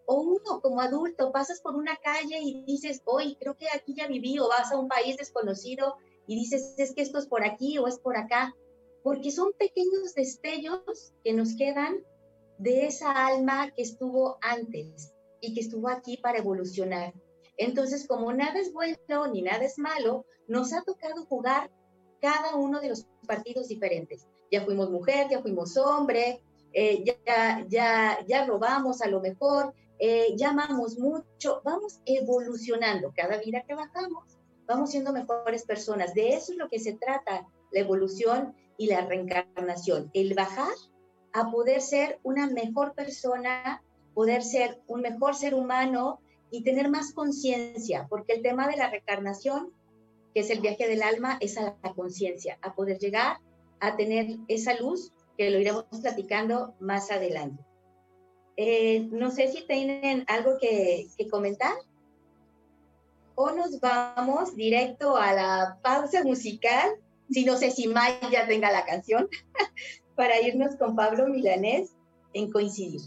O 0.08 0.22
uno 0.22 0.62
como 0.62 0.80
adulto 0.80 1.32
pasas 1.32 1.60
por 1.60 1.76
una 1.76 1.98
calle 1.98 2.40
y 2.42 2.64
dices, 2.64 3.02
hoy 3.06 3.36
creo 3.36 3.58
que 3.58 3.68
aquí 3.68 3.94
ya 3.94 4.08
viví, 4.08 4.40
o 4.40 4.48
vas 4.48 4.72
a 4.72 4.80
un 4.80 4.88
país 4.88 5.18
desconocido 5.18 5.98
y 6.28 6.36
dices, 6.36 6.76
es 6.78 6.96
que 6.96 7.02
esto 7.02 7.20
es 7.20 7.28
por 7.28 7.44
aquí 7.44 7.78
o 7.78 7.88
es 7.88 8.00
por 8.00 8.16
acá 8.16 8.56
porque 9.06 9.30
son 9.30 9.54
pequeños 9.54 10.16
destellos 10.16 11.14
que 11.24 11.32
nos 11.32 11.56
quedan 11.56 12.04
de 12.58 12.88
esa 12.88 13.28
alma 13.28 13.70
que 13.70 13.84
estuvo 13.84 14.40
antes 14.42 15.14
y 15.42 15.54
que 15.54 15.62
estuvo 15.62 15.90
aquí 15.90 16.18
para 16.18 16.40
evolucionar. 16.40 17.14
Entonces, 17.56 18.08
como 18.08 18.34
nada 18.34 18.60
es 18.60 18.74
bueno 18.74 19.28
ni 19.32 19.44
nada 19.44 19.64
es 19.64 19.78
malo, 19.78 20.26
nos 20.48 20.74
ha 20.74 20.82
tocado 20.82 21.24
jugar 21.28 21.70
cada 22.20 22.56
uno 22.56 22.82
de 22.82 22.90
los 22.90 23.06
partidos 23.28 23.68
diferentes. 23.68 24.26
Ya 24.52 24.66
fuimos 24.66 24.90
mujer, 24.90 25.28
ya 25.30 25.40
fuimos 25.40 25.78
hombre, 25.78 26.42
eh, 26.74 27.04
ya, 27.06 27.64
ya, 27.70 28.26
ya 28.26 28.46
robamos 28.48 29.04
a 29.04 29.08
lo 29.08 29.22
mejor, 29.22 29.72
eh, 30.00 30.34
ya 30.36 30.50
amamos 30.50 30.98
mucho, 30.98 31.62
vamos 31.64 32.00
evolucionando. 32.06 33.14
Cada 33.16 33.38
vida 33.38 33.64
que 33.68 33.76
bajamos, 33.76 34.40
vamos 34.66 34.90
siendo 34.90 35.14
mejores 35.14 35.64
personas. 35.64 36.16
De 36.16 36.30
eso 36.30 36.54
es 36.54 36.58
lo 36.58 36.70
que 36.70 36.80
se 36.80 36.94
trata 36.94 37.48
la 37.72 37.80
evolución 37.82 38.56
y 38.78 38.88
la 38.88 39.02
reencarnación, 39.06 40.10
el 40.14 40.34
bajar 40.34 40.74
a 41.34 41.52
poder 41.52 41.82
ser 41.82 42.20
una 42.24 42.48
mejor 42.48 42.94
persona, 42.94 43.84
poder 44.14 44.44
ser 44.44 44.82
un 44.88 45.02
mejor 45.02 45.36
ser 45.36 45.54
humano 45.54 46.20
y 46.52 46.64
tener 46.64 46.90
más 46.90 47.14
conciencia, 47.14 48.08
porque 48.10 48.34
el 48.34 48.42
tema 48.42 48.68
de 48.68 48.78
la 48.78 48.90
reencarnación, 48.90 49.74
que 50.34 50.42
es 50.42 50.50
el 50.50 50.62
viaje 50.62 50.88
del 50.88 51.04
alma, 51.04 51.38
es 51.42 51.58
a 51.58 51.76
la 51.84 51.94
conciencia, 51.94 52.58
a 52.62 52.74
poder 52.74 53.00
llegar 53.00 53.40
a 53.80 53.98
tener 53.98 54.38
esa 54.48 54.74
luz, 54.80 55.12
que 55.38 55.50
lo 55.50 55.60
iremos 55.60 55.86
platicando 56.02 56.76
más 56.80 57.12
adelante. 57.12 57.62
Eh, 58.56 59.08
no 59.12 59.32
sé 59.32 59.50
si 59.50 59.68
tienen 59.68 60.24
algo 60.28 60.58
que, 60.60 61.08
que 61.18 61.28
comentar. 61.28 61.74
O 63.36 63.52
nos 63.52 63.82
vamos 63.82 64.56
directo 64.56 65.18
a 65.18 65.34
la 65.34 65.80
pausa 65.84 66.24
musical 66.24 66.96
si 67.30 67.46
no 67.46 67.58
sé 67.58 67.72
si 67.72 67.88
Maya 67.88 68.48
tenga 68.48 68.72
la 68.72 68.86
canción, 68.86 69.30
para 70.16 70.40
irnos 70.42 70.76
con 70.78 70.96
Pablo 70.96 71.28
Milanés 71.28 71.96
en 72.34 72.52
coincidir. 72.52 73.02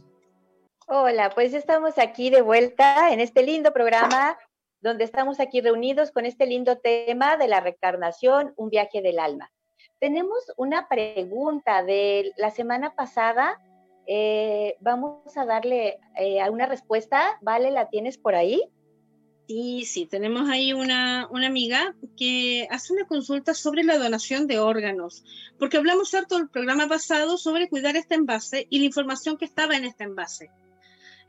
Hola, 0.86 1.30
pues 1.34 1.52
estamos 1.54 1.98
aquí 1.98 2.30
de 2.30 2.40
vuelta 2.40 3.12
en 3.12 3.20
este 3.20 3.42
lindo 3.42 3.72
programa 3.72 4.38
donde 4.80 5.04
estamos 5.04 5.40
aquí 5.40 5.60
reunidos 5.60 6.10
con 6.12 6.24
este 6.24 6.46
lindo 6.46 6.78
tema 6.78 7.36
de 7.36 7.48
la 7.48 7.60
reencarnación, 7.60 8.54
un 8.56 8.70
viaje 8.70 9.02
del 9.02 9.18
alma. 9.18 9.52
Tenemos 9.98 10.38
una 10.56 10.88
pregunta 10.88 11.82
de 11.82 12.32
la 12.36 12.50
semana 12.50 12.94
pasada. 12.94 13.60
Eh, 14.06 14.76
vamos 14.80 15.36
a 15.36 15.44
darle 15.44 15.98
eh, 16.16 16.40
a 16.40 16.50
una 16.50 16.66
respuesta. 16.66 17.38
Vale, 17.42 17.70
¿la 17.70 17.88
tienes 17.88 18.16
por 18.16 18.34
ahí? 18.34 18.62
Sí, 19.48 19.86
sí, 19.86 20.04
tenemos 20.04 20.50
ahí 20.50 20.74
una, 20.74 21.22
amiga 21.22 21.94
que 22.18 22.68
hace 22.70 22.92
una 22.92 23.06
consulta 23.06 23.54
sobre 23.54 23.82
la 23.82 23.96
donación 23.96 24.46
de 24.46 24.58
órganos, 24.58 25.24
porque 25.58 25.78
hablamos 25.78 26.12
harto 26.12 26.36
el 26.36 26.50
programa 26.50 26.86
pasado 26.86 27.38
sobre 27.38 27.70
cuidar 27.70 27.96
este 27.96 28.14
envase 28.14 28.66
y 28.68 28.78
la 28.78 28.84
información 28.84 29.38
que 29.38 29.46
estaba 29.46 29.74
en 29.74 29.86
este 29.86 30.04
envase. 30.04 30.50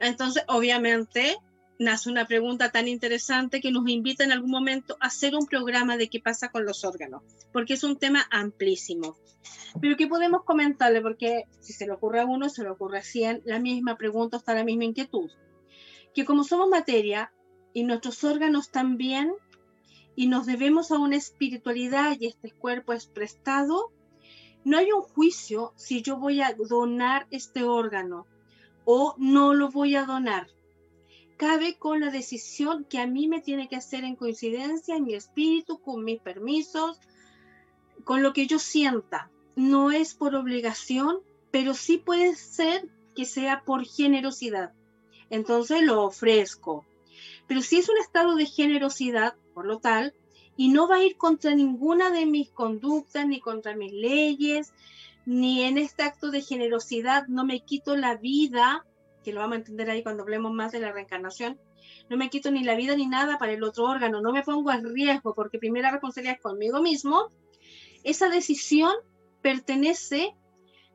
Entonces, 0.01 0.43
obviamente, 0.49 1.37
nace 1.79 2.09
una 2.09 2.25
pregunta 2.25 2.73
tan 2.73 2.89
interesante 2.89 3.61
que 3.61 3.71
nos 3.71 3.87
invita 3.87 4.25
en 4.25 4.33
algún 4.33 4.51
momento 4.51 4.97
a 4.99 5.07
hacer 5.07 5.33
un 5.33 5.45
programa 5.45 5.95
de 5.95 6.09
qué 6.09 6.19
pasa 6.19 6.49
con 6.49 6.65
los 6.65 6.83
órganos, 6.83 7.23
porque 7.53 7.75
es 7.75 7.85
un 7.85 7.97
tema 7.97 8.27
amplísimo. 8.31 9.15
Pero 9.79 9.95
¿qué 9.95 10.07
podemos 10.07 10.43
comentarle? 10.43 10.99
Porque 11.01 11.45
si 11.61 11.71
se 11.71 11.85
le 11.85 11.93
ocurre 11.93 12.19
a 12.19 12.25
uno, 12.25 12.49
se 12.49 12.63
le 12.63 12.69
ocurre 12.69 12.97
a 12.97 13.03
cien, 13.03 13.41
la 13.45 13.59
misma 13.59 13.95
pregunta, 13.95 14.35
está 14.35 14.53
la 14.53 14.65
misma 14.65 14.83
inquietud. 14.83 15.31
Que 16.13 16.25
como 16.25 16.43
somos 16.43 16.67
materia, 16.67 17.31
y 17.73 17.83
nuestros 17.83 18.23
órganos 18.23 18.71
también, 18.71 19.33
y 20.15 20.27
nos 20.27 20.45
debemos 20.45 20.91
a 20.91 20.99
una 20.99 21.15
espiritualidad 21.15 22.17
y 22.19 22.27
este 22.27 22.51
cuerpo 22.51 22.93
es 22.93 23.05
prestado, 23.07 23.91
no 24.65 24.77
hay 24.77 24.91
un 24.91 25.01
juicio 25.01 25.73
si 25.75 26.01
yo 26.01 26.17
voy 26.17 26.41
a 26.41 26.53
donar 26.53 27.27
este 27.31 27.63
órgano 27.63 28.25
o 28.83 29.15
no 29.17 29.53
lo 29.53 29.69
voy 29.69 29.95
a 29.95 30.05
donar. 30.05 30.47
Cabe 31.37 31.77
con 31.77 32.01
la 32.01 32.11
decisión 32.11 32.83
que 32.83 32.99
a 32.99 33.07
mí 33.07 33.29
me 33.29 33.39
tiene 33.39 33.69
que 33.69 33.77
hacer 33.77 34.03
en 34.03 34.17
coincidencia 34.17 34.97
en 34.97 35.05
mi 35.05 35.13
espíritu, 35.13 35.79
con 35.79 36.03
mis 36.03 36.19
permisos, 36.19 36.99
con 38.03 38.23
lo 38.23 38.33
que 38.33 38.45
yo 38.45 38.59
sienta. 38.59 39.29
No 39.55 39.91
es 39.91 40.15
por 40.15 40.35
obligación, 40.35 41.19
pero 41.51 41.73
sí 41.73 41.97
puede 41.97 42.35
ser 42.35 42.89
que 43.15 43.25
sea 43.25 43.63
por 43.63 43.85
generosidad. 43.85 44.73
Entonces 45.29 45.81
lo 45.83 46.03
ofrezco. 46.03 46.85
Pero 47.49 47.63
si 47.63 47.79
es 47.79 47.89
un 47.89 47.97
estado 47.97 48.35
de 48.35 48.45
generosidad, 48.45 49.33
por 49.55 49.65
lo 49.65 49.79
tal, 49.79 50.13
y 50.55 50.69
no 50.69 50.87
va 50.87 50.97
a 50.97 51.03
ir 51.03 51.17
contra 51.17 51.55
ninguna 51.55 52.11
de 52.11 52.27
mis 52.27 52.51
conductas, 52.51 53.25
ni 53.27 53.39
contra 53.39 53.75
mis 53.75 53.91
leyes, 53.91 54.71
ni 55.25 55.63
en 55.63 55.79
este 55.79 56.03
acto 56.03 56.29
de 56.29 56.41
generosidad 56.41 57.27
no 57.27 57.45
me 57.45 57.61
quito 57.65 57.95
la 57.95 58.15
vida, 58.15 58.85
que 59.23 59.33
lo 59.33 59.39
vamos 59.39 59.55
a 59.55 59.59
entender 59.61 59.89
ahí 59.89 60.03
cuando 60.03 60.21
hablemos 60.21 60.53
más 60.53 60.71
de 60.71 60.79
la 60.79 60.91
reencarnación, 60.91 61.59
no 62.07 62.17
me 62.17 62.29
quito 62.29 62.51
ni 62.51 62.63
la 62.63 62.75
vida 62.75 62.95
ni 62.95 63.07
nada 63.07 63.39
para 63.39 63.53
el 63.53 63.63
otro 63.63 63.85
órgano, 63.85 64.21
no 64.21 64.31
me 64.31 64.43
pongo 64.43 64.71
en 64.71 64.85
riesgo 64.93 65.33
porque 65.33 65.57
primera 65.57 65.89
responsabilidad 65.89 66.35
es 66.35 66.43
conmigo 66.43 66.83
mismo, 66.83 67.29
esa 68.03 68.29
decisión 68.29 68.93
pertenece 69.41 70.35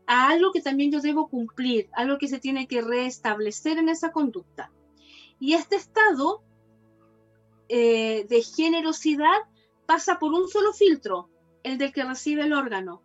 a 0.06 0.28
algo 0.28 0.52
que 0.52 0.60
también 0.60 0.92
yo 0.92 1.00
debo 1.00 1.28
cumplir, 1.28 1.88
algo 1.94 2.16
que 2.18 2.28
se 2.28 2.38
tiene 2.38 2.68
que 2.68 2.80
restablecer 2.80 3.78
en 3.78 3.88
esa 3.88 4.12
conducta. 4.12 4.70
Y 5.38 5.54
este 5.54 5.76
estado 5.76 6.42
eh, 7.68 8.26
de 8.28 8.42
generosidad 8.42 9.42
pasa 9.86 10.18
por 10.18 10.32
un 10.32 10.48
solo 10.48 10.72
filtro, 10.72 11.28
el 11.62 11.78
del 11.78 11.92
que 11.92 12.04
recibe 12.04 12.42
el 12.42 12.52
órgano. 12.52 13.02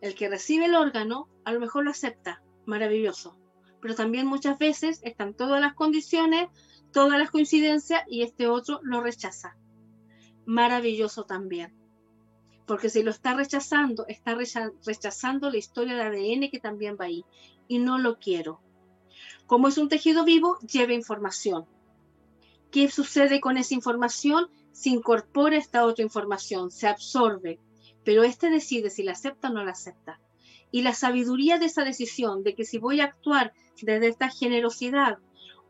El 0.00 0.14
que 0.14 0.28
recibe 0.28 0.66
el 0.66 0.74
órgano 0.74 1.28
a 1.44 1.52
lo 1.52 1.60
mejor 1.60 1.84
lo 1.84 1.90
acepta, 1.90 2.42
maravilloso, 2.66 3.36
pero 3.80 3.94
también 3.94 4.26
muchas 4.26 4.58
veces 4.58 5.00
están 5.02 5.34
todas 5.34 5.60
las 5.60 5.74
condiciones, 5.74 6.48
todas 6.92 7.18
las 7.18 7.30
coincidencias 7.30 8.02
y 8.08 8.22
este 8.22 8.46
otro 8.46 8.80
lo 8.82 9.00
rechaza. 9.00 9.56
Maravilloso 10.46 11.24
también 11.24 11.78
porque 12.68 12.90
si 12.90 13.02
lo 13.02 13.10
está 13.10 13.34
rechazando, 13.34 14.06
está 14.06 14.36
rechazando 14.84 15.50
la 15.50 15.56
historia 15.56 15.96
de 15.96 16.02
ADN 16.02 16.50
que 16.50 16.60
también 16.60 16.98
va 17.00 17.06
ahí, 17.06 17.24
y 17.66 17.78
no 17.78 17.98
lo 17.98 18.18
quiero. 18.18 18.60
Como 19.48 19.68
es 19.68 19.78
un 19.78 19.88
tejido 19.88 20.26
vivo, 20.26 20.58
lleva 20.58 20.92
información. 20.92 21.64
¿Qué 22.70 22.90
sucede 22.90 23.40
con 23.40 23.56
esa 23.56 23.72
información? 23.72 24.50
Se 24.72 24.90
incorpora 24.90 25.56
esta 25.56 25.86
otra 25.86 26.04
información, 26.04 26.70
se 26.70 26.86
absorbe, 26.86 27.58
pero 28.04 28.24
este 28.24 28.50
decide 28.50 28.90
si 28.90 29.02
la 29.02 29.12
acepta 29.12 29.48
o 29.48 29.52
no 29.54 29.64
la 29.64 29.70
acepta. 29.70 30.20
Y 30.70 30.82
la 30.82 30.92
sabiduría 30.92 31.58
de 31.58 31.64
esa 31.64 31.82
decisión, 31.82 32.42
de 32.42 32.54
que 32.54 32.66
si 32.66 32.76
voy 32.76 33.00
a 33.00 33.06
actuar 33.06 33.54
desde 33.80 34.08
esta 34.08 34.28
generosidad 34.28 35.16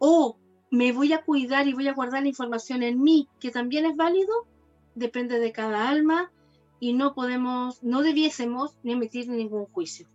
o 0.00 0.36
me 0.72 0.90
voy 0.90 1.12
a 1.12 1.22
cuidar 1.22 1.68
y 1.68 1.72
voy 1.72 1.86
a 1.86 1.94
guardar 1.94 2.22
la 2.22 2.30
información 2.30 2.82
en 2.82 3.00
mí, 3.00 3.28
que 3.38 3.52
también 3.52 3.86
es 3.86 3.94
válido, 3.94 4.48
depende 4.96 5.38
de 5.38 5.52
cada 5.52 5.88
alma, 5.88 6.32
y 6.80 6.94
no 6.94 7.14
podemos, 7.14 7.80
no 7.84 8.02
debiésemos 8.02 8.76
ni 8.82 8.94
emitir 8.94 9.28
ningún 9.28 9.66
juicio. 9.66 10.08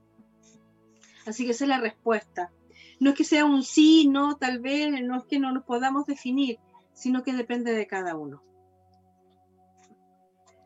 Así 1.25 1.45
que 1.45 1.51
esa 1.51 1.63
es 1.63 1.69
la 1.69 1.79
respuesta. 1.79 2.51
No 3.03 3.09
es 3.09 3.17
que 3.17 3.25
sea 3.25 3.43
un 3.43 3.63
sí, 3.63 4.07
no, 4.07 4.37
tal 4.37 4.59
vez, 4.59 4.89
no 5.03 5.17
es 5.17 5.25
que 5.25 5.37
no 5.37 5.51
nos 5.51 5.65
podamos 5.65 6.05
definir, 6.05 6.57
sino 6.93 7.21
que 7.21 7.33
depende 7.33 7.73
de 7.73 7.85
cada 7.85 8.15
uno. 8.15 8.41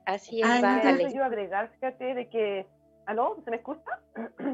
Así 0.06 0.42
es, 0.42 0.62
vale. 0.62 1.12
yo 1.12 1.24
agregar, 1.24 1.72
fíjate, 1.72 2.14
de 2.14 2.30
que, 2.30 2.68
¿aló? 3.08 3.42
¿Se 3.44 3.50
me 3.50 3.58
escucha? 3.58 3.90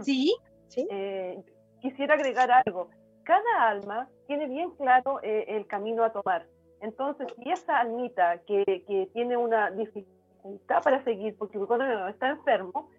Sí. 0.02 0.34
¿Sí? 0.70 0.88
Eh, 0.90 1.44
quisiera 1.82 2.14
agregar 2.14 2.50
algo. 2.52 2.90
Cada 3.24 3.68
alma 3.68 4.08
tiene 4.28 4.48
bien 4.48 4.72
claro 4.78 5.22
eh, 5.22 5.44
el 5.50 5.68
camino 5.68 6.06
a 6.06 6.14
tomar. 6.14 6.48
Entonces, 6.80 7.28
si 7.36 7.52
esa 7.52 7.80
almita 7.80 8.38
que, 8.48 8.64
que 8.88 9.10
tiene 9.12 9.36
una 9.36 9.72
dificultad, 9.72 10.82
para 10.82 11.04
seguir, 11.04 11.36
porque 11.38 11.60
cuando 11.60 12.08
está 12.08 12.30
enfermo, 12.30 12.90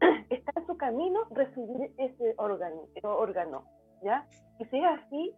está 0.28 0.52
en 0.54 0.66
su 0.66 0.76
camino 0.76 1.20
recibir 1.30 1.92
ese 1.96 2.34
órgano, 2.36 2.88
órgano 3.04 3.64
Y 4.58 4.64
si 4.66 4.78
es 4.78 4.84
así, 4.84 5.34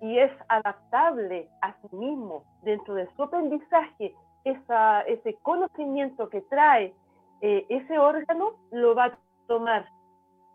y 0.00 0.18
es 0.18 0.32
adaptable 0.48 1.48
a 1.62 1.74
sí 1.80 1.96
mismo 1.96 2.44
dentro 2.62 2.94
de 2.94 3.08
su 3.14 3.22
aprendizaje, 3.22 4.14
ese 4.44 5.34
conocimiento 5.42 6.28
que 6.28 6.40
trae 6.42 6.94
eh, 7.40 7.66
ese 7.68 7.98
órgano, 7.98 8.52
lo 8.70 8.94
va 8.94 9.06
a 9.06 9.18
tomar. 9.46 9.86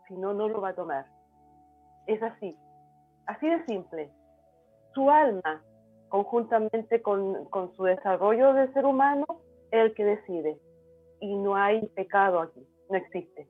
Si 0.08 0.16
no, 0.16 0.34
no 0.34 0.48
lo 0.48 0.62
va 0.62 0.70
a 0.70 0.76
tomar. 0.76 1.06
Es 2.08 2.22
así. 2.24 2.58
Así 3.28 3.48
de 3.48 3.66
simple. 3.66 4.10
Su 4.94 5.10
alma, 5.10 5.62
conjuntamente 6.10 7.02
con, 7.02 7.46
con 7.46 7.74
su 7.76 7.84
desarrollo 7.84 8.54
de 8.54 8.72
ser 8.74 8.86
humano, 8.86 9.26
el 9.72 9.94
que 9.94 10.06
decide. 10.06 10.58
Y 11.20 11.36
no 11.36 11.56
hay 11.56 11.86
pecado 11.90 12.42
aquí, 12.42 12.68
no 12.90 12.98
existe. 12.98 13.48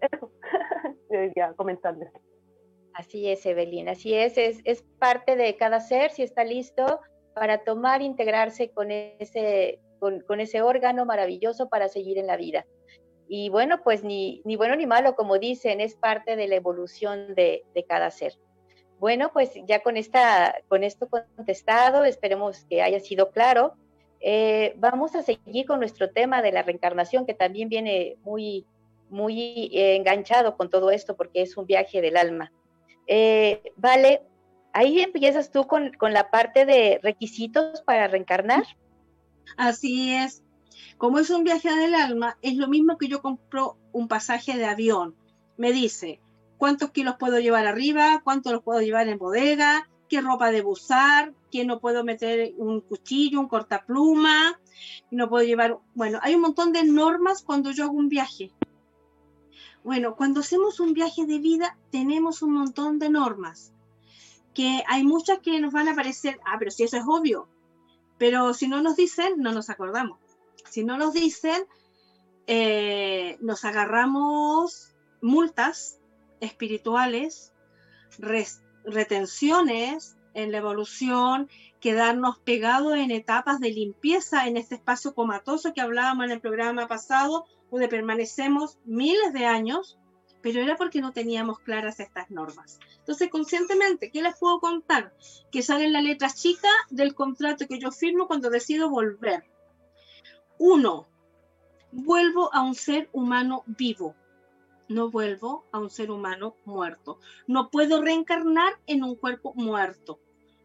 Eso 0.00 0.30
debería 1.10 1.52
comentarles. 1.54 2.12
Así 2.98 3.28
es, 3.28 3.46
Evelyn, 3.46 3.88
así 3.88 4.12
es, 4.12 4.36
es, 4.36 4.82
parte 4.98 5.36
de 5.36 5.56
cada 5.56 5.78
ser, 5.78 6.10
si 6.10 6.24
está 6.24 6.42
listo 6.42 6.98
para 7.32 7.58
tomar, 7.58 8.02
integrarse 8.02 8.70
con 8.72 8.90
ese, 8.90 9.78
órgano 10.60 11.06
maravilloso 11.06 11.68
para 11.68 11.86
seguir 11.86 12.18
en 12.18 12.26
la 12.26 12.36
vida. 12.36 12.66
Y 13.28 13.50
bueno, 13.50 13.84
pues 13.84 14.02
ni, 14.02 14.42
ni 14.44 14.56
bueno 14.56 14.74
ni 14.74 14.86
malo, 14.86 15.14
como 15.14 15.38
dicen, 15.38 15.80
es 15.80 15.94
parte 15.94 16.34
de 16.34 16.48
la 16.48 16.56
evolución 16.56 17.36
de, 17.36 17.62
de 17.72 17.84
cada 17.84 18.10
ser. 18.10 18.36
Bueno, 18.98 19.30
pues 19.32 19.52
ya 19.68 19.80
con, 19.84 19.96
esta, 19.96 20.56
con 20.66 20.82
esto 20.82 21.08
contestado, 21.08 22.04
esperemos 22.04 22.64
que 22.64 22.82
haya 22.82 22.98
sido 22.98 23.30
claro. 23.30 23.74
Eh, 24.18 24.74
vamos 24.78 25.14
a 25.14 25.22
seguir 25.22 25.66
con 25.66 25.78
nuestro 25.78 26.10
tema 26.10 26.42
de 26.42 26.50
la 26.50 26.64
reencarnación, 26.64 27.26
que 27.26 27.34
también 27.34 27.68
viene 27.68 28.16
muy, 28.24 28.66
muy 29.08 29.70
eh, 29.72 29.94
enganchado 29.94 30.56
con 30.56 30.68
todo 30.68 30.90
esto, 30.90 31.14
porque 31.14 31.42
es 31.42 31.56
un 31.56 31.64
viaje 31.64 32.00
del 32.00 32.16
alma. 32.16 32.50
Eh, 33.08 33.72
vale, 33.76 34.22
ahí 34.72 35.00
empiezas 35.00 35.50
tú 35.50 35.66
con, 35.66 35.92
con 35.94 36.12
la 36.12 36.30
parte 36.30 36.64
de 36.66 37.00
requisitos 37.02 37.82
para 37.82 38.06
reencarnar. 38.06 38.64
Así 39.56 40.14
es. 40.14 40.44
Como 40.96 41.18
es 41.18 41.30
un 41.30 41.42
viaje 41.42 41.74
del 41.74 41.94
alma, 41.94 42.38
es 42.42 42.54
lo 42.54 42.68
mismo 42.68 42.98
que 42.98 43.08
yo 43.08 43.20
compro 43.20 43.76
un 43.92 44.06
pasaje 44.06 44.56
de 44.56 44.66
avión. 44.66 45.16
Me 45.56 45.72
dice, 45.72 46.20
¿cuántos 46.58 46.90
kilos 46.90 47.16
puedo 47.18 47.40
llevar 47.40 47.66
arriba? 47.66 48.20
¿Cuántos 48.22 48.52
los 48.52 48.62
puedo 48.62 48.80
llevar 48.80 49.08
en 49.08 49.18
bodega? 49.18 49.88
qué 50.08 50.20
ropa 50.20 50.50
debo 50.50 50.70
usar, 50.70 51.32
que 51.50 51.64
no 51.64 51.78
puedo 51.78 52.02
meter 52.02 52.54
un 52.56 52.80
cuchillo, 52.80 53.40
un 53.40 53.48
cortapluma, 53.48 54.58
no 55.10 55.28
puedo 55.28 55.46
llevar, 55.46 55.78
bueno, 55.94 56.18
hay 56.22 56.34
un 56.34 56.40
montón 56.40 56.72
de 56.72 56.84
normas 56.84 57.42
cuando 57.42 57.70
yo 57.70 57.84
hago 57.84 57.92
un 57.92 58.08
viaje. 58.08 58.50
Bueno, 59.84 60.16
cuando 60.16 60.40
hacemos 60.40 60.80
un 60.80 60.92
viaje 60.92 61.24
de 61.26 61.38
vida 61.38 61.78
tenemos 61.90 62.42
un 62.42 62.52
montón 62.52 62.98
de 62.98 63.10
normas, 63.10 63.72
que 64.54 64.82
hay 64.88 65.04
muchas 65.04 65.38
que 65.38 65.60
nos 65.60 65.72
van 65.72 65.88
a 65.88 65.94
parecer, 65.94 66.38
ah, 66.44 66.56
pero 66.58 66.70
si 66.70 66.82
eso 66.82 66.96
es 66.96 67.04
obvio, 67.06 67.48
pero 68.18 68.52
si 68.54 68.68
no 68.68 68.82
nos 68.82 68.96
dicen, 68.96 69.34
no 69.38 69.52
nos 69.52 69.70
acordamos. 69.70 70.18
Si 70.68 70.84
no 70.84 70.98
nos 70.98 71.14
dicen, 71.14 71.64
eh, 72.46 73.38
nos 73.40 73.64
agarramos 73.64 74.94
multas 75.22 75.98
espirituales, 76.40 77.52
retenciones 78.84 80.16
en 80.34 80.52
la 80.52 80.58
evolución, 80.58 81.48
quedarnos 81.80 82.38
pegados 82.38 82.96
en 82.96 83.10
etapas 83.10 83.60
de 83.60 83.70
limpieza 83.70 84.46
en 84.46 84.56
este 84.56 84.76
espacio 84.76 85.14
comatoso 85.14 85.72
que 85.72 85.80
hablábamos 85.80 86.26
en 86.26 86.32
el 86.32 86.40
programa 86.40 86.88
pasado, 86.88 87.46
donde 87.70 87.88
permanecemos 87.88 88.78
miles 88.84 89.32
de 89.32 89.46
años, 89.46 89.98
pero 90.42 90.60
era 90.60 90.76
porque 90.76 91.00
no 91.00 91.12
teníamos 91.12 91.58
claras 91.58 92.00
estas 92.00 92.30
normas. 92.30 92.78
Entonces, 92.98 93.28
conscientemente, 93.30 94.10
¿qué 94.10 94.22
les 94.22 94.38
puedo 94.38 94.60
contar? 94.60 95.14
Que 95.50 95.62
sale 95.62 95.88
la 95.88 96.00
letra 96.00 96.30
chica 96.30 96.68
del 96.90 97.14
contrato 97.14 97.66
que 97.66 97.78
yo 97.78 97.90
firmo 97.90 98.26
cuando 98.26 98.50
decido 98.50 98.88
volver. 98.88 99.44
Uno, 100.58 101.08
vuelvo 101.92 102.52
a 102.54 102.62
un 102.62 102.74
ser 102.74 103.08
humano 103.12 103.64
vivo 103.66 104.14
no 104.88 105.10
vuelvo 105.10 105.66
a 105.70 105.78
un 105.78 105.90
ser 105.90 106.10
humano 106.10 106.56
muerto. 106.64 107.18
No 107.46 107.70
puedo 107.70 108.02
reencarnar 108.02 108.72
en 108.86 109.04
un 109.04 109.14
cuerpo 109.14 109.52
muerto. 109.54 110.18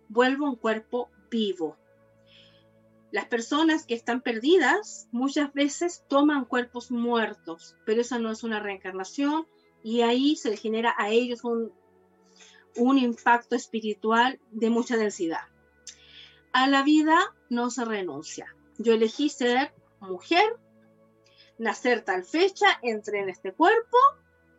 Vuelvo 0.08 0.48
a 0.48 0.52
un 0.52 0.56
cuerpo 0.56 1.10
vivo. 1.30 1.78
Las 3.14 3.26
personas 3.26 3.86
que 3.86 3.94
están 3.94 4.22
perdidas 4.22 5.08
muchas 5.12 5.54
veces 5.54 6.04
toman 6.08 6.46
cuerpos 6.46 6.90
muertos, 6.90 7.78
pero 7.86 8.02
esa 8.02 8.18
no 8.18 8.32
es 8.32 8.44
una 8.44 8.60
reencarnación 8.60 9.46
y 9.84 10.02
ahí 10.02 10.36
se 10.36 10.58
genera 10.58 10.96
a 10.98 11.12
ellos 11.12 11.44
un, 11.44 11.72
un 12.76 12.98
impacto 12.98 13.56
espiritual 13.56 14.40
de 14.50 14.72
mucha 14.72 14.98
densidad. 14.98 15.44
A 16.54 16.68
la 16.68 16.82
vida 16.82 17.20
no 17.52 17.70
se 17.70 17.86
renuncia. 17.86 18.48
Yo 18.80 18.94
elegí 18.94 19.30
ser 19.30 19.76
mujer 20.00 20.58
nacer 21.60 22.02
tal 22.02 22.24
fecha, 22.24 22.66
entré 22.82 23.20
en 23.20 23.30
este 23.30 23.54
cuerpo 23.54 23.98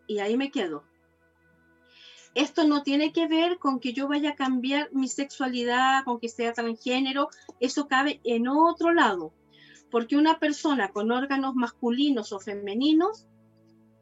y 0.07 0.21
ahí 0.21 0.37
me 0.37 0.53
quedo. 0.53 0.85
Esto 2.35 2.64
no 2.64 2.83
tiene 2.83 3.12
que 3.12 3.29
ver 3.29 3.59
con 3.59 3.79
que 3.79 3.92
yo 3.92 4.09
vaya 4.09 4.31
a 4.31 4.35
cambiar 4.35 4.92
mi 4.92 5.09
sexualidad, 5.09 6.05
con 6.05 6.18
que 6.18 6.29
sea 6.29 6.53
transgénero, 6.53 7.29
eso 7.61 7.87
cabe 7.87 8.20
en 8.25 8.49
otro 8.49 8.92
lado. 8.92 9.33
porque 9.90 10.16
una 10.16 10.40
persona 10.40 10.88
con 10.88 11.12
órganos 11.12 11.55
masculinos 11.55 12.33
o 12.33 12.40
femeninos 12.40 13.29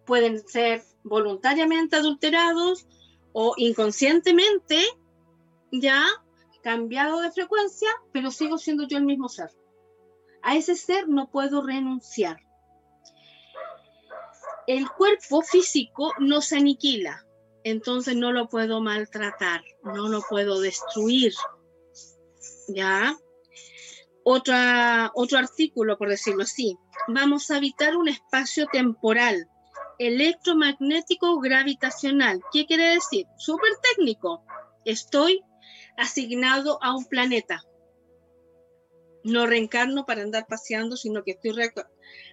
pueden 0.07 0.39
ser 0.49 0.83
voluntariamente 1.05 1.97
adulterados 1.97 2.87
o 3.35 3.53
inconscientemente 3.59 4.83
ya 5.71 6.07
cambiado 6.63 7.21
de 7.21 7.31
frecuencia, 7.31 7.91
pero 8.11 8.31
sigo 8.31 8.57
siendo 8.57 8.87
yo 8.87 8.97
el 8.97 9.05
mismo 9.05 9.29
ser. 9.29 9.51
A 10.41 10.57
ese 10.57 10.77
ser 10.77 11.09
no 11.11 11.31
puedo 11.31 11.61
renunciar. 11.61 12.39
El 14.67 14.89
cuerpo 14.91 15.43
físico 15.43 16.15
no 16.19 16.41
se 16.41 16.57
aniquila, 16.57 17.27
entonces 17.65 18.17
no 18.17 18.33
lo 18.33 18.49
puedo 18.49 18.81
maltratar, 18.81 19.63
no 19.83 20.09
lo 20.09 20.23
puedo 20.23 20.61
destruir. 20.61 21.33
¿Ya? 22.69 23.17
Otra, 24.25 25.11
otro 25.15 25.39
artículo, 25.39 25.99
por 25.99 26.09
decirlo 26.09 26.45
así. 26.45 26.77
Vamos 27.09 27.51
a 27.51 27.57
habitar 27.57 27.97
un 27.97 28.09
espacio 28.09 28.67
temporal, 28.73 29.49
electromagnético 29.99 31.41
gravitacional. 31.41 32.41
¿Qué 32.53 32.67
quiere 32.67 32.95
decir? 32.95 33.27
Súper 33.37 33.73
técnico. 33.95 34.45
Estoy 34.85 35.43
asignado 35.97 36.79
a 36.83 36.95
un 36.97 37.05
planeta. 37.07 37.63
No 39.25 39.47
reencarno 39.47 40.05
para 40.05 40.23
andar 40.23 40.47
paseando, 40.49 40.97
sino 40.97 41.23
que 41.23 41.33
estoy 41.33 41.55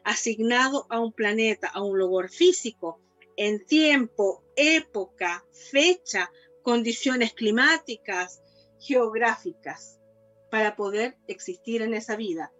asignado 0.03 0.87
a 0.89 0.99
un 0.99 1.13
planeta, 1.13 1.67
a 1.67 1.83
un 1.83 1.97
lugar 1.97 2.29
físico, 2.29 2.99
en 3.39 3.65
tiempo, 3.65 4.43
época, 4.57 5.45
fecha, 5.71 6.29
condiciones 6.61 7.33
climáticas, 7.33 8.43
geográficas, 8.81 9.97
para 10.51 10.75
poder 10.75 11.15
existir 11.29 11.81
en 11.81 11.93
esa 11.93 12.17
vida. 12.17 12.51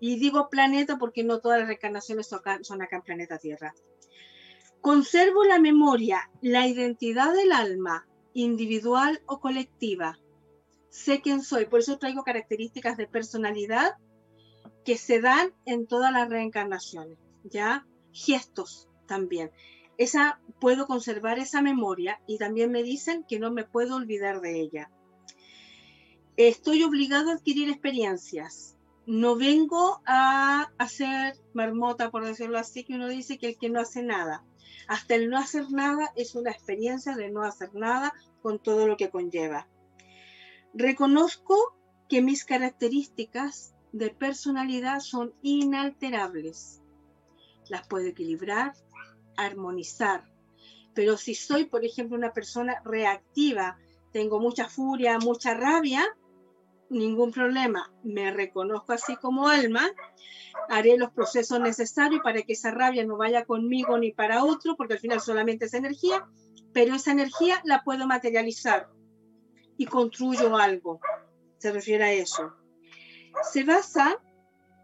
Y 0.00 0.18
digo 0.18 0.48
planeta 0.48 0.96
porque 0.96 1.22
no 1.22 1.40
todas 1.40 1.58
las 1.58 1.68
reencarnaciones 1.68 2.28
son 2.28 2.38
acá, 2.38 2.58
son 2.62 2.80
acá 2.80 2.96
en 2.96 3.02
planeta 3.02 3.36
Tierra. 3.36 3.74
Conservo 4.80 5.44
la 5.44 5.58
memoria, 5.58 6.30
la 6.40 6.66
identidad 6.66 7.34
del 7.34 7.52
alma, 7.52 8.08
individual 8.32 9.20
o 9.26 9.38
colectiva, 9.38 10.18
sé 10.88 11.20
quién 11.20 11.42
soy, 11.42 11.66
por 11.66 11.80
eso 11.80 11.98
traigo 11.98 12.24
características 12.24 12.96
de 12.96 13.06
personalidad 13.06 13.96
que 14.82 14.96
se 14.96 15.20
dan 15.20 15.52
en 15.66 15.86
todas 15.86 16.10
las 16.10 16.30
reencarnaciones, 16.30 17.18
¿ya? 17.44 17.86
Gestos 18.12 18.88
también. 19.06 19.50
Esa, 19.98 20.40
puedo 20.60 20.86
conservar 20.86 21.38
esa 21.38 21.62
memoria 21.62 22.20
y 22.26 22.38
también 22.38 22.70
me 22.70 22.82
dicen 22.82 23.24
que 23.24 23.38
no 23.38 23.50
me 23.50 23.64
puedo 23.64 23.96
olvidar 23.96 24.40
de 24.40 24.60
ella. 24.60 24.90
Estoy 26.36 26.82
obligado 26.82 27.30
a 27.30 27.34
adquirir 27.34 27.68
experiencias. 27.68 28.76
No 29.06 29.36
vengo 29.36 30.00
a 30.06 30.72
hacer 30.78 31.34
marmota, 31.52 32.10
por 32.10 32.24
decirlo 32.24 32.58
así, 32.58 32.84
que 32.84 32.94
uno 32.94 33.08
dice 33.08 33.38
que 33.38 33.48
el 33.48 33.58
que 33.58 33.68
no 33.68 33.80
hace 33.80 34.02
nada. 34.02 34.44
Hasta 34.88 35.14
el 35.14 35.28
no 35.28 35.38
hacer 35.38 35.70
nada 35.70 36.12
es 36.16 36.34
una 36.34 36.50
experiencia 36.50 37.16
de 37.16 37.30
no 37.30 37.42
hacer 37.42 37.74
nada 37.74 38.14
con 38.40 38.58
todo 38.58 38.86
lo 38.86 38.96
que 38.96 39.10
conlleva. 39.10 39.68
Reconozco 40.74 41.76
que 42.08 42.22
mis 42.22 42.44
características 42.44 43.74
de 43.92 44.10
personalidad 44.10 45.00
son 45.00 45.34
inalterables. 45.42 46.80
Las 47.68 47.86
puedo 47.86 48.06
equilibrar, 48.06 48.72
armonizar. 49.36 50.24
Pero 50.94 51.16
si 51.16 51.34
soy, 51.34 51.64
por 51.64 51.84
ejemplo, 51.84 52.16
una 52.16 52.32
persona 52.32 52.82
reactiva, 52.84 53.78
tengo 54.12 54.40
mucha 54.40 54.68
furia, 54.68 55.18
mucha 55.18 55.54
rabia, 55.54 56.04
ningún 56.90 57.32
problema. 57.32 57.92
Me 58.02 58.30
reconozco 58.30 58.92
así 58.92 59.16
como 59.16 59.48
alma, 59.48 59.90
haré 60.68 60.96
los 60.98 61.10
procesos 61.10 61.60
necesarios 61.60 62.20
para 62.22 62.42
que 62.42 62.52
esa 62.52 62.70
rabia 62.70 63.04
no 63.04 63.16
vaya 63.16 63.44
conmigo 63.44 63.98
ni 63.98 64.12
para 64.12 64.44
otro, 64.44 64.76
porque 64.76 64.94
al 64.94 65.00
final 65.00 65.20
solamente 65.20 65.64
es 65.64 65.74
energía, 65.74 66.26
pero 66.72 66.94
esa 66.94 67.12
energía 67.12 67.60
la 67.64 67.82
puedo 67.82 68.06
materializar 68.06 68.88
y 69.76 69.86
construyo 69.86 70.56
algo. 70.56 71.00
Se 71.58 71.72
refiere 71.72 72.04
a 72.04 72.12
eso. 72.12 72.54
Se 73.50 73.64
basa 73.64 74.18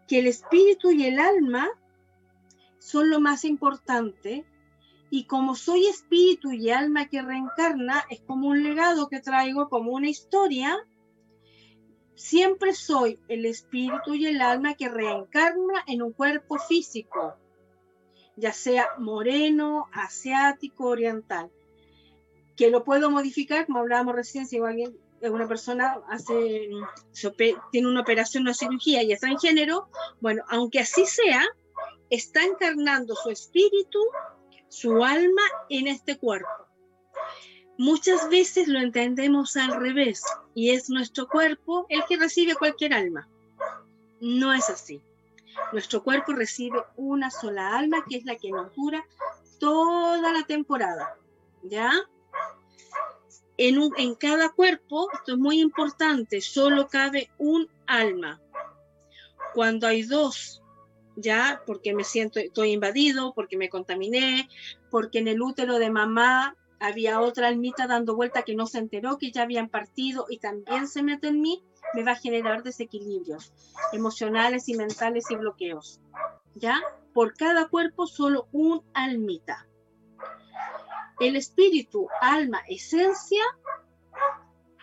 que 0.07 0.19
el 0.19 0.27
espíritu 0.27 0.91
y 0.91 1.05
el 1.05 1.19
alma 1.19 1.69
son 2.79 3.09
lo 3.09 3.19
más 3.19 3.45
importante. 3.45 4.45
Y 5.11 5.25
como 5.25 5.55
soy 5.55 5.87
espíritu 5.87 6.51
y 6.51 6.69
alma 6.69 7.07
que 7.07 7.21
reencarna, 7.21 8.05
es 8.09 8.21
como 8.21 8.49
un 8.49 8.63
legado 8.63 9.09
que 9.09 9.19
traigo, 9.19 9.69
como 9.69 9.91
una 9.91 10.09
historia, 10.09 10.77
siempre 12.15 12.73
soy 12.73 13.19
el 13.27 13.45
espíritu 13.45 14.13
y 14.13 14.27
el 14.27 14.41
alma 14.41 14.75
que 14.75 14.89
reencarna 14.89 15.83
en 15.87 16.01
un 16.01 16.11
cuerpo 16.11 16.59
físico, 16.59 17.35
ya 18.35 18.53
sea 18.53 18.87
moreno, 18.97 19.87
asiático, 19.93 20.87
oriental 20.87 21.49
que 22.59 22.69
lo 22.69 22.83
puedo 22.83 23.09
modificar, 23.09 23.65
como 23.65 23.79
hablábamos 23.79 24.15
recién, 24.15 24.45
si 24.45 24.57
alguien, 24.57 24.93
una 25.21 25.47
persona 25.47 25.97
hace, 26.09 26.69
tiene 27.71 27.87
una 27.87 28.01
operación, 28.01 28.43
una 28.43 28.53
cirugía 28.53 29.01
y 29.01 29.13
está 29.13 29.29
en 29.29 29.39
género, 29.39 29.87
bueno, 30.19 30.43
aunque 30.49 30.79
así 30.79 31.05
sea, 31.05 31.41
está 32.09 32.43
encarnando 32.43 33.15
su 33.15 33.29
espíritu, 33.29 33.99
su 34.67 35.03
alma 35.03 35.41
en 35.69 35.87
este 35.87 36.17
cuerpo. 36.17 36.49
Muchas 37.77 38.29
veces 38.29 38.67
lo 38.67 38.79
entendemos 38.79 39.55
al 39.55 39.79
revés 39.79 40.23
y 40.53 40.71
es 40.71 40.89
nuestro 40.89 41.27
cuerpo 41.27 41.85
el 41.89 42.03
que 42.05 42.17
recibe 42.17 42.55
cualquier 42.55 42.93
alma. 42.93 43.27
No 44.19 44.53
es 44.53 44.69
así. 44.69 45.01
Nuestro 45.71 46.03
cuerpo 46.03 46.33
recibe 46.33 46.83
una 46.97 47.31
sola 47.31 47.77
alma 47.77 48.03
que 48.09 48.17
es 48.17 48.25
la 48.25 48.35
que 48.35 48.51
nos 48.51 48.73
dura 48.75 49.05
toda 49.59 50.33
la 50.33 50.43
temporada. 50.43 51.15
¿Ya? 51.63 51.91
en, 53.59 54.15
cada 54.15 54.49
cuerpo, 54.49 55.09
esto 55.13 55.33
es 55.33 55.37
muy 55.37 55.59
importante, 55.59 56.39
solo 56.39 56.87
cabe 56.87 57.29
un 57.37 57.69
alma. 57.85 58.39
Cuando 59.53 59.85
hay 59.87 60.03
dos, 60.03 60.61
ya, 61.21 61.61
porque 61.65 61.93
me 61.93 62.03
siento, 62.03 62.39
estoy 62.39 62.71
invadido, 62.71 63.33
porque 63.33 63.57
me 63.57 63.69
contaminé, 63.69 64.49
porque 64.89 65.19
en 65.19 65.27
el 65.27 65.41
útero 65.41 65.79
de 65.79 65.89
mamá 65.89 66.55
había 66.79 67.19
otra 67.19 67.47
almita 67.47 67.87
dando 67.87 68.15
vuelta 68.15 68.43
que 68.43 68.55
no 68.55 68.65
se 68.65 68.79
enteró 68.79 69.17
que 69.17 69.31
ya 69.31 69.43
habían 69.43 69.69
partido 69.69 70.25
y 70.29 70.37
también 70.37 70.87
se 70.87 71.03
mete 71.03 71.27
en 71.27 71.41
mí, 71.41 71.63
me 71.93 72.03
va 72.03 72.13
a 72.13 72.15
generar 72.15 72.63
desequilibrios 72.63 73.53
emocionales 73.93 74.69
y 74.69 74.75
mentales 74.75 75.25
y 75.29 75.35
bloqueos. 75.35 75.99
¿Ya? 76.55 76.81
Por 77.13 77.35
cada 77.35 77.67
cuerpo 77.67 78.07
solo 78.07 78.47
un 78.51 78.81
almita 78.93 79.69
el 81.19 81.35
espíritu, 81.35 82.07
alma, 82.21 82.61
esencia, 82.67 83.43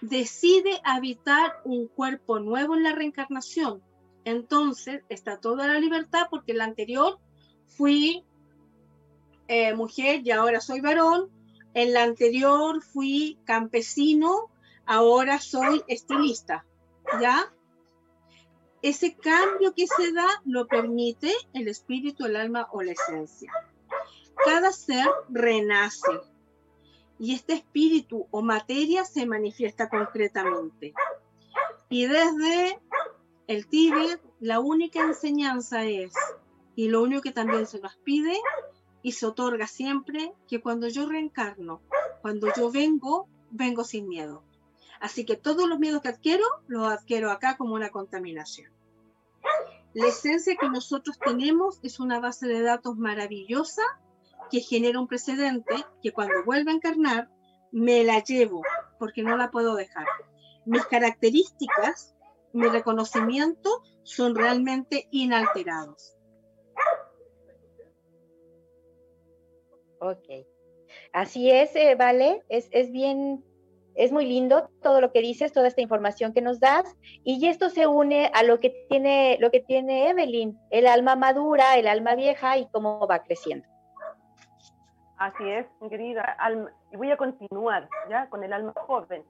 decide 0.02 0.80
habitar 0.84 1.60
un 1.64 1.88
cuerpo 1.88 2.38
nuevo 2.38 2.74
en 2.74 2.82
la 2.82 2.92
reencarnación. 2.92 3.82
Entonces 4.26 5.02
está 5.08 5.40
toda 5.40 5.66
la 5.66 5.80
libertad 5.80 6.26
porque 6.28 6.52
la 6.52 6.64
anterior 6.64 7.18
fui 7.64 8.26
eh, 9.48 9.72
mujer 9.72 10.20
y 10.22 10.32
ahora 10.32 10.60
soy 10.60 10.82
varón. 10.82 11.30
En 11.72 11.94
la 11.94 12.02
anterior 12.02 12.82
fui 12.82 13.38
campesino, 13.44 14.50
ahora 14.84 15.38
soy 15.38 15.82
estilista. 15.88 16.66
¿Ya? 17.22 17.50
Ese 18.82 19.16
cambio 19.16 19.72
que 19.72 19.86
se 19.86 20.12
da 20.12 20.28
lo 20.44 20.66
permite 20.66 21.32
el 21.54 21.68
espíritu, 21.68 22.26
el 22.26 22.36
alma 22.36 22.68
o 22.72 22.82
la 22.82 22.92
esencia 22.92 23.50
cada 24.44 24.72
ser 24.72 25.06
renace 25.28 26.20
y 27.18 27.34
este 27.34 27.54
espíritu 27.54 28.26
o 28.30 28.42
materia 28.42 29.04
se 29.04 29.26
manifiesta 29.26 29.88
concretamente. 29.88 30.92
Y 31.88 32.06
desde 32.06 32.78
el 33.46 33.66
Tíbet, 33.68 34.20
la 34.40 34.60
única 34.60 35.00
enseñanza 35.00 35.84
es, 35.84 36.12
y 36.74 36.88
lo 36.88 37.02
único 37.02 37.22
que 37.22 37.32
también 37.32 37.66
se 37.66 37.80
nos 37.80 37.96
pide 37.96 38.36
y 39.02 39.12
se 39.12 39.26
otorga 39.26 39.66
siempre, 39.66 40.32
que 40.48 40.60
cuando 40.60 40.88
yo 40.88 41.08
reencarno, 41.08 41.80
cuando 42.22 42.48
yo 42.56 42.70
vengo, 42.70 43.28
vengo 43.50 43.84
sin 43.84 44.08
miedo. 44.08 44.42
Así 45.00 45.24
que 45.24 45.36
todos 45.36 45.68
los 45.68 45.78
miedos 45.78 46.02
que 46.02 46.08
adquiero, 46.08 46.44
los 46.66 46.88
adquiero 46.88 47.30
acá 47.30 47.56
como 47.56 47.74
una 47.74 47.90
contaminación. 47.90 48.72
La 49.94 50.08
esencia 50.08 50.56
que 50.56 50.68
nosotros 50.68 51.18
tenemos 51.18 51.78
es 51.82 52.00
una 52.00 52.20
base 52.20 52.48
de 52.48 52.60
datos 52.62 52.96
maravillosa 52.96 53.82
que 54.50 54.60
genera 54.60 55.00
un 55.00 55.06
precedente 55.06 55.74
que 56.02 56.12
cuando 56.12 56.44
vuelva 56.44 56.72
a 56.72 56.74
encarnar 56.74 57.30
me 57.72 58.04
la 58.04 58.22
llevo 58.22 58.62
porque 58.98 59.22
no 59.22 59.36
la 59.36 59.50
puedo 59.50 59.74
dejar. 59.74 60.06
Mis 60.64 60.84
características, 60.86 62.15
mi 62.56 62.68
reconocimiento 62.68 63.82
son 64.02 64.34
realmente 64.34 65.08
inalterados. 65.10 66.16
Ok. 70.00 70.46
Así 71.12 71.50
es, 71.50 71.74
eh, 71.76 71.94
vale, 71.94 72.42
es, 72.48 72.68
es, 72.70 72.92
bien 72.92 73.44
Es 73.94 74.12
muy 74.12 74.26
lindo 74.26 74.68
todo 74.82 75.00
lo 75.00 75.10
que 75.10 75.20
dices, 75.20 75.52
toda 75.52 75.68
esta 75.68 75.80
información 75.80 76.32
que 76.32 76.42
nos 76.42 76.60
das, 76.60 76.96
y 77.24 77.46
esto 77.48 77.70
se 77.70 77.86
une 77.86 78.30
a 78.34 78.42
lo 78.42 78.60
que 78.60 78.70
tiene, 78.88 79.38
lo 79.40 79.50
que 79.50 79.60
tiene 79.60 80.10
Evelyn, 80.10 80.58
el 80.70 80.86
alma 80.86 81.16
madura, 81.16 81.76
el 81.76 81.88
alma 81.88 82.14
vieja 82.14 82.58
y 82.58 82.68
cómo 82.68 83.06
va 83.06 83.22
creciendo. 83.22 83.66
Así 85.18 85.48
es, 85.48 85.66
querida 85.88 86.22
alma. 86.38 86.70
Y 86.92 86.96
voy 86.96 87.10
a 87.10 87.16
continuar 87.16 87.88
ya 88.10 88.28
con 88.28 88.44
el 88.44 88.52
alma 88.52 88.74
joven. 88.86 89.24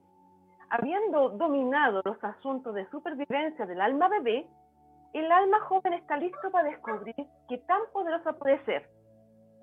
Habiendo 0.71 1.31
dominado 1.31 2.03
los 2.05 2.23
asuntos 2.25 2.75
de 2.75 2.89
supervivencia 2.91 3.67
del 3.67 3.81
alma 3.81 4.09
bebé, 4.09 4.47
el 5.13 5.31
alma 5.31 5.61
joven 5.61 5.95
está 5.95 6.17
listo 6.17 6.51
para 6.51 6.69
descubrir 6.69 7.15
qué 7.49 7.59
tan 7.67 7.81
poderosa 7.93 8.33
puede 8.33 8.63
ser. 8.65 8.89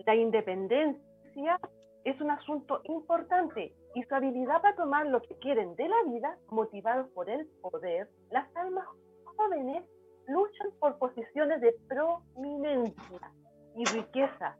La 0.05 0.15
independencia 0.15 1.59
es 2.05 2.19
un 2.21 2.31
asunto 2.31 2.81
importante 2.85 3.73
y 3.95 4.03
su 4.03 4.15
habilidad 4.15 4.61
para 4.61 4.75
tomar 4.75 5.05
lo 5.07 5.21
que 5.21 5.37
quieren 5.39 5.75
de 5.75 5.87
la 5.87 6.03
vida, 6.07 6.37
motivados 6.49 7.09
por 7.11 7.29
el 7.29 7.47
poder, 7.61 8.09
las 8.31 8.47
almas 8.55 8.85
jóvenes 9.25 9.83
luchan 10.27 10.69
por 10.79 10.97
posiciones 10.97 11.61
de 11.61 11.75
prominencia 11.87 13.31
y 13.75 13.85
riqueza, 13.85 14.57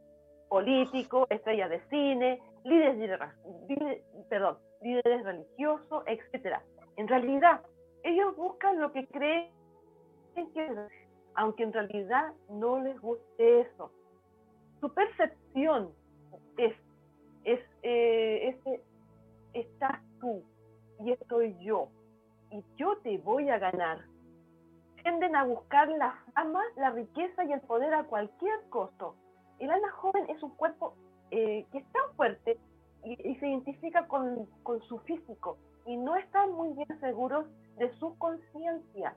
político, 0.50 1.26
estrellas 1.30 1.70
de 1.70 1.82
cine, 1.90 2.42
líderes, 2.64 3.20
perdón, 4.30 4.58
líderes 4.82 5.24
religiosos, 5.24 6.04
etc. 6.08 6.58
En 6.98 7.08
realidad, 7.08 7.62
ellos 8.04 8.36
buscan 8.36 8.80
lo 8.80 8.92
que 8.92 9.08
creen 9.08 9.52
que 10.36 10.88
aunque 11.36 11.64
en 11.64 11.74
realidad 11.74 12.34
no 12.50 12.80
les 12.80 13.00
guste 13.00 13.62
eso. 13.62 13.92
Su 14.80 14.94
percepción 14.94 15.92
es, 16.58 16.76
es 17.44 17.60
eh, 17.82 18.60
estás 19.54 20.00
tú 20.20 20.44
y 21.00 21.12
estoy 21.12 21.56
yo, 21.64 21.90
y 22.52 22.64
yo 22.78 22.98
te 22.98 23.18
voy 23.20 23.50
a 23.50 23.58
ganar. 23.58 24.02
Tienden 25.02 25.36
a 25.36 25.44
buscar 25.44 25.90
la 25.90 26.16
fama, 26.34 26.62
la 26.78 26.92
riqueza 26.92 27.44
y 27.44 27.52
el 27.52 27.62
poder 27.62 27.94
a 27.94 28.06
cualquier 28.06 28.58
costo. 28.70 29.16
El 29.60 29.70
alma 29.70 29.92
joven 29.92 30.30
es 30.30 30.42
un 30.44 30.56
cuerpo 30.56 30.96
eh, 31.32 31.66
que 31.72 31.78
es 31.80 31.92
tan 31.92 32.16
fuerte 32.16 32.58
y, 33.04 33.16
se 33.36 33.48
identifica 33.48 34.08
con, 34.08 34.46
con, 34.64 34.82
su 34.84 35.00
físico 35.00 35.58
y 35.86 35.98
no 35.98 36.16
están 36.16 36.52
muy 36.54 36.74
bien 36.74 37.00
seguros 37.00 37.46
de 37.78 37.92
su 37.98 38.18
conciencia, 38.18 39.16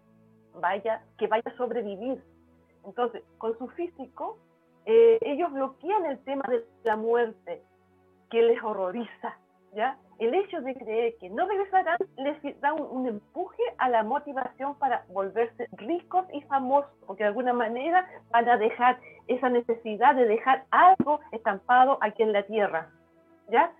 vaya, 0.55 1.03
que 1.19 1.27
vaya 1.27 1.45
a 1.47 1.57
sobrevivir. 1.57 2.23
Entonces, 2.85 3.23
con 3.39 3.57
su 3.59 3.69
físico, 3.69 4.39
eh, 4.87 5.19
ellos 5.21 5.53
bloquean 5.53 6.07
el 6.07 6.19
tema 6.21 6.45
de 6.49 6.65
la 6.85 6.97
muerte, 6.97 7.63
que 8.31 8.43
les 8.43 8.63
horroriza, 8.63 9.39
¿ya? 9.75 9.97
El 10.19 10.35
hecho 10.35 10.61
de 10.63 10.75
creer 10.75 11.15
que 11.21 11.29
no 11.29 11.47
regresarán 11.47 11.99
les 12.17 12.61
da 12.61 12.73
un, 12.73 13.07
empuje 13.07 13.63
a 13.79 13.89
la 13.89 14.03
motivación 14.03 14.75
para 14.79 15.05
volverse 15.09 15.69
ricos 15.73 16.25
y 16.33 16.41
famosos, 16.43 16.91
porque 17.07 17.25
de 17.25 17.29
alguna 17.29 17.53
manera 17.53 18.09
van 18.31 18.49
a 18.49 18.57
dejar 18.57 18.99
esa 19.29 19.51
necesidad 19.51 20.15
de 20.15 20.25
dejar 20.25 20.65
algo 20.71 21.21
estampado 21.33 21.99
aquí 22.01 22.23
en 22.23 22.33
la 22.33 22.45
tierra, 22.45 22.89
¿ya? 23.51 23.73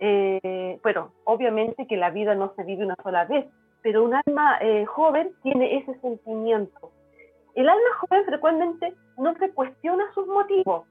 Eh, 0.00 0.80
bueno, 0.82 1.12
obviamente 1.24 1.86
que 1.86 1.96
la 1.96 2.10
vida 2.10 2.34
no 2.34 2.54
se 2.56 2.64
vive 2.64 2.84
una 2.84 2.96
sola 3.02 3.24
vez, 3.26 3.46
pero 3.82 4.02
un 4.02 4.14
alma 4.14 4.58
eh, 4.60 4.86
joven 4.86 5.32
tiene 5.42 5.76
ese 5.76 5.94
sentimiento. 6.00 6.90
El 7.54 7.68
alma 7.68 7.88
joven 8.00 8.24
frecuentemente 8.24 8.94
no 9.18 9.34
se 9.34 9.50
cuestiona 9.52 10.04
sus 10.14 10.26
motivos, 10.26 10.86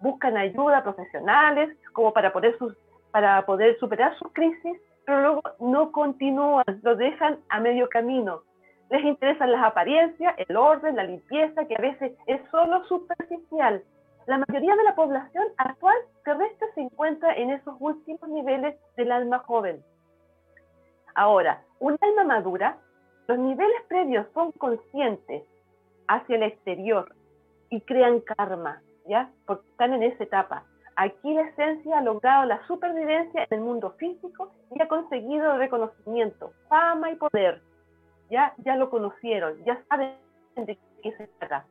buscan 0.00 0.36
ayuda 0.36 0.82
profesionales 0.82 1.76
como 1.92 2.12
para 2.12 2.32
poder, 2.32 2.56
sus, 2.58 2.74
para 3.10 3.44
poder 3.46 3.78
superar 3.78 4.16
sus 4.18 4.32
crisis, 4.32 4.78
pero 5.04 5.20
luego 5.20 5.42
no 5.60 5.92
continúan, 5.92 6.64
lo 6.82 6.96
dejan 6.96 7.38
a 7.48 7.60
medio 7.60 7.88
camino. 7.88 8.42
Les 8.90 9.04
interesan 9.04 9.52
las 9.52 9.64
apariencias, 9.64 10.34
el 10.36 10.56
orden, 10.56 10.96
la 10.96 11.04
limpieza, 11.04 11.66
que 11.66 11.74
a 11.76 11.80
veces 11.80 12.12
es 12.26 12.40
solo 12.50 12.84
superficial. 12.84 13.82
La 14.26 14.38
mayoría 14.38 14.74
de 14.76 14.84
la 14.84 14.94
población 14.94 15.44
actual 15.56 15.96
terrestre 16.24 16.68
se 16.74 16.80
encuentra 16.82 17.34
en 17.34 17.50
esos 17.50 17.76
últimos 17.78 18.28
niveles 18.28 18.76
del 18.96 19.12
alma 19.12 19.38
joven. 19.40 19.82
Ahora, 21.14 21.62
un 21.78 21.96
alma 22.00 22.24
madura, 22.24 22.78
los 23.28 23.38
niveles 23.38 23.82
previos 23.88 24.26
son 24.34 24.52
conscientes 24.52 25.42
hacia 26.08 26.36
el 26.36 26.42
exterior 26.42 27.14
y 27.70 27.80
crean 27.80 28.20
karma, 28.20 28.82
¿ya? 29.06 29.30
Porque 29.46 29.68
están 29.68 29.94
en 29.94 30.02
esa 30.02 30.24
etapa. 30.24 30.64
Aquí 30.96 31.34
la 31.34 31.42
esencia 31.42 31.98
ha 31.98 32.02
logrado 32.02 32.46
la 32.46 32.66
supervivencia 32.66 33.42
en 33.44 33.58
el 33.58 33.60
mundo 33.60 33.94
físico 33.98 34.50
y 34.74 34.80
ha 34.80 34.88
conseguido 34.88 35.58
reconocimiento, 35.58 36.52
fama 36.68 37.10
y 37.10 37.16
poder. 37.16 37.60
Ya, 38.30 38.54
ya 38.64 38.76
lo 38.76 38.88
conocieron, 38.88 39.62
ya 39.64 39.82
saben 39.88 40.16
de 40.56 40.78
qué 41.02 41.12
se 41.12 41.26
trata. 41.38 41.66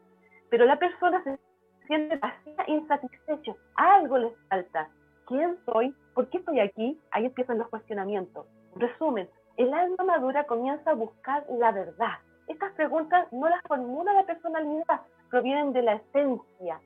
Pero 0.51 0.65
la 0.65 0.77
persona 0.77 1.23
se 1.23 1.39
siente 1.87 2.17
vacía, 2.17 2.63
insatisfecho, 2.67 3.57
algo 3.75 4.19
les 4.19 4.33
falta. 4.47 4.89
¿Quién 5.25 5.57
soy? 5.65 5.95
¿Por 6.13 6.29
qué 6.29 6.37
estoy 6.37 6.59
aquí? 6.59 6.99
Ahí 7.09 7.25
empiezan 7.25 7.57
los 7.57 7.67
cuestionamientos. 7.69 8.45
Resumen, 8.75 9.27
el 9.57 9.73
alma 9.73 10.03
madura 10.03 10.43
comienza 10.43 10.91
a 10.91 10.95
buscar 10.95 11.43
la 11.49 11.71
verdad. 11.71 12.19
Estas 12.47 12.73
preguntas 12.73 13.27
no 13.31 13.49
las 13.49 13.61
formula 13.63 14.13
la 14.13 14.25
personalidad, 14.25 15.01
provienen 15.31 15.73
de 15.73 15.81
la 15.81 15.93
esencia. 15.95 16.79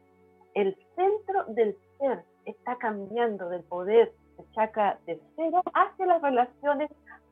El 0.54 0.76
centro 0.96 1.46
del 1.50 1.76
ser 1.98 2.24
está 2.46 2.76
cambiando 2.78 3.50
del 3.50 3.64
poder 3.64 4.12
del 4.38 4.52
chakra 4.52 4.98
tercero 5.06 5.62
hacia 5.74 6.06
las 6.06 6.22
relaciones 6.22 6.90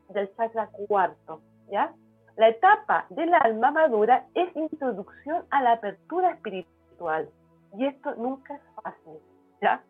del 0.10 0.34
chakra 0.36 0.70
cuarto, 0.88 1.42
¿ya? 1.72 1.94
La 2.36 2.50
etapa 2.50 3.06
del 3.10 3.34
alma 3.34 3.72
madura 3.72 4.26
es 4.36 4.56
introducción 4.56 5.46
a 5.50 5.64
la 5.64 5.74
apertura 5.74 6.32
espiritual 6.32 7.30
y 7.76 7.86
esto 7.86 8.16
nunca 8.16 8.56
es 8.56 8.62
fácil, 8.82 9.20
¿ya? 9.62 9.84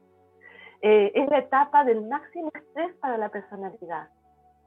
Eh, 0.82 1.12
es 1.16 1.30
la 1.30 1.40
etapa 1.40 1.84
del 1.84 2.08
máximo 2.08 2.52
estrés 2.54 2.96
para 2.98 3.18
la 3.18 3.30
personalidad 3.30 4.10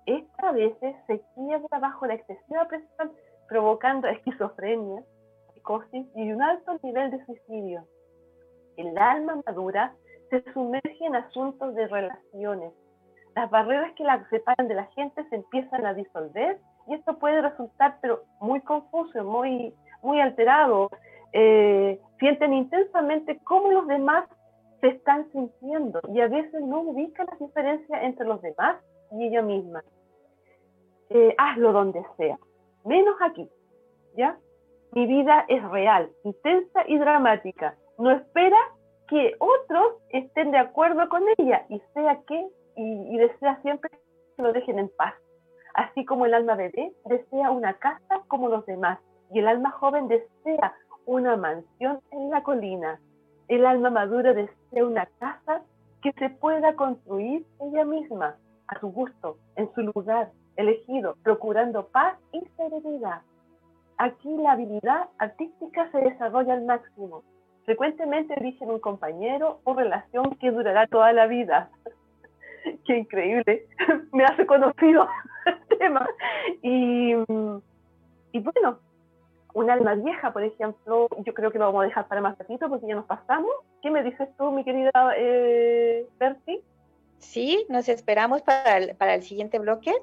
esta 0.07 0.49
a 0.49 0.53
veces 0.53 0.97
se 1.07 1.23
quiebra 1.35 1.79
bajo 1.79 2.07
la 2.07 2.15
excesiva 2.15 2.67
presión, 2.67 3.13
provocando 3.49 4.09
esquizofrenia, 4.09 5.03
psicosis 5.55 6.07
y 6.15 6.33
un 6.33 6.43
alto 6.43 6.79
nivel 6.83 7.11
de 7.11 7.25
suicidio. 7.27 7.87
El 8.81 8.97
alma 8.97 9.43
madura 9.47 9.93
se 10.31 10.43
sumerge 10.53 11.05
en 11.05 11.15
asuntos 11.15 11.75
de 11.75 11.87
relaciones. 11.87 12.73
Las 13.37 13.51
barreras 13.51 13.93
que 13.95 14.05
la 14.05 14.27
separan 14.31 14.69
de 14.69 14.75
la 14.75 14.87
gente 14.87 15.23
se 15.29 15.37
empiezan 15.37 15.85
a 15.85 15.93
disolver 15.93 16.59
y 16.87 16.95
esto 16.95 17.19
puede 17.19 17.43
resultar 17.43 17.99
pero 18.01 18.23
muy 18.41 18.61
confuso, 18.63 19.23
muy, 19.23 19.75
muy 20.03 20.19
alterado. 20.21 20.89
Eh, 21.35 22.01
sienten 22.19 22.55
intensamente 22.55 23.39
cómo 23.45 23.71
los 23.71 23.87
demás 23.87 24.25
se 24.81 24.89
están 24.89 25.31
sintiendo 25.31 26.01
y 26.09 26.23
a 26.23 26.29
veces 26.29 26.63
no 26.63 26.81
ubican 26.81 27.27
las 27.27 27.39
diferencias 27.39 28.03
entre 28.03 28.27
los 28.27 28.41
demás 28.41 28.77
y 29.13 29.27
ella 29.27 29.43
misma. 29.43 29.85
Eh, 31.11 31.35
hazlo 31.37 31.73
donde 31.73 32.03
sea, 32.17 32.39
menos 32.85 33.17
aquí, 33.21 33.47
¿ya? 34.17 34.39
Mi 34.93 35.07
vida 35.07 35.45
es 35.49 35.63
real, 35.71 36.11
intensa 36.25 36.83
y 36.87 36.99
dramática. 36.99 37.77
No 38.01 38.11
espera 38.11 38.57
que 39.09 39.35
otros 39.39 39.93
estén 40.09 40.53
de 40.53 40.59
acuerdo 40.59 41.07
con 41.11 41.23
ella 41.37 41.67
y 41.69 41.83
sea 41.93 42.19
que, 42.27 42.49
y, 42.75 43.15
y 43.15 43.19
desea 43.19 43.61
siempre 43.61 43.91
que 44.37 44.43
lo 44.43 44.55
dejen 44.55 44.79
en 44.79 44.89
paz. 44.97 45.13
Así 45.75 46.07
como 46.07 46.25
el 46.25 46.33
alma 46.33 46.55
bebé 46.55 46.95
desea 47.05 47.51
una 47.51 47.75
casa 47.75 48.23
como 48.29 48.49
los 48.49 48.65
demás 48.65 48.99
y 49.31 49.41
el 49.41 49.49
alma 49.49 49.71
joven 49.73 50.09
desea 50.09 50.75
una 51.05 51.37
mansión 51.37 52.01
en 52.11 52.31
la 52.31 52.43
colina. 52.43 52.99
El 53.49 53.67
alma 53.67 53.91
madura 53.91 54.33
desea 54.33 54.83
una 54.83 55.05
casa 55.19 55.61
que 56.03 56.13
se 56.13 56.31
pueda 56.31 56.75
construir 56.77 57.45
ella 57.61 57.85
misma, 57.85 58.37
a 58.69 58.81
su 58.81 58.89
gusto, 58.89 59.37
en 59.57 59.71
su 59.75 59.83
lugar, 59.83 60.31
elegido, 60.57 61.17
procurando 61.23 61.89
paz 61.89 62.17
y 62.33 62.41
serenidad. 62.57 63.21
Aquí 63.99 64.35
la 64.39 64.53
habilidad 64.53 65.11
artística 65.19 65.91
se 65.91 65.99
desarrolla 65.99 66.55
al 66.55 66.65
máximo. 66.65 67.25
Frecuentemente 67.71 68.35
dicen 68.41 68.69
un 68.69 68.81
compañero 68.81 69.61
o 69.63 69.75
relación 69.75 70.35
que 70.41 70.51
durará 70.51 70.89
toda 70.89 71.13
la 71.13 71.29
vida. 71.29 71.71
Qué 72.85 72.99
increíble, 72.99 73.65
me 74.13 74.25
hace 74.25 74.45
conocido 74.45 75.07
el 75.47 75.79
tema. 75.79 76.05
Y, 76.63 77.15
bueno, 77.15 78.81
un 79.55 79.71
alma 79.71 79.95
vieja, 79.95 80.33
por 80.33 80.43
ejemplo, 80.43 81.07
yo 81.25 81.33
creo 81.33 81.53
que 81.53 81.61
lo 81.61 81.67
vamos 81.67 81.83
a 81.85 81.87
dejar 81.87 82.09
para 82.09 82.21
más 82.21 82.37
ratito 82.37 82.69
porque 82.69 82.89
ya 82.89 82.97
nos 82.97 83.07
pasamos. 83.07 83.53
¿Qué 83.83 83.91
me 83.93 84.03
dices 84.03 84.29
tú, 84.37 84.51
mi 84.51 84.65
querida 84.65 84.91
eh, 85.17 86.09
Berti? 86.19 86.61
Sí, 87.19 87.67
nos 87.69 87.89
esperamos 87.89 88.43
para 88.43 88.95
para 88.95 89.15
el 89.15 89.23
siguiente 89.23 89.61
bloque. 89.61 89.95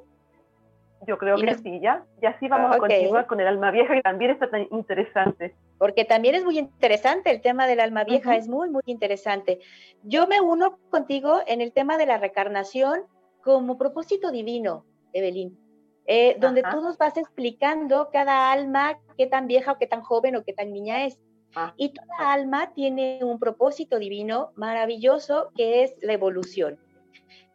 Yo 1.06 1.18
creo 1.18 1.36
que 1.38 1.56
sí, 1.56 1.80
ya. 1.80 2.04
Y 2.22 2.26
así 2.26 2.48
vamos 2.48 2.76
a 2.76 2.80
continuar 2.80 3.28
con 3.28 3.40
el 3.40 3.48
alma 3.48 3.72
vieja, 3.72 3.94
que 3.94 4.02
también 4.02 4.32
está 4.32 4.50
tan 4.50 4.68
interesante. 4.72 5.56
Porque 5.78 6.06
también 6.06 6.36
es 6.36 6.44
muy 6.44 6.58
interesante, 6.58 7.30
el 7.30 7.42
tema 7.42 7.68
del 7.68 7.80
alma 7.80 8.04
vieja 8.04 8.36
es 8.36 8.48
muy, 8.48 8.70
muy 8.70 8.82
interesante. 8.88 9.60
Yo 10.04 10.26
me 10.28 10.42
uno 10.42 10.80
contigo 10.90 11.42
en 11.46 11.62
el 11.62 11.72
tema 11.72 11.98
de 11.98 12.08
la 12.08 12.18
recarnación 12.18 13.02
como 13.44 13.78
propósito 13.78 14.32
divino. 14.32 14.86
Evelyn, 15.14 15.58
eh, 16.06 16.36
donde 16.40 16.62
Ajá. 16.62 16.72
tú 16.76 16.82
nos 16.82 16.98
vas 16.98 17.16
explicando 17.18 18.10
cada 18.12 18.52
alma 18.52 18.98
qué 19.18 19.28
tan 19.28 19.48
vieja 19.48 19.74
o 19.74 19.78
qué 19.78 19.88
tan 19.88 20.02
joven 20.02 20.36
o 20.36 20.44
qué 20.44 20.54
tan 20.54 20.72
niña 20.74 21.06
es. 21.06 21.20
Ah, 21.56 21.74
Y 21.78 21.90
toda 21.90 22.34
alma 22.34 22.74
tiene 22.74 23.20
un 23.24 23.40
propósito 23.40 24.00
divino 24.00 24.52
maravilloso 24.56 25.50
que 25.56 25.84
es 25.84 25.96
la 26.02 26.14
evolución. 26.14 26.78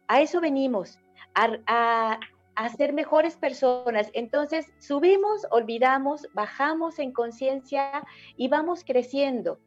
A 0.08 0.20
eso 0.22 0.40
venimos, 0.40 0.98
a, 1.34 1.56
a- 1.66 2.20
a 2.54 2.68
ser 2.68 2.92
mejores 2.92 3.36
personas. 3.36 4.10
Entonces 4.12 4.66
subimos, 4.78 5.46
olvidamos, 5.50 6.26
bajamos 6.34 6.98
en 6.98 7.12
conciencia 7.12 8.04
y 8.36 8.48
vamos 8.48 8.84
creciendo. 8.84 9.58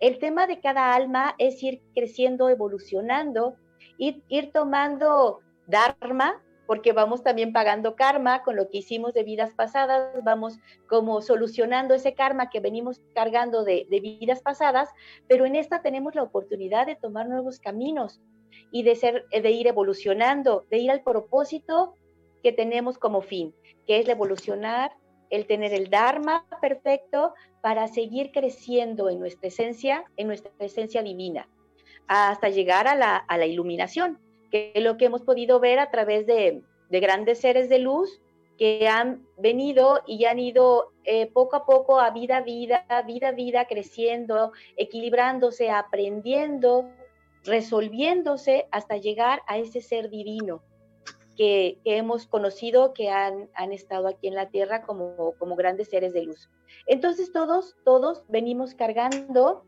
El 0.00 0.18
tema 0.18 0.46
de 0.46 0.60
cada 0.60 0.94
alma 0.94 1.34
es 1.38 1.62
ir 1.62 1.80
creciendo, 1.94 2.48
evolucionando, 2.48 3.56
ir, 3.96 4.22
ir 4.28 4.52
tomando 4.52 5.40
dharma, 5.66 6.42
porque 6.66 6.92
vamos 6.92 7.22
también 7.22 7.52
pagando 7.52 7.94
karma 7.94 8.42
con 8.42 8.56
lo 8.56 8.68
que 8.68 8.78
hicimos 8.78 9.12
de 9.12 9.22
vidas 9.22 9.52
pasadas, 9.52 10.12
vamos 10.24 10.58
como 10.88 11.20
solucionando 11.20 11.94
ese 11.94 12.14
karma 12.14 12.48
que 12.50 12.60
venimos 12.60 13.02
cargando 13.14 13.64
de, 13.64 13.86
de 13.90 14.00
vidas 14.00 14.40
pasadas, 14.42 14.88
pero 15.28 15.44
en 15.44 15.56
esta 15.56 15.82
tenemos 15.82 16.14
la 16.14 16.22
oportunidad 16.22 16.86
de 16.86 16.96
tomar 16.96 17.28
nuevos 17.28 17.60
caminos 17.60 18.20
y 18.70 18.82
de, 18.82 18.96
ser, 18.96 19.26
de 19.30 19.50
ir 19.50 19.66
evolucionando, 19.66 20.66
de 20.70 20.78
ir 20.78 20.90
al 20.90 21.02
propósito 21.02 21.94
que 22.44 22.52
tenemos 22.52 22.98
como 22.98 23.22
fin, 23.22 23.54
que 23.86 23.98
es 23.98 24.06
la 24.06 24.12
evolucionar, 24.12 24.92
el 25.30 25.46
tener 25.46 25.72
el 25.72 25.88
Dharma 25.88 26.46
perfecto 26.60 27.32
para 27.62 27.88
seguir 27.88 28.32
creciendo 28.32 29.08
en 29.08 29.18
nuestra 29.18 29.48
esencia, 29.48 30.04
en 30.18 30.26
nuestra 30.26 30.52
esencia 30.58 31.02
divina, 31.02 31.48
hasta 32.06 32.50
llegar 32.50 32.86
a 32.86 32.94
la, 32.94 33.46
iluminación, 33.46 34.18
que 34.50 34.72
es 34.74 34.82
lo 34.84 34.98
que 34.98 35.06
hemos 35.06 35.22
podido 35.22 35.58
ver 35.58 35.78
a 35.78 35.90
través 35.90 36.26
de, 36.26 36.62
de 36.90 37.00
grandes 37.00 37.40
seres 37.40 37.70
de 37.70 37.78
luz 37.78 38.20
que 38.58 38.86
han 38.88 39.26
venido 39.38 40.02
y 40.06 40.26
han 40.26 40.38
ido 40.38 40.92
eh, 41.04 41.26
poco 41.32 41.56
a 41.56 41.64
poco 41.64 41.98
a 41.98 42.10
vida 42.10 42.36
a 42.36 42.42
vida, 42.42 42.84
vida 43.06 43.28
a 43.28 43.32
vida, 43.32 43.64
creciendo, 43.64 44.52
equilibrándose, 44.76 45.70
aprendiendo, 45.70 46.90
resolviéndose 47.42 48.68
hasta 48.70 48.98
llegar 48.98 49.40
a 49.46 49.56
ese 49.56 49.80
ser 49.80 50.10
divino 50.10 50.62
que, 51.36 51.78
hemos 51.84 52.26
conocido, 52.26 52.92
que 52.92 53.10
han, 53.10 53.48
han, 53.54 53.72
estado 53.72 54.08
aquí 54.08 54.28
en 54.28 54.34
la 54.34 54.50
tierra 54.50 54.82
como, 54.82 55.34
como 55.38 55.56
grandes 55.56 55.88
seres 55.88 56.12
de 56.12 56.22
luz. 56.22 56.48
Entonces 56.86 57.32
todos, 57.32 57.76
todos 57.84 58.24
venimos 58.28 58.74
cargando 58.74 59.64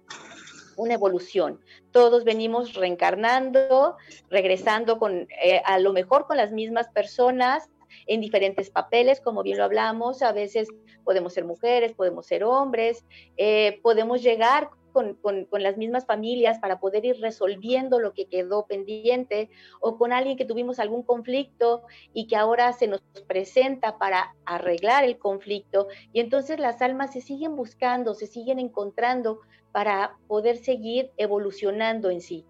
una 0.76 0.94
evolución. 0.94 1.60
Todos 1.90 2.24
venimos 2.24 2.74
reencarnando, 2.74 3.96
regresando 4.28 4.98
con, 4.98 5.26
eh, 5.42 5.62
a 5.64 5.78
lo 5.78 5.92
mejor 5.92 6.26
con 6.26 6.36
las 6.36 6.52
mismas 6.52 6.88
personas, 6.88 7.70
en 8.06 8.20
diferentes 8.20 8.70
papeles, 8.70 9.20
como 9.20 9.42
bien 9.42 9.58
lo 9.58 9.64
hablamos, 9.64 10.22
a 10.22 10.32
veces 10.32 10.68
podemos 11.04 11.32
ser 11.32 11.44
mujeres, 11.44 11.92
podemos 11.92 12.26
ser 12.26 12.44
hombres, 12.44 13.04
eh, 13.36 13.80
podemos 13.82 14.22
llegar 14.22 14.68
con, 14.96 15.46
las 15.50 15.76
mismas 15.76 16.06
familias 16.06 16.58
para 16.58 16.80
poder 16.80 17.04
ir 17.04 17.20
resolviendo 17.20 18.00
lo 18.00 18.14
que 18.14 18.28
quedó 18.28 18.64
pendiente 18.66 19.50
o 19.78 19.98
con 19.98 20.10
alguien 20.10 20.38
que 20.38 20.46
tuvimos 20.46 20.78
algún 20.78 21.02
conflicto 21.02 21.82
y 22.14 22.26
que 22.26 22.36
ahora 22.36 22.72
se 22.72 22.86
nos 22.86 23.02
presenta 23.26 23.98
para 23.98 24.34
arreglar 24.46 25.04
el 25.04 25.18
conflicto. 25.18 25.88
Y 26.14 26.20
entonces 26.20 26.58
las 26.58 26.80
almas 26.80 27.12
se 27.12 27.20
siguen 27.20 27.56
buscando, 27.56 28.14
se 28.14 28.26
siguen 28.26 28.58
encontrando 28.58 29.40
para 29.70 30.16
poder 30.28 30.56
seguir 30.56 31.10
evolucionando 31.18 32.08
en 32.08 32.22
sí. 32.22 32.46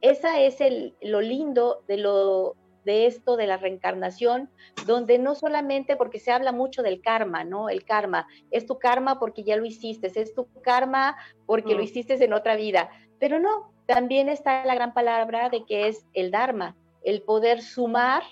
Esa 0.00 0.40
es 0.40 0.60
el, 0.60 0.94
lo 1.02 1.20
lindo 1.20 1.82
de 1.88 1.96
lo 1.96 2.54
de 2.84 3.06
esto 3.06 3.36
de 3.36 3.46
la 3.46 3.56
reencarnación, 3.56 4.50
donde 4.86 5.18
no 5.18 5.34
solamente 5.34 5.96
porque 5.96 6.18
se 6.18 6.32
habla 6.32 6.52
mucho 6.52 6.82
del 6.82 7.00
karma, 7.00 7.44
¿no? 7.44 7.68
El 7.68 7.84
karma, 7.84 8.26
es 8.50 8.66
tu 8.66 8.78
karma 8.78 9.18
porque 9.18 9.42
ya 9.42 9.56
lo 9.56 9.64
hiciste, 9.64 10.10
es 10.14 10.34
tu 10.34 10.46
karma 10.62 11.16
porque 11.46 11.74
mm. 11.74 11.76
lo 11.76 11.82
hiciste 11.82 12.24
en 12.24 12.32
otra 12.32 12.56
vida, 12.56 12.90
pero 13.18 13.38
no, 13.38 13.72
también 13.86 14.28
está 14.28 14.64
la 14.64 14.74
gran 14.74 14.94
palabra 14.94 15.48
de 15.50 15.64
que 15.64 15.88
es 15.88 16.06
el 16.14 16.30
dharma, 16.30 16.76
el 17.02 17.22
poder 17.22 17.62
sumar 17.62 18.22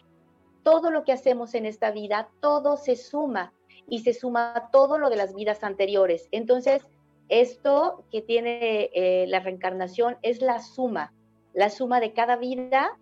todo 0.62 0.90
lo 0.90 1.05
que 1.05 1.12
hacemos 1.12 1.55
en 1.55 1.66
esta 1.66 1.90
vida, 1.90 2.28
todo 2.40 2.76
se 2.76 2.96
suma 2.96 3.53
y 3.88 4.01
se 4.01 4.12
suma 4.12 4.68
todo 4.72 4.99
lo 4.99 5.11
de 5.11 5.16
las 5.16 5.34
vidas 5.34 5.64
anteriores. 5.64 6.28
Entonces, 6.30 6.82
esto 7.28 8.05
que 8.11 8.22
tiene 8.22 8.90
eh, 8.94 9.26
la 9.28 9.40
reencarnación 9.40 10.16
es 10.22 10.40
la 10.40 10.61
suma, 10.61 11.12
la 11.55 11.70
suma 11.70 12.01
de 12.01 12.12
cada 12.12 12.36
vida 12.36 12.99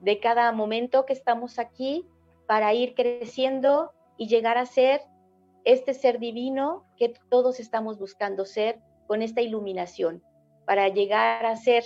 de 0.00 0.20
cada 0.20 0.52
momento 0.52 1.06
que 1.06 1.12
estamos 1.12 1.58
aquí 1.58 2.06
para 2.46 2.72
ir 2.74 2.94
creciendo 2.94 3.92
y 4.16 4.28
llegar 4.28 4.58
a 4.58 4.66
ser 4.66 5.00
este 5.64 5.94
ser 5.94 6.18
divino 6.18 6.84
que 6.96 7.14
todos 7.28 7.60
estamos 7.60 7.98
buscando 7.98 8.44
ser 8.44 8.80
con 9.06 9.22
esta 9.22 9.40
iluminación, 9.40 10.22
para 10.64 10.88
llegar 10.88 11.44
a 11.46 11.56
ser 11.56 11.84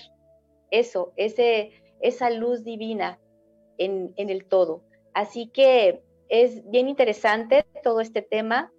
eso, 0.71 1.13
ese, 1.17 1.73
esa 2.01 2.31
luz 2.31 2.65
divina 2.65 3.19
en, 3.79 4.13
en 4.17 4.31
el 4.31 4.45
todo. 4.47 4.83
Así 5.15 5.49
que 5.49 6.03
es 6.29 6.69
bien 6.71 6.89
interesante 6.89 7.65
todo 7.83 8.01
este 8.01 8.23
tema 8.23 8.73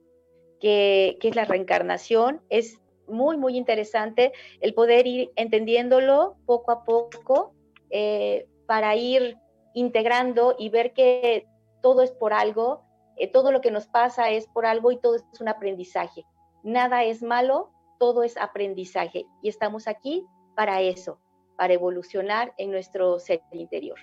que, 0.60 1.18
que 1.20 1.30
es 1.30 1.36
la 1.36 1.46
reencarnación, 1.46 2.42
es 2.50 2.80
muy, 3.08 3.38
muy 3.38 3.58
interesante 3.58 4.32
el 4.62 4.74
poder 4.74 5.08
ir 5.08 5.32
entendiéndolo 5.36 6.38
poco 6.46 6.72
a 6.72 6.86
poco. 6.86 7.54
Eh, 7.90 8.48
para 8.66 8.96
ir 8.96 9.38
integrando 9.74 10.56
y 10.58 10.70
ver 10.70 10.94
que 10.94 11.48
todo 11.82 12.02
es 12.02 12.12
por 12.12 12.34
algo, 12.34 12.84
eh, 13.18 13.32
todo 13.32 13.52
lo 13.52 13.62
que 13.62 13.72
nos 13.72 13.88
pasa 13.88 14.30
es 14.30 14.48
por 14.48 14.66
algo 14.66 14.92
y 14.92 14.98
todo 14.98 15.16
es 15.16 15.42
un 15.42 15.50
aprendizaje. 15.50 16.26
Nada 16.64 17.04
es 17.04 17.22
malo, 17.22 17.72
todo 18.00 18.24
es 18.24 18.38
aprendizaje 18.38 19.26
y 19.42 19.50
estamos 19.50 19.88
aquí 19.88 20.26
para 20.56 20.82
eso, 20.82 21.20
para 21.58 21.74
evolucionar 21.74 22.54
en 22.58 22.72
nuestro 22.72 23.20
ser 23.20 23.42
interior. 23.52 24.00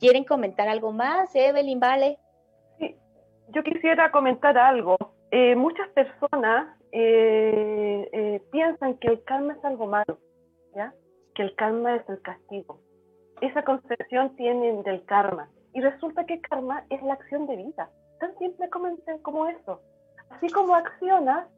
¿Quieren 0.00 0.24
comentar 0.24 0.68
algo 0.68 0.92
más, 0.92 1.34
Evelyn, 1.34 1.80
Vale? 1.80 2.18
Sí, 2.78 2.96
yo 3.50 3.62
quisiera 3.62 4.10
comentar 4.10 4.58
algo. 4.58 4.96
Eh, 5.30 5.54
muchas 5.54 5.88
personas 5.90 6.76
eh, 6.92 8.40
piensan 8.50 8.98
que 8.98 9.08
el 9.08 9.24
karma 9.24 9.54
es 9.54 9.64
algo 9.64 9.86
malo, 9.86 10.18
¿ya? 10.74 10.92
Que 11.34 11.42
el 11.42 11.54
karma 11.54 11.96
es 11.96 12.08
el 12.08 12.20
castigo 12.22 12.83
esa 13.46 13.62
concepción 13.62 14.34
tienen 14.36 14.82
del 14.82 15.04
karma. 15.04 15.48
Y 15.72 15.80
resulta 15.80 16.24
que 16.24 16.40
karma 16.40 16.84
es 16.90 17.02
la 17.02 17.14
acción 17.14 17.46
de 17.46 17.56
vida. 17.56 17.90
Tan 18.20 18.36
simple 18.38 18.68
como, 18.70 18.96
como 19.22 19.46
eso. 19.46 19.80
Así 20.30 20.48
como 20.50 20.74
accionas, 20.74 21.48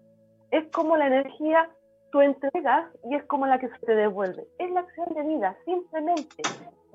es 0.51 0.66
como 0.72 0.97
la 0.97 1.07
energía 1.07 1.68
tú 2.11 2.20
entregas 2.20 2.89
y 3.05 3.14
es 3.14 3.24
como 3.24 3.47
la 3.47 3.59
que 3.59 3.68
se 3.68 3.78
te 3.87 3.95
devuelve. 3.95 4.47
Es 4.59 4.70
la 4.70 4.80
acción 4.80 5.09
de 5.14 5.22
vida, 5.22 5.57
simplemente. 5.64 6.43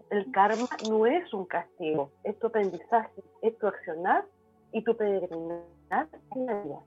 El 0.09 0.29
karma 0.31 0.67
no 0.89 1.05
es 1.05 1.33
un 1.33 1.45
castigo, 1.45 2.11
es 2.23 2.37
tu 2.39 2.47
aprendizaje, 2.47 3.21
es 3.41 3.57
tu 3.59 3.67
accionar 3.67 4.25
y 4.73 4.83
tu 4.83 4.95
peregrinar 4.95 6.07
en 6.35 6.45
la 6.45 6.61
vida. 6.63 6.79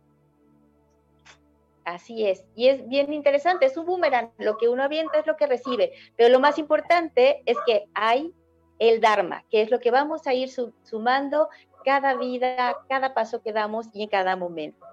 Así 1.84 2.26
es, 2.26 2.46
y 2.54 2.68
es 2.68 2.88
bien 2.88 3.12
interesante, 3.12 3.66
es 3.66 3.76
un 3.76 3.84
boomerang, 3.84 4.30
lo 4.38 4.56
que 4.56 4.68
uno 4.68 4.82
avienta 4.82 5.18
es 5.18 5.26
lo 5.26 5.36
que 5.36 5.46
recibe, 5.46 5.92
pero 6.16 6.30
lo 6.30 6.40
más 6.40 6.58
importante 6.58 7.42
es 7.44 7.58
que 7.66 7.84
hay 7.92 8.32
el 8.78 9.02
Dharma, 9.02 9.44
que 9.50 9.60
es 9.60 9.70
lo 9.70 9.80
que 9.80 9.90
vamos 9.90 10.26
a 10.26 10.32
ir 10.32 10.48
sumando 10.48 11.48
cada 11.84 12.14
vida, 12.14 12.78
cada 12.88 13.12
paso 13.12 13.42
que 13.42 13.52
damos 13.52 13.88
y 13.92 14.02
en 14.02 14.08
cada 14.08 14.34
momento. 14.34 14.86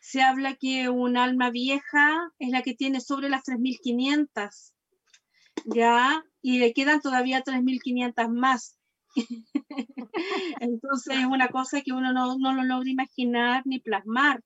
Se 0.06 0.20
habla 0.20 0.54
que 0.54 0.90
un 0.90 1.16
alma 1.16 1.50
vieja 1.50 2.30
es 2.38 2.50
la 2.50 2.62
que 2.62 2.74
tiene 2.74 3.00
sobre 3.00 3.30
las 3.30 3.42
3500. 3.44 4.74
¿Ya? 5.64 6.22
Y 6.42 6.58
le 6.58 6.74
quedan 6.74 7.00
todavía 7.00 7.40
3500 7.40 8.28
más. 8.28 8.78
Entonces 10.60 11.18
es 11.18 11.24
una 11.24 11.48
cosa 11.48 11.80
que 11.80 11.92
uno 11.92 12.12
no, 12.12 12.36
no 12.38 12.52
lo 12.52 12.64
logra 12.64 12.90
imaginar 12.90 13.62
ni 13.64 13.80
plasmar 13.80 14.42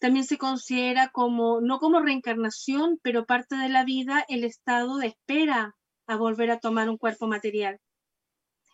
también 0.00 0.24
se 0.24 0.38
considera 0.38 1.10
como, 1.10 1.60
no 1.60 1.78
como 1.78 2.00
reencarnación, 2.00 3.00
pero 3.02 3.26
parte 3.26 3.56
de 3.56 3.68
la 3.68 3.84
vida, 3.84 4.24
el 4.28 4.44
estado 4.44 4.98
de 4.98 5.08
espera 5.08 5.74
a 6.06 6.16
volver 6.16 6.52
a 6.52 6.60
tomar 6.60 6.88
un 6.88 6.98
cuerpo 6.98 7.26
material. 7.26 7.80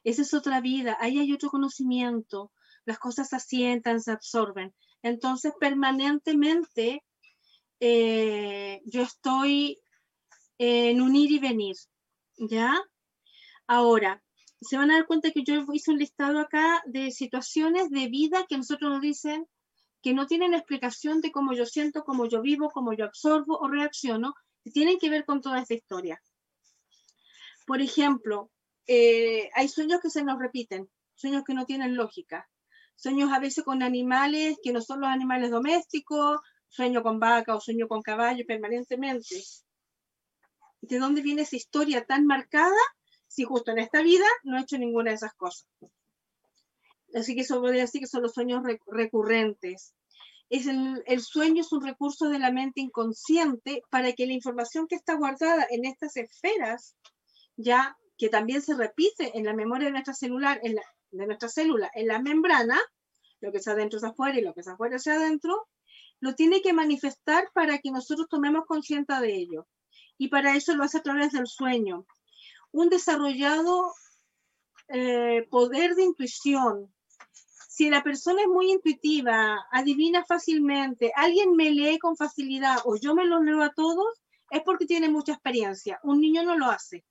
Esa 0.04 0.20
es 0.20 0.34
otra 0.34 0.60
vida, 0.60 0.98
ahí 1.00 1.18
hay 1.18 1.32
otro 1.32 1.48
conocimiento, 1.48 2.52
las 2.84 2.98
cosas 2.98 3.30
se 3.30 3.36
asientan, 3.36 4.02
se 4.02 4.12
absorben. 4.12 4.74
Entonces, 5.04 5.52
permanentemente, 5.60 7.04
eh, 7.78 8.80
yo 8.86 9.02
estoy 9.02 9.78
en 10.56 11.02
un 11.02 11.14
ir 11.14 11.30
y 11.30 11.38
venir, 11.38 11.76
¿ya? 12.38 12.82
Ahora, 13.66 14.22
se 14.62 14.78
van 14.78 14.90
a 14.90 14.94
dar 14.94 15.06
cuenta 15.06 15.30
que 15.30 15.44
yo 15.44 15.62
hice 15.74 15.90
un 15.90 15.98
listado 15.98 16.40
acá 16.40 16.82
de 16.86 17.10
situaciones 17.10 17.90
de 17.90 18.08
vida 18.08 18.46
que 18.48 18.56
nosotros 18.56 18.92
nos 18.92 19.02
dicen 19.02 19.46
que 20.02 20.14
no 20.14 20.26
tienen 20.26 20.54
explicación 20.54 21.20
de 21.20 21.32
cómo 21.32 21.52
yo 21.52 21.66
siento, 21.66 22.02
cómo 22.04 22.24
yo 22.24 22.40
vivo, 22.40 22.70
cómo 22.70 22.94
yo 22.94 23.04
absorbo 23.04 23.58
o 23.58 23.68
reacciono, 23.68 24.32
que 24.62 24.70
tienen 24.70 24.98
que 24.98 25.10
ver 25.10 25.26
con 25.26 25.42
toda 25.42 25.60
esta 25.60 25.74
historia. 25.74 26.18
Por 27.66 27.82
ejemplo, 27.82 28.50
eh, 28.86 29.50
hay 29.54 29.68
sueños 29.68 30.00
que 30.00 30.08
se 30.08 30.24
nos 30.24 30.38
repiten, 30.38 30.88
sueños 31.14 31.44
que 31.44 31.52
no 31.52 31.66
tienen 31.66 31.94
lógica, 31.94 32.48
sueños 32.96 33.32
a 33.32 33.38
veces 33.38 33.64
con 33.64 33.82
animales 33.82 34.58
que 34.62 34.72
no 34.72 34.80
son 34.80 35.00
los 35.00 35.10
animales 35.10 35.50
domésticos, 35.50 36.40
sueño 36.68 37.02
con 37.02 37.20
vaca 37.20 37.54
o 37.54 37.60
sueño 37.60 37.86
con 37.88 38.02
caballo 38.02 38.44
permanentemente. 38.46 39.42
¿De 40.80 40.98
dónde 40.98 41.22
viene 41.22 41.42
esa 41.42 41.56
historia 41.56 42.04
tan 42.04 42.26
marcada 42.26 42.76
si 43.26 43.44
justo 43.44 43.70
en 43.70 43.78
esta 43.78 44.02
vida 44.02 44.26
no 44.42 44.58
he 44.58 44.62
hecho 44.62 44.78
ninguna 44.78 45.10
de 45.10 45.16
esas 45.16 45.34
cosas? 45.34 45.66
Así 47.14 47.34
que 47.34 47.42
eso 47.42 47.60
podría 47.60 47.82
decir 47.82 48.00
que 48.00 48.08
son 48.08 48.22
los 48.22 48.32
sueños 48.32 48.62
recurrentes. 48.86 49.94
Es 50.50 50.66
el, 50.66 51.02
el, 51.06 51.20
sueño 51.20 51.62
es 51.62 51.72
un 51.72 51.82
recurso 51.82 52.28
de 52.28 52.38
la 52.38 52.50
mente 52.50 52.80
inconsciente 52.80 53.82
para 53.88 54.12
que 54.12 54.26
la 54.26 54.34
información 54.34 54.86
que 54.88 54.96
está 54.96 55.14
guardada 55.14 55.66
en 55.70 55.84
estas 55.84 56.16
esferas, 56.16 56.96
ya 57.56 57.96
que 58.18 58.28
también 58.28 58.62
se 58.62 58.74
repite 58.74 59.38
en 59.38 59.44
la 59.44 59.54
memoria 59.54 59.86
de 59.86 59.92
nuestra 59.92 60.12
celular, 60.12 60.60
en 60.62 60.74
la, 60.74 60.82
de 61.14 61.26
nuestra 61.26 61.48
célula, 61.48 61.90
en 61.94 62.08
la 62.08 62.20
membrana, 62.20 62.80
lo 63.40 63.52
que 63.52 63.58
está 63.58 63.72
adentro 63.72 63.98
es 63.98 64.04
afuera 64.04 64.38
y 64.38 64.42
lo 64.42 64.54
que 64.54 64.60
es 64.60 64.68
afuera 64.68 64.96
es 64.96 65.06
adentro, 65.06 65.68
lo 66.20 66.34
tiene 66.34 66.62
que 66.62 66.72
manifestar 66.72 67.50
para 67.54 67.78
que 67.78 67.90
nosotros 67.90 68.28
tomemos 68.28 68.64
conciencia 68.66 69.20
de 69.20 69.34
ello. 69.34 69.66
Y 70.18 70.28
para 70.28 70.56
eso 70.56 70.74
lo 70.74 70.84
hace 70.84 70.98
a 70.98 71.02
través 71.02 71.32
del 71.32 71.46
sueño. 71.46 72.06
Un 72.72 72.88
desarrollado 72.88 73.92
eh, 74.88 75.46
poder 75.50 75.94
de 75.94 76.04
intuición, 76.04 76.94
si 77.68 77.90
la 77.90 78.04
persona 78.04 78.42
es 78.42 78.46
muy 78.46 78.70
intuitiva, 78.70 79.66
adivina 79.72 80.24
fácilmente, 80.24 81.12
alguien 81.16 81.56
me 81.56 81.72
lee 81.72 81.98
con 81.98 82.16
facilidad 82.16 82.76
o 82.84 82.96
yo 82.96 83.16
me 83.16 83.26
lo 83.26 83.42
leo 83.42 83.62
a 83.62 83.72
todos, 83.72 84.06
es 84.50 84.62
porque 84.62 84.86
tiene 84.86 85.08
mucha 85.08 85.32
experiencia. 85.32 85.98
Un 86.04 86.20
niño 86.20 86.44
no 86.44 86.56
lo 86.56 86.66
hace. 86.66 87.04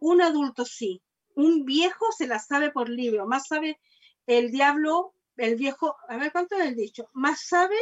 Un 0.00 0.22
adulto 0.22 0.64
sí. 0.64 1.00
Un 1.40 1.64
viejo 1.64 2.06
se 2.12 2.26
la 2.26 2.38
sabe 2.38 2.70
por 2.70 2.88
libro. 2.88 3.26
Más 3.26 3.46
sabe 3.48 3.78
el 4.26 4.50
diablo, 4.50 5.14
el 5.36 5.56
viejo, 5.56 5.96
a 6.08 6.16
ver 6.16 6.32
cuánto 6.32 6.56
es 6.56 6.66
el 6.66 6.76
dicho, 6.76 7.08
más 7.12 7.46
sabe 7.46 7.76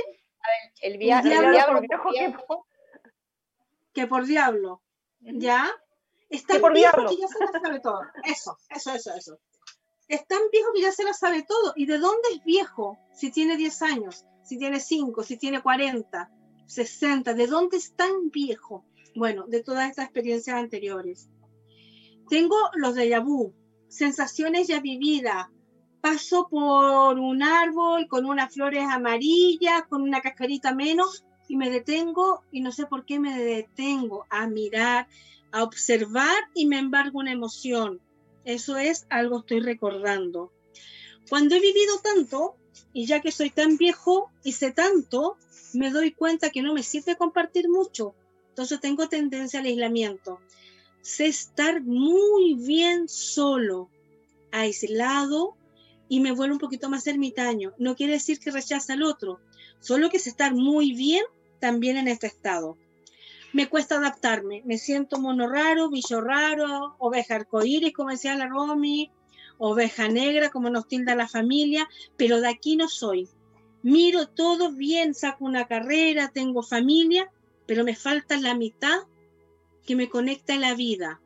el, 0.81 0.99
diablo, 0.99 1.31
por 1.67 2.13
viejo, 2.13 2.67
que, 3.93 4.07
por 4.07 4.27
diablo. 4.27 4.83
¿Ya? 5.21 5.69
Está 6.31 6.61
por 6.61 6.75
diablo. 6.75 7.11
ya 7.11 7.27
se 7.27 7.39
la 7.41 7.61
sabe 7.61 7.81
todo. 7.81 8.03
Eso, 8.25 8.57
eso, 8.71 8.95
eso, 8.95 9.15
eso 9.15 9.39
es 10.09 10.27
tan 10.27 10.41
viejo 10.51 10.73
que 10.75 10.83
ya 10.83 10.93
se 10.93 11.05
lo 11.05 11.13
sabe 11.13 11.43
todo. 11.43 11.75
¿Y 11.77 11.87
de 11.87 11.99
dónde 11.99 12.29
es 12.35 12.45
viejo? 12.45 12.99
Si 13.13 13.31
tiene 13.31 13.57
10 13.57 13.83
años, 13.83 14.25
si 14.43 14.59
tiene 14.59 14.81
5, 14.81 15.23
si 15.23 15.37
tiene 15.37 15.63
40, 15.63 16.31
60, 16.67 17.35
¿de 17.35 17.47
dónde 17.47 17.77
es 17.77 17.95
tan 17.95 18.31
viejo? 18.31 18.85
Bueno, 19.15 19.47
de 19.47 19.63
todas 19.63 19.89
estas 19.91 20.07
experiencias 20.07 20.57
anteriores. 20.57 21.29
Tengo 22.29 22.57
los 22.75 22.95
de 22.95 23.19
vu, 23.21 23.53
sensaciones 23.89 24.69
ya 24.69 24.81
vividas. 24.81 25.49
Paso 26.01 26.49
por 26.49 27.19
un 27.19 27.43
árbol 27.43 28.07
con 28.09 28.25
unas 28.25 28.55
flores 28.55 28.85
amarillas, 28.89 29.83
con 29.89 30.03
una 30.03 30.21
cascarita 30.21 30.75
menos, 30.75 31.25
y 31.49 31.57
me 31.57 31.71
detengo 31.71 32.43
y 32.53 32.61
no 32.61 32.73
sé 32.73 32.87
por 32.87 33.05
qué 33.05 33.19
me 33.19 33.39
detengo 33.39 34.27
a 34.31 34.47
mirar, 34.47 35.09
a 35.51 35.63
observar 35.63 36.37
y 36.55 36.67
me 36.67 36.79
embargo 36.79 37.19
una 37.19 37.33
emoción 37.33 38.01
eso 38.49 38.79
es 38.79 39.07
algo 39.11 39.41
estoy 39.41 39.61
recordando. 39.61 40.51
Cuando 41.29 41.55
he 41.55 41.61
vivido 41.61 41.99
tanto, 42.03 42.57
y 42.95 43.05
ya 43.05 43.21
que 43.21 43.31
soy 43.31 43.51
tan 43.51 43.77
viejo 43.77 44.31
y 44.43 44.53
sé 44.53 44.73
tanto, 44.73 45.37
me 45.75 45.91
doy 45.91 46.13
cuenta 46.13 46.49
que 46.49 46.63
no 46.63 46.73
me 46.73 46.83
sirve 46.83 47.17
compartir 47.17 47.69
mucho. 47.69 48.15
Entonces 48.49 48.81
tengo 48.81 49.07
tendencia 49.07 49.61
al 49.61 49.67
aislamiento. 49.67 50.41
Sé 51.15 51.27
estar 51.27 51.81
muy 51.83 52.55
bien 52.55 53.09
solo, 53.09 53.89
aislado, 54.53 55.57
y 56.09 56.21
me 56.21 56.33
vuelvo 56.33 56.55
un 56.55 56.61
poquito 56.61 56.91
más 56.91 57.07
ermitaño. 57.07 57.73
No 57.79 57.97
quiere 57.97 58.15
decir 58.15 58.39
que 58.39 58.51
rechaza 58.51 58.93
al 58.93 59.03
otro, 59.03 59.41
solo 59.81 60.11
que 60.11 60.19
sé 60.19 60.31
estar 60.31 60.55
muy 60.55 60.93
bien 60.93 61.25
también 61.61 61.97
en 61.97 62.09
este 62.09 62.27
estado 62.27 62.77
me 63.53 63.69
cuesta 63.69 63.97
adaptarme. 63.97 64.63
Me 64.65 64.79
siento 64.79 65.19
mono 65.19 65.49
raro, 65.49 65.89
bicho 65.89 66.21
raro, 66.21 66.95
oveja 66.99 67.37
arcoíris, 67.37 67.93
como 67.95 68.11
decía 68.11 68.35
la 68.35 68.47
Romy, 68.47 69.11
oveja 69.59 70.09
negra, 70.09 70.51
como 70.51 70.71
nos 70.71 70.87
tilda 70.87 71.15
la 71.15 71.29
familia, 71.29 71.89
pero 72.17 72.41
de 72.41 72.49
aquí 72.49 72.77
no 72.77 72.89
soy. 72.89 73.29
Miro 73.83 74.29
todo 74.29 74.73
bien, 74.73 75.15
saco 75.15 75.45
una 75.45 75.67
carrera, 75.67 76.31
tengo 76.33 76.63
familia, 76.63 77.31
pero 77.67 77.85
me 77.85 77.97
falta 77.97 78.37
la 78.37 78.55
mitad 78.55 78.99
que 79.89 79.97
me 79.97 80.11
conecta 80.11 80.53
a 80.53 80.59
la 80.59 80.75
vida. 80.75 81.19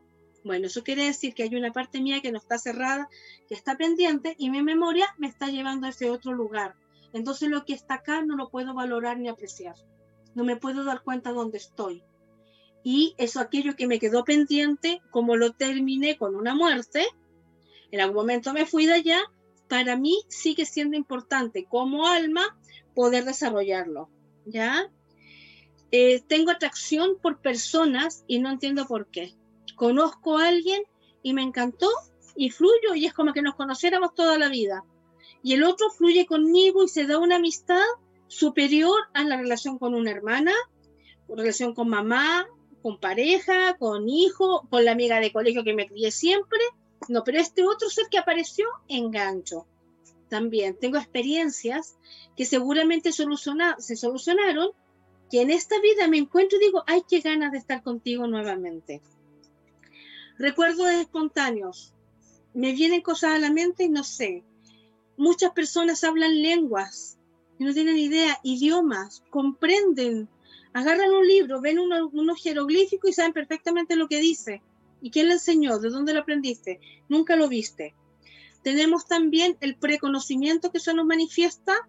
Bueno, 0.44 0.68
eso 0.68 0.84
quiere 0.84 1.04
decir 1.04 1.34
que 1.34 1.42
hay 1.42 1.56
una 1.56 1.72
parte 1.72 2.00
mía 2.00 2.20
que 2.20 2.30
no 2.30 2.38
está 2.38 2.58
cerrada, 2.58 3.08
que 3.48 3.56
está 3.56 3.76
pendiente 3.76 4.36
y 4.38 4.50
mi 4.50 4.62
memoria 4.62 5.12
me 5.18 5.26
está 5.26 5.48
llevando 5.48 5.88
a 5.88 5.90
ese 5.90 6.10
otro 6.10 6.32
lugar. 6.32 6.76
Entonces 7.12 7.48
lo 7.48 7.64
que 7.64 7.74
está 7.74 7.94
acá 7.94 8.22
no 8.22 8.36
lo 8.36 8.50
puedo 8.50 8.72
valorar 8.72 9.18
ni 9.18 9.28
apreciar. 9.28 9.74
No 10.36 10.44
me 10.44 10.54
puedo 10.54 10.84
dar 10.84 11.02
cuenta 11.02 11.32
dónde 11.32 11.58
estoy 11.58 12.04
y 12.84 13.16
eso 13.18 13.40
aquello 13.40 13.74
que 13.74 13.88
me 13.88 13.98
quedó 13.98 14.24
pendiente, 14.24 15.02
como 15.10 15.34
lo 15.34 15.52
terminé 15.52 16.16
con 16.16 16.36
una 16.36 16.54
muerte, 16.54 17.04
en 17.90 18.00
algún 18.00 18.16
momento 18.16 18.52
me 18.52 18.64
fui 18.64 18.86
de 18.86 18.94
allá, 18.94 19.20
para 19.68 19.96
mí 19.96 20.22
sigue 20.28 20.66
siendo 20.66 20.96
importante 20.96 21.64
como 21.64 22.06
alma 22.06 22.56
poder 22.94 23.24
desarrollarlo, 23.24 24.08
¿ya? 24.46 24.88
Eh, 25.92 26.22
tengo 26.26 26.50
atracción 26.50 27.18
por 27.20 27.40
personas 27.40 28.24
y 28.26 28.38
no 28.38 28.50
entiendo 28.50 28.86
por 28.86 29.08
qué. 29.08 29.34
Conozco 29.76 30.38
a 30.38 30.48
alguien 30.48 30.82
y 31.22 31.34
me 31.34 31.42
encantó 31.42 31.88
y 32.34 32.50
fluyo 32.50 32.94
y 32.94 33.04
es 33.04 33.12
como 33.12 33.34
que 33.34 33.42
nos 33.42 33.54
conociéramos 33.54 34.14
toda 34.14 34.38
la 34.38 34.48
vida. 34.48 34.84
Y 35.42 35.52
el 35.52 35.64
otro 35.64 35.90
fluye 35.90 36.24
conmigo 36.24 36.82
y 36.82 36.88
se 36.88 37.06
da 37.06 37.18
una 37.18 37.36
amistad 37.36 37.84
superior 38.26 38.98
a 39.12 39.24
la 39.24 39.36
relación 39.36 39.78
con 39.78 39.94
una 39.94 40.10
hermana, 40.10 40.52
relación 41.28 41.74
con 41.74 41.90
mamá, 41.90 42.46
con 42.80 42.98
pareja, 42.98 43.76
con 43.78 44.08
hijo, 44.08 44.66
con 44.70 44.84
la 44.86 44.92
amiga 44.92 45.20
de 45.20 45.32
colegio 45.32 45.62
que 45.62 45.74
me 45.74 45.86
crié 45.86 46.10
siempre. 46.10 46.60
No, 47.08 47.22
pero 47.22 47.38
este 47.38 47.64
otro 47.64 47.90
ser 47.90 48.06
que 48.10 48.18
apareció, 48.18 48.66
engancho. 48.88 49.66
También 50.28 50.78
tengo 50.78 50.96
experiencias 50.96 51.98
que 52.36 52.46
seguramente 52.46 53.12
se 53.12 53.96
solucionaron, 53.96 54.70
que 55.32 55.40
en 55.40 55.50
esta 55.50 55.80
vida 55.80 56.08
me 56.08 56.18
encuentro 56.18 56.58
y 56.58 56.66
digo, 56.66 56.84
ay, 56.86 57.04
qué 57.08 57.20
ganas 57.20 57.52
de 57.52 57.58
estar 57.58 57.82
contigo 57.82 58.26
nuevamente. 58.26 59.00
Recuerdos 60.36 60.90
espontáneos. 60.90 61.94
Me 62.52 62.72
vienen 62.72 63.00
cosas 63.00 63.32
a 63.32 63.38
la 63.38 63.50
mente 63.50 63.84
y 63.84 63.88
no 63.88 64.04
sé. 64.04 64.44
Muchas 65.16 65.52
personas 65.52 66.04
hablan 66.04 66.42
lenguas 66.42 67.16
y 67.58 67.64
no 67.64 67.72
tienen 67.72 67.96
idea, 67.96 68.40
idiomas, 68.42 69.22
comprenden, 69.30 70.28
agarran 70.74 71.10
un 71.10 71.26
libro, 71.26 71.62
ven 71.62 71.78
unos 71.78 72.42
jeroglíficos 72.42 73.08
y 73.08 73.14
saben 73.14 73.32
perfectamente 73.32 73.96
lo 73.96 74.08
que 74.08 74.20
dice. 74.20 74.60
¿Y 75.00 75.10
quién 75.10 75.28
le 75.28 75.34
enseñó? 75.34 75.78
¿De 75.78 75.88
dónde 75.88 76.12
lo 76.12 76.20
aprendiste? 76.20 76.78
Nunca 77.08 77.36
lo 77.36 77.48
viste. 77.48 77.94
Tenemos 78.62 79.06
también 79.06 79.56
el 79.62 79.76
preconocimiento 79.76 80.70
que 80.70 80.78
se 80.78 80.92
nos 80.92 81.06
manifiesta. 81.06 81.88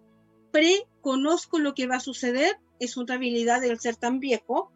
Preconozco 0.50 1.58
lo 1.58 1.74
que 1.74 1.86
va 1.86 1.96
a 1.96 2.00
suceder, 2.00 2.56
es 2.78 2.96
otra 2.96 3.16
habilidad 3.16 3.60
del 3.60 3.78
ser 3.80 3.96
tan 3.96 4.20
viejo. 4.20 4.72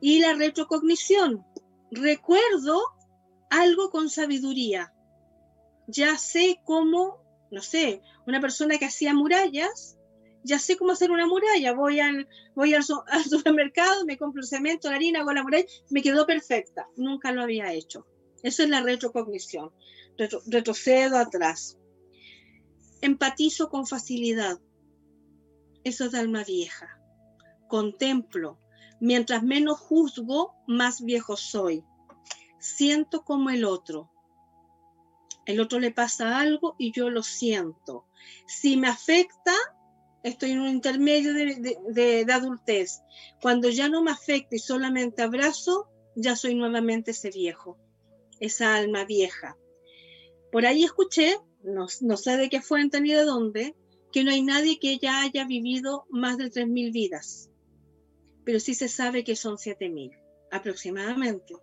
Y 0.00 0.20
la 0.20 0.34
retrocognición. 0.34 1.44
Recuerdo 1.90 2.80
algo 3.50 3.90
con 3.90 4.10
sabiduría. 4.10 4.92
Ya 5.86 6.18
sé 6.18 6.60
cómo, 6.64 7.22
no 7.50 7.62
sé, 7.62 8.02
una 8.26 8.40
persona 8.40 8.78
que 8.78 8.84
hacía 8.84 9.14
murallas, 9.14 9.96
ya 10.44 10.58
sé 10.58 10.76
cómo 10.76 10.92
hacer 10.92 11.10
una 11.10 11.26
muralla. 11.26 11.72
Voy 11.72 12.00
al, 12.00 12.28
voy 12.54 12.74
al, 12.74 12.84
supermercado, 13.28 14.04
me 14.04 14.18
compro 14.18 14.42
el 14.42 14.48
cemento, 14.48 14.90
la 14.90 14.96
harina, 14.96 15.20
hago 15.20 15.32
la 15.32 15.42
muralla, 15.42 15.66
me 15.90 16.02
quedó 16.02 16.26
perfecta. 16.26 16.86
Nunca 16.96 17.32
lo 17.32 17.42
había 17.42 17.72
hecho. 17.72 18.06
Eso 18.42 18.62
es 18.62 18.68
la 18.68 18.82
retrocognición 18.82 19.72
retrocedo 20.46 21.16
atrás. 21.16 21.78
Empatizo 23.00 23.68
con 23.68 23.86
facilidad. 23.86 24.58
Eso 25.84 26.06
es 26.06 26.12
de 26.12 26.18
alma 26.18 26.44
vieja. 26.44 26.97
Contemplo. 27.68 28.58
Mientras 29.00 29.42
menos 29.42 29.78
juzgo, 29.78 30.54
más 30.66 31.02
viejo 31.02 31.36
soy. 31.36 31.84
Siento 32.58 33.24
como 33.24 33.50
el 33.50 33.64
otro. 33.64 34.10
El 35.46 35.60
otro 35.60 35.78
le 35.78 35.92
pasa 35.92 36.38
algo 36.40 36.74
y 36.78 36.92
yo 36.92 37.08
lo 37.08 37.22
siento. 37.22 38.06
Si 38.46 38.76
me 38.76 38.88
afecta, 38.88 39.54
estoy 40.22 40.52
en 40.52 40.60
un 40.60 40.68
intermedio 40.68 41.32
de, 41.32 42.26
adultez. 42.30 43.00
Cuando 43.40 43.68
ya 43.70 43.88
no 43.88 44.02
me 44.02 44.10
afecta 44.10 44.56
y 44.56 44.58
solamente 44.58 45.22
abrazo, 45.22 45.88
ya 46.16 46.36
soy 46.36 46.54
nuevamente 46.54 47.12
ese 47.12 47.30
viejo, 47.30 47.78
esa 48.40 48.74
alma 48.74 49.04
vieja. 49.04 49.56
Por 50.50 50.66
ahí 50.66 50.84
escuché, 50.84 51.36
no, 51.62 51.88
sé 51.88 52.36
de 52.36 52.48
qué 52.48 52.60
fuente 52.60 53.00
ni 53.00 53.12
de 53.12 53.24
dónde, 53.24 53.76
que 54.12 54.24
no 54.24 54.30
hay 54.30 54.42
nadie 54.42 54.78
que 54.78 54.98
ya 54.98 55.20
haya 55.20 55.44
vivido 55.44 56.06
más 56.10 56.38
de 56.38 56.50
3.000 56.50 56.92
vidas, 56.92 57.50
pero 58.48 58.60
sí 58.60 58.74
se 58.74 58.88
sabe 58.88 59.24
que 59.24 59.36
son 59.36 59.58
7.000 59.58 60.18
aproximadamente. 60.50 61.54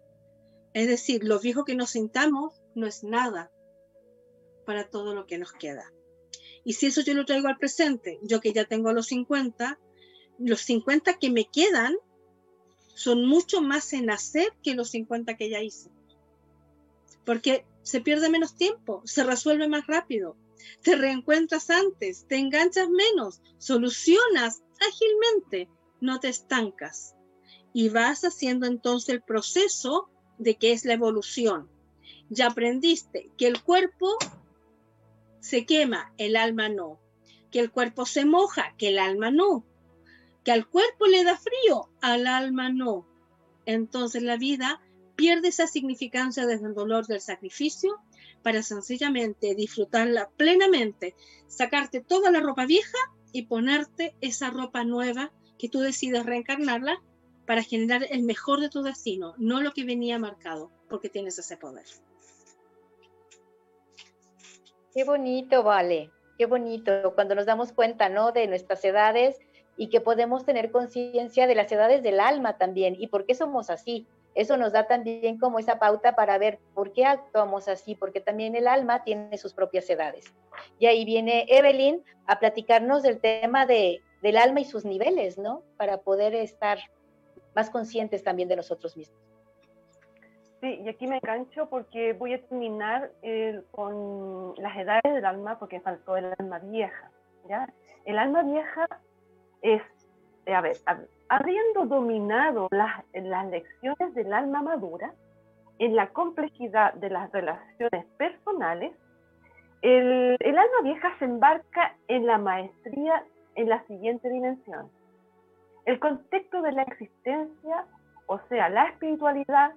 Es 0.72 0.88
decir, 0.88 1.24
lo 1.24 1.40
viejo 1.40 1.66
que 1.66 1.74
nos 1.74 1.90
sintamos 1.90 2.62
no 2.76 2.86
es 2.86 3.04
nada 3.04 3.52
para 4.68 4.88
todo 4.88 5.16
lo 5.16 5.26
que 5.26 5.40
nos 5.40 5.52
queda. 5.52 5.92
Y 6.64 6.74
si 6.74 6.86
eso 6.86 7.02
yo 7.02 7.16
lo 7.16 7.26
traigo 7.26 7.48
al 7.48 7.58
presente, 7.58 8.20
yo 8.22 8.40
que 8.40 8.54
ya 8.54 8.66
tengo 8.66 8.94
los 8.94 9.08
50, 9.08 9.80
los 10.38 10.62
50 10.62 11.18
que 11.18 11.32
me 11.32 11.50
quedan 11.50 11.96
son 12.94 13.26
mucho 13.26 13.64
más 13.64 13.92
en 13.94 14.12
hacer 14.12 14.54
que 14.62 14.76
los 14.76 14.92
50 14.92 15.38
que 15.38 15.50
ya 15.50 15.64
hice. 15.64 15.90
Porque 17.26 17.66
se 17.82 18.00
pierde 18.00 18.30
menos 18.30 18.58
tiempo, 18.58 19.02
se 19.06 19.24
resuelve 19.24 19.68
más 19.68 19.88
rápido, 19.88 20.38
te 20.84 20.96
reencuentras 20.96 21.72
antes, 21.72 22.28
te 22.28 22.36
enganchas 22.36 22.90
menos, 22.92 23.42
solucionas 23.58 24.62
ágilmente, 24.80 25.68
no 26.02 26.20
te 26.20 26.30
estancas. 26.30 27.16
Y 27.74 27.90
vas 27.90 28.24
haciendo 28.24 28.68
entonces 28.68 29.10
el 29.10 29.22
proceso 29.22 30.10
de 30.38 30.56
que 30.56 30.72
es 30.72 30.86
la 30.86 30.94
evolución. 30.94 31.70
Ya 32.30 32.48
aprendiste 32.48 33.32
que 33.38 33.48
el 33.48 33.62
cuerpo 33.62 34.18
se 35.40 35.66
quema, 35.66 36.14
el 36.18 36.36
alma 36.36 36.70
no. 36.70 37.00
Que 37.52 37.60
el 37.60 37.72
cuerpo 37.72 38.06
se 38.06 38.26
moja, 38.26 38.76
que 38.78 38.90
el 38.90 39.00
alma 39.00 39.32
no. 39.32 39.66
Que 40.44 40.52
al 40.52 40.68
cuerpo 40.68 41.06
le 41.08 41.24
da 41.24 41.38
frío, 41.38 41.90
al 42.02 42.28
alma 42.28 42.70
no. 42.70 43.08
Entonces 43.66 44.24
la 44.24 44.38
vida 44.38 44.82
pierde 45.16 45.50
esa 45.50 45.68
significancia 45.68 46.46
desde 46.46 46.68
el 46.68 46.74
dolor 46.74 47.08
del 47.08 47.22
sacrificio 47.22 48.00
para 48.44 48.62
sencillamente 48.62 49.56
disfrutarla 49.56 50.30
plenamente, 50.38 51.16
sacarte 51.48 52.02
toda 52.02 52.32
la 52.32 52.42
ropa 52.42 52.66
vieja 52.66 52.98
y 53.32 53.44
ponerte 53.44 54.16
esa 54.22 54.50
ropa 54.50 54.84
nueva 54.84 55.32
que 55.58 55.70
tú 55.70 55.80
decides 55.80 56.26
reencarnarla 56.26 57.02
para 57.46 57.64
generar 57.64 58.06
el 58.10 58.24
mejor 58.24 58.60
de 58.60 58.70
tu 58.70 58.82
destino, 58.82 59.36
no 59.38 59.62
lo 59.62 59.72
que 59.72 59.84
venía 59.84 60.18
marcado, 60.18 60.72
porque 60.90 61.10
tienes 61.10 61.38
ese 61.38 61.58
poder. 61.58 61.86
Qué 64.94 65.04
bonito, 65.04 65.64
vale, 65.64 66.10
qué 66.38 66.46
bonito 66.46 67.14
cuando 67.16 67.36
nos 67.36 67.46
damos 67.46 67.72
cuenta, 67.72 68.10
¿no? 68.10 68.32
De 68.32 68.48
nuestras 68.48 68.84
edades 68.84 69.38
y 69.78 69.90
que 69.90 70.02
podemos 70.02 70.46
tener 70.46 70.72
conciencia 70.72 71.48
de 71.48 71.56
las 71.56 71.72
edades 71.72 72.02
del 72.02 72.20
alma 72.20 72.58
también 72.58 72.96
y 72.98 73.08
por 73.08 73.26
qué 73.26 73.36
somos 73.36 73.70
así 73.70 74.08
eso 74.36 74.58
nos 74.58 74.74
da 74.74 74.86
también 74.86 75.40
como 75.40 75.60
esa 75.60 75.80
pauta 75.80 76.16
para 76.16 76.38
ver 76.38 76.60
por 76.74 76.92
qué 76.92 77.06
actuamos 77.06 77.70
así, 77.70 77.96
porque 77.96 78.20
también 78.20 78.56
el 78.56 78.68
alma 78.68 79.04
tiene 79.06 79.38
sus 79.38 79.54
propias 79.54 79.90
edades. 79.90 80.26
Y 80.78 80.88
ahí 80.88 81.06
viene 81.06 81.46
Evelyn 81.48 82.04
a 82.28 82.38
platicarnos 82.38 83.02
del 83.02 83.22
tema 83.22 83.66
de, 83.66 84.02
del 84.26 84.38
alma 84.38 84.60
y 84.60 84.66
sus 84.66 84.86
niveles, 84.86 85.38
¿no? 85.38 85.62
Para 85.78 86.00
poder 86.00 86.34
estar 86.34 86.80
más 87.56 87.70
conscientes 87.70 88.24
también 88.24 88.50
de 88.50 88.56
nosotros 88.56 88.98
mismos. 88.98 89.22
Sí, 90.62 90.82
y 90.84 90.90
aquí 90.90 91.06
me 91.06 91.18
engancho 91.18 91.70
porque 91.70 92.14
voy 92.14 92.34
a 92.34 92.42
terminar 92.42 93.12
eh, 93.22 93.62
con 93.70 94.56
las 94.58 94.76
edades 94.78 95.14
del 95.14 95.26
alma, 95.26 95.60
porque 95.60 95.80
faltó 95.80 96.18
el 96.18 96.34
alma 96.40 96.58
vieja. 96.58 97.12
¿ya? 97.48 97.72
El 98.06 98.18
alma 98.18 98.42
vieja 98.42 98.88
es, 99.62 99.84
a 100.48 100.62
ver, 100.62 100.76
a 100.88 100.96
ver 100.96 101.10
habiendo 101.30 101.86
dominado 101.86 102.68
las, 102.72 103.04
las 103.14 103.48
lecciones 103.48 104.16
del 104.16 104.34
alma 104.34 104.64
madura, 104.64 105.14
en 105.78 105.96
la 105.96 106.08
complejidad 106.08 106.96
de 106.96 107.10
las 107.12 107.32
relaciones 107.32 108.06
personales, 108.18 108.92
el, 109.82 110.38
alma 110.44 110.82
vieja 110.84 111.14
se 111.20 111.26
embarca 111.26 111.96
en 112.08 112.26
la 112.26 112.40
maestría 112.40 113.24
en 113.56 113.70
la 113.70 113.86
siguiente 113.88 114.30
dimensión. 114.30 114.90
El 115.86 116.00
contexto 116.00 116.62
de 116.62 116.72
la 116.72 116.84
existencia, 116.84 117.86
o 118.28 118.40
sea, 118.50 118.70
la 118.70 118.90
espiritualidad, 118.90 119.74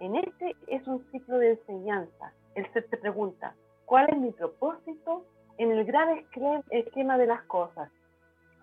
en 0.00 0.16
este 0.16 0.56
es 0.66 0.86
un 0.86 1.04
ciclo 1.10 1.38
de 1.38 1.52
enseñanza. 1.52 2.32
El 2.54 2.70
ser 2.72 2.88
te 2.88 2.96
pregunta, 2.96 3.54
¿cuál 3.84 4.08
es 4.10 4.18
mi 4.18 4.32
propósito 4.32 5.24
en 5.58 5.70
el 5.70 5.84
gran 5.84 6.24
esquema 6.70 7.18
de 7.18 7.26
las 7.26 7.42
cosas? 7.44 7.90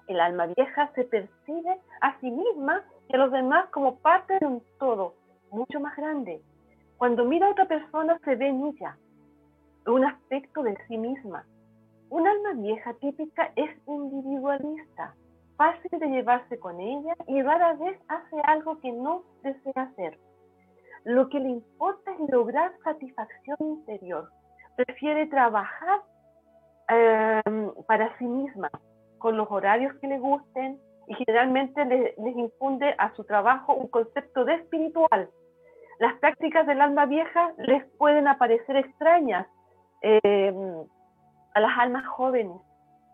El 0.08 0.20
alma 0.20 0.48
vieja 0.48 0.92
se 0.96 1.04
percibe 1.04 1.80
a 2.02 2.20
sí 2.20 2.32
misma 2.32 2.84
y 3.08 3.16
a 3.16 3.20
los 3.20 3.32
demás 3.32 3.70
como 3.70 3.98
parte 3.98 4.38
de 4.40 4.46
un 4.46 4.64
todo 4.80 5.14
mucho 5.52 5.80
más 5.80 5.96
grande. 5.96 6.42
Cuando 6.98 7.26
mira 7.26 7.48
a 7.48 7.52
otra 7.52 7.66
persona 7.66 8.18
se 8.26 8.36
ve 8.36 8.48
en 8.48 8.66
ella 8.66 8.98
un 9.88 10.06
aspecto 10.06 10.64
de 10.64 10.78
sí 10.88 10.98
misma. 10.98 11.46
Un 12.12 12.28
alma 12.28 12.52
vieja 12.56 12.94
típica 12.96 13.54
es 13.56 13.72
individualista, 13.88 15.16
fácil 15.56 15.98
de 15.98 16.08
llevarse 16.08 16.60
con 16.60 16.78
ella 16.78 17.16
y 17.26 17.42
rara 17.42 17.74
vez 17.76 17.98
hace 18.10 18.36
algo 18.44 18.82
que 18.82 18.92
no 18.92 19.24
desea 19.44 19.84
hacer. 19.84 20.20
Lo 21.06 21.30
que 21.30 21.40
le 21.40 21.48
importa 21.48 22.12
es 22.12 22.30
lograr 22.30 22.74
satisfacción 22.84 23.56
interior. 23.62 24.28
Prefiere 24.76 25.28
trabajar 25.28 26.02
eh, 26.90 27.42
para 27.88 28.18
sí 28.18 28.26
misma, 28.26 28.70
con 29.18 29.38
los 29.38 29.50
horarios 29.50 29.96
que 30.02 30.08
le 30.08 30.20
gusten 30.20 30.82
y 31.08 31.16
generalmente 31.16 31.86
les, 31.86 32.14
infunde 32.36 32.94
a 32.98 33.16
su 33.16 33.24
trabajo 33.24 33.74
un 33.74 33.88
concepto 33.88 34.44
de 34.44 34.56
espiritual. 34.56 35.30
Las 36.00 36.20
prácticas 36.20 36.68
del 36.68 36.82
alma 36.82 37.06
vieja 37.06 37.54
les 37.60 37.86
pueden 37.98 38.28
aparecer 38.28 38.76
extrañas 38.76 39.48
eh, 40.02 40.54
a 41.54 41.60
las 41.60 41.78
almas 41.78 42.06
jóvenes, 42.08 42.58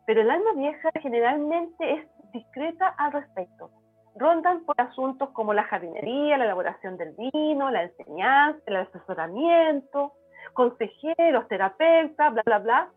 pero 0.06 0.22
el 0.22 0.30
alma 0.30 0.54
vieja 0.56 0.90
generalmente 1.02 1.94
es 1.94 2.08
discreta 2.32 2.88
al 2.98 3.12
respecto. 3.12 3.70
Rondan 4.16 4.66
por 4.66 4.80
asuntos 4.80 5.30
como 5.30 5.54
la 5.54 5.64
jardinería, 5.64 6.38
la 6.38 6.46
elaboración 6.46 6.98
del 6.98 7.14
vino, 7.14 7.70
la 7.70 7.84
enseñanza, 7.84 8.60
el 8.66 8.78
asesoramiento, 8.78 10.14
consejeros, 10.54 11.48
terapeutas, 11.48 12.34
bla, 12.34 12.44
bla, 12.46 12.60
bla. 12.60 12.90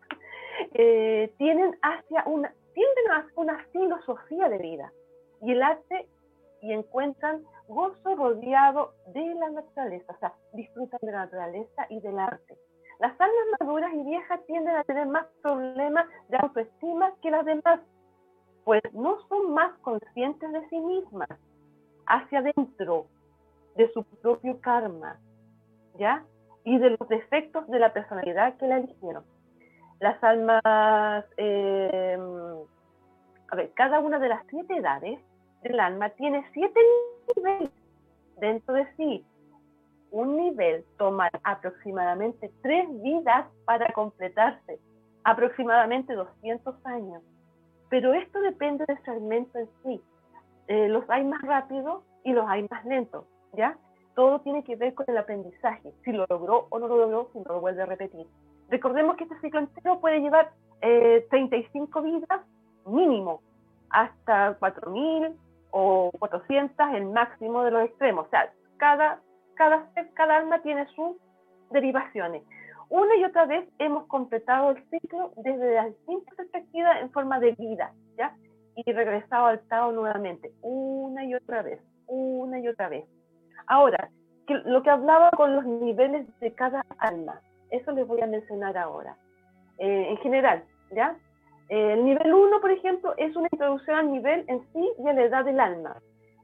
Eh, 0.73 1.33
tienen 1.37 1.77
hacia 1.81 2.23
una, 2.25 2.53
tienden 2.73 3.11
a 3.11 3.25
una 3.35 3.63
filosofía 3.71 4.49
de 4.49 4.57
vida 4.57 4.91
y 5.41 5.51
el 5.51 5.61
arte 5.61 6.07
y 6.61 6.73
encuentran 6.73 7.43
gozo 7.67 8.15
rodeado 8.15 8.93
de 9.07 9.33
la 9.35 9.49
naturaleza, 9.49 10.13
o 10.13 10.19
sea, 10.19 10.33
disfrutan 10.53 10.99
de 11.01 11.11
la 11.11 11.25
naturaleza 11.25 11.87
y 11.89 11.99
del 12.01 12.19
arte. 12.19 12.57
Las 13.01 13.19
almas 13.19 13.45
maduras 13.59 13.91
y 13.95 14.03
viejas 14.03 14.39
tienden 14.45 14.75
a 14.75 14.83
tener 14.83 15.07
más 15.07 15.25
problemas 15.41 16.05
de 16.29 16.37
autoestima 16.37 17.11
que 17.23 17.31
las 17.31 17.43
demás, 17.45 17.79
pues 18.63 18.83
no 18.93 19.19
son 19.27 19.55
más 19.55 19.75
conscientes 19.79 20.51
de 20.51 20.69
sí 20.69 20.79
mismas, 20.79 21.29
hacia 22.05 22.39
adentro, 22.39 23.07
de 23.75 23.91
su 23.91 24.03
propio 24.21 24.61
karma. 24.61 25.17
¿ya? 25.97 26.23
Y 26.63 26.77
de 26.77 26.91
los 26.91 27.09
defectos 27.09 27.67
de 27.69 27.79
la 27.79 27.91
personalidad 27.91 28.55
que 28.57 28.67
la 28.67 28.77
eligieron. 28.77 29.23
Las 29.99 30.23
almas, 30.23 31.25
eh, 31.37 32.19
a 33.49 33.55
ver, 33.55 33.71
cada 33.73 33.99
una 33.99 34.19
de 34.19 34.29
las 34.29 34.45
siete 34.47 34.77
edades 34.77 35.19
del 35.63 35.79
alma 35.79 36.09
tiene 36.09 36.45
siete 36.53 36.79
niveles 37.35 37.71
dentro 38.37 38.75
de 38.75 38.85
sí. 38.95 39.25
Un 40.11 40.35
nivel 40.35 40.83
toma 40.97 41.29
aproximadamente 41.43 42.51
tres 42.61 42.87
vidas 43.01 43.47
para 43.65 43.91
completarse, 43.93 44.79
aproximadamente 45.23 46.13
200 46.13 46.85
años. 46.85 47.23
Pero 47.89 48.13
esto 48.13 48.39
depende 48.41 48.85
del 48.87 49.01
segmento 49.03 49.57
en 49.57 49.69
sí. 49.83 50.01
Eh, 50.67 50.87
los 50.89 51.09
hay 51.09 51.23
más 51.23 51.41
rápidos 51.41 52.03
y 52.23 52.33
los 52.33 52.45
hay 52.47 52.67
más 52.69 52.85
lentos, 52.85 53.25
¿ya? 53.53 53.77
Todo 54.15 54.39
tiene 54.41 54.63
que 54.63 54.75
ver 54.75 54.93
con 54.93 55.05
el 55.09 55.17
aprendizaje, 55.17 55.93
si 56.03 56.11
lo 56.11 56.25
logró 56.29 56.67
o 56.69 56.79
no 56.79 56.87
lo 56.87 56.97
logró, 56.97 57.29
si 57.33 57.39
no 57.39 57.53
lo 57.53 57.61
vuelve 57.61 57.81
a 57.81 57.85
repetir. 57.85 58.27
Recordemos 58.69 59.15
que 59.17 59.23
este 59.23 59.39
ciclo 59.39 59.59
entero 59.59 59.99
puede 59.99 60.19
llevar 60.19 60.51
35 60.81 61.99
eh, 61.99 62.03
vidas 62.03 62.41
mínimo, 62.85 63.41
hasta 63.89 64.57
4.000 64.59 65.35
o 65.71 66.11
400 66.19 66.93
el 66.95 67.05
máximo 67.07 67.63
de 67.63 67.71
los 67.71 67.83
extremos. 67.83 68.27
O 68.27 68.29
sea, 68.29 68.51
cada, 68.77 69.19
cada, 69.55 70.37
alma 70.37 70.61
tiene 70.61 70.85
sus 70.95 71.17
derivaciones. 71.71 72.43
Una 72.89 73.15
y 73.15 73.23
otra 73.23 73.45
vez 73.45 73.67
hemos 73.79 74.05
completado 74.07 74.71
el 74.71 74.83
ciclo 74.89 75.31
desde 75.37 75.75
la 75.75 75.85
distintas 75.85 76.35
perspectivas 76.35 77.01
en 77.01 77.11
forma 77.11 77.39
de 77.39 77.53
vida, 77.53 77.93
¿ya? 78.17 78.35
Y 78.75 78.91
regresado 78.91 79.45
al 79.45 79.61
Tao 79.67 79.91
nuevamente, 79.91 80.51
una 80.61 81.23
y 81.23 81.35
otra 81.35 81.61
vez, 81.61 81.79
una 82.07 82.59
y 82.59 82.67
otra 82.67 82.89
vez. 82.89 83.05
Ahora, 83.67 84.09
lo 84.47 84.83
que 84.83 84.89
hablaba 84.89 85.31
con 85.31 85.55
los 85.55 85.65
niveles 85.65 86.27
de 86.39 86.53
cada 86.53 86.85
alma, 86.97 87.39
eso 87.69 87.91
les 87.91 88.05
voy 88.05 88.21
a 88.21 88.27
mencionar 88.27 88.77
ahora. 88.77 89.15
Eh, 89.77 90.07
en 90.09 90.17
general, 90.17 90.63
¿ya? 90.91 91.15
Eh, 91.69 91.93
el 91.93 92.03
nivel 92.03 92.33
1, 92.33 92.59
por 92.59 92.71
ejemplo, 92.71 93.13
es 93.17 93.35
una 93.35 93.47
introducción 93.51 93.95
al 93.95 94.11
nivel 94.11 94.43
en 94.47 94.61
sí 94.73 94.91
y 94.99 95.07
a 95.07 95.13
la 95.13 95.23
edad 95.23 95.45
del 95.45 95.59
alma. 95.59 95.95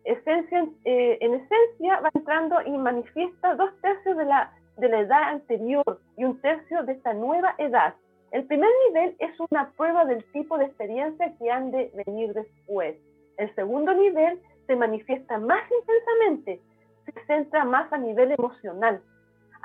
Esencia, 0.07 0.65
eh, 0.85 1.17
en 1.21 1.33
esencia 1.33 1.99
va 1.99 2.09
entrando 2.13 2.61
y 2.65 2.71
manifiesta 2.77 3.55
dos 3.55 3.69
tercios 3.81 4.17
de 4.17 4.25
la 4.25 4.51
de 4.77 4.89
la 4.89 5.01
edad 5.01 5.23
anterior 5.29 5.99
y 6.15 6.23
un 6.23 6.39
tercio 6.39 6.83
de 6.83 6.93
esta 6.93 7.13
nueva 7.13 7.55
edad. 7.57 7.95
El 8.31 8.45
primer 8.45 8.69
nivel 8.87 9.15
es 9.19 9.31
una 9.49 9.71
prueba 9.71 10.05
del 10.05 10.23
tipo 10.31 10.57
de 10.57 10.65
experiencia 10.65 11.33
que 11.37 11.51
han 11.51 11.71
de 11.71 11.91
venir 12.05 12.33
después. 12.33 12.95
El 13.37 13.53
segundo 13.55 13.93
nivel 13.93 14.39
se 14.67 14.75
manifiesta 14.75 15.37
más 15.39 15.63
intensamente, 15.71 16.61
se 17.05 17.25
centra 17.25 17.65
más 17.65 17.91
a 17.91 17.97
nivel 17.97 18.31
emocional. 18.31 19.01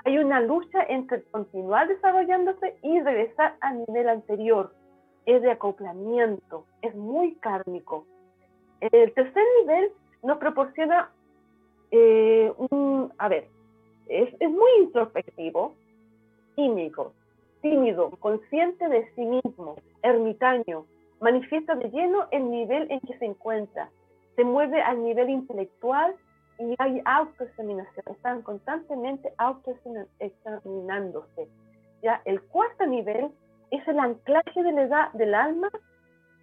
Hay 0.04 0.18
una 0.18 0.40
lucha 0.40 0.82
entre 0.88 1.22
continuar 1.24 1.88
desarrollándose 1.88 2.76
y 2.82 3.00
regresar 3.00 3.56
al 3.60 3.84
nivel 3.86 4.08
anterior. 4.08 4.72
Es 5.26 5.42
de 5.42 5.50
acoplamiento, 5.50 6.66
es 6.82 6.94
muy 6.94 7.34
kármico. 7.36 8.06
El 8.80 9.12
tercer 9.12 9.44
nivel 9.60 9.92
nos 10.22 10.38
proporciona 10.38 11.10
eh, 11.90 12.52
un, 12.56 13.12
a 13.18 13.28
ver, 13.28 13.48
es, 14.08 14.32
muy 14.40 14.70
introspectivo, 14.80 15.74
tímido, 16.54 17.12
tímido, 17.60 18.10
consciente 18.18 18.88
de 18.88 19.08
sí 19.14 19.24
mismo, 19.24 19.76
ermitaño, 20.02 20.86
manifiesta 21.20 21.74
de 21.74 21.90
lleno 21.90 22.26
el 22.30 22.50
nivel 22.50 22.90
en 22.90 23.00
que 23.00 23.18
se 23.18 23.26
encuentra, 23.26 23.90
se 24.36 24.44
mueve 24.44 24.80
al 24.82 25.02
nivel 25.02 25.30
intelectual 25.30 26.14
y 26.58 26.74
hay 26.78 27.02
autoexaminación, 27.04 28.04
están 28.10 28.42
constantemente 28.42 29.32
autoexaminándose. 29.38 31.48
Ya, 32.02 32.20
el 32.24 32.40
cuarto 32.42 32.86
nivel 32.86 33.30
es 33.70 33.86
el 33.86 33.98
anclaje 33.98 34.62
de 34.62 34.72
la 34.72 34.82
edad 34.82 35.12
del 35.12 35.34
alma 35.34 35.70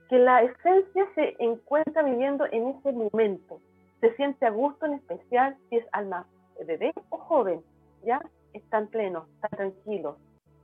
que 0.09 0.17
la 0.17 0.41
esencia 0.41 1.07
se 1.15 1.35
encuentra 1.39 2.01
viviendo 2.01 2.45
en 2.51 2.69
ese 2.69 2.91
momento. 2.91 3.61
Se 4.01 4.15
siente 4.15 4.45
a 4.45 4.49
gusto 4.49 4.85
en 4.85 4.93
especial 4.93 5.57
si 5.69 5.77
es 5.77 5.85
alma 5.91 6.25
bebé 6.65 6.93
o 7.09 7.17
joven, 7.17 7.61
ya 8.03 8.21
están 8.53 8.87
plenos, 8.87 9.27
están 9.35 9.51
tranquilos, 9.51 10.17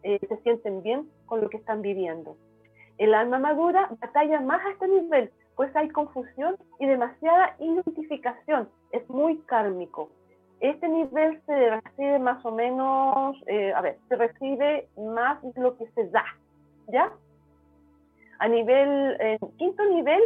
eh, 0.04 0.20
se 0.28 0.38
sienten 0.38 0.82
bien 0.82 1.10
con 1.26 1.42
lo 1.42 1.50
que 1.50 1.58
están 1.58 1.82
viviendo. 1.82 2.38
El 2.98 3.14
alma 3.14 3.40
madura 3.40 3.90
batalla 4.00 4.40
más 4.42 4.66
a 4.66 4.72
este 4.72 4.88
nivel, 4.88 5.32
pues 5.56 5.76
hay 5.76 5.90
confusión 5.90 6.56
y 6.80 6.86
demasiada 6.86 7.56
identificación, 7.60 8.70
es 8.92 9.08
muy 9.10 9.38
kármico. 9.40 10.10
Este 10.62 10.88
nivel 10.88 11.42
se 11.46 11.70
recibe 11.70 12.20
más 12.20 12.44
o 12.46 12.52
menos, 12.52 13.36
eh, 13.48 13.74
a 13.74 13.82
ver, 13.82 13.98
se 14.08 14.16
recibe 14.16 14.88
más 14.98 15.42
de 15.42 15.62
lo 15.62 15.78
que 15.78 15.86
se 15.92 16.08
da, 16.10 16.26
¿ya? 16.88 17.12
A 18.40 18.48
nivel, 18.48 19.18
en 19.20 19.38
quinto 19.58 19.84
nivel, 19.86 20.22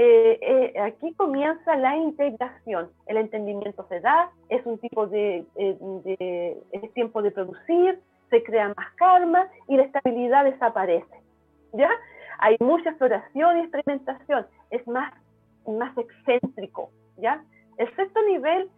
eh, 0.00 0.38
eh, 0.40 0.80
aquí 0.80 1.12
comienza 1.14 1.74
la 1.74 1.96
integración. 1.96 2.88
El 3.06 3.16
entendimiento 3.16 3.84
se 3.88 3.98
da, 3.98 4.30
es 4.48 4.64
un 4.64 4.78
tipo 4.78 5.08
de, 5.08 5.44
eh, 5.56 6.62
es 6.70 6.92
tiempo 6.94 7.20
de 7.20 7.32
producir, 7.32 8.00
se 8.30 8.44
crea 8.44 8.72
más 8.76 8.94
karma 8.94 9.48
y 9.66 9.76
la 9.76 9.82
estabilidad 9.82 10.44
desaparece. 10.44 11.16
¿Ya? 11.72 11.90
Hay 12.38 12.56
mucha 12.60 12.90
exploración 12.90 13.58
y 13.58 13.62
experimentación, 13.62 14.46
es 14.70 14.86
más, 14.86 15.12
más 15.66 15.98
excéntrico. 15.98 16.90
¿Ya? 17.16 17.42
El 17.76 17.92
sexto 17.96 18.20
nivel 18.22 18.70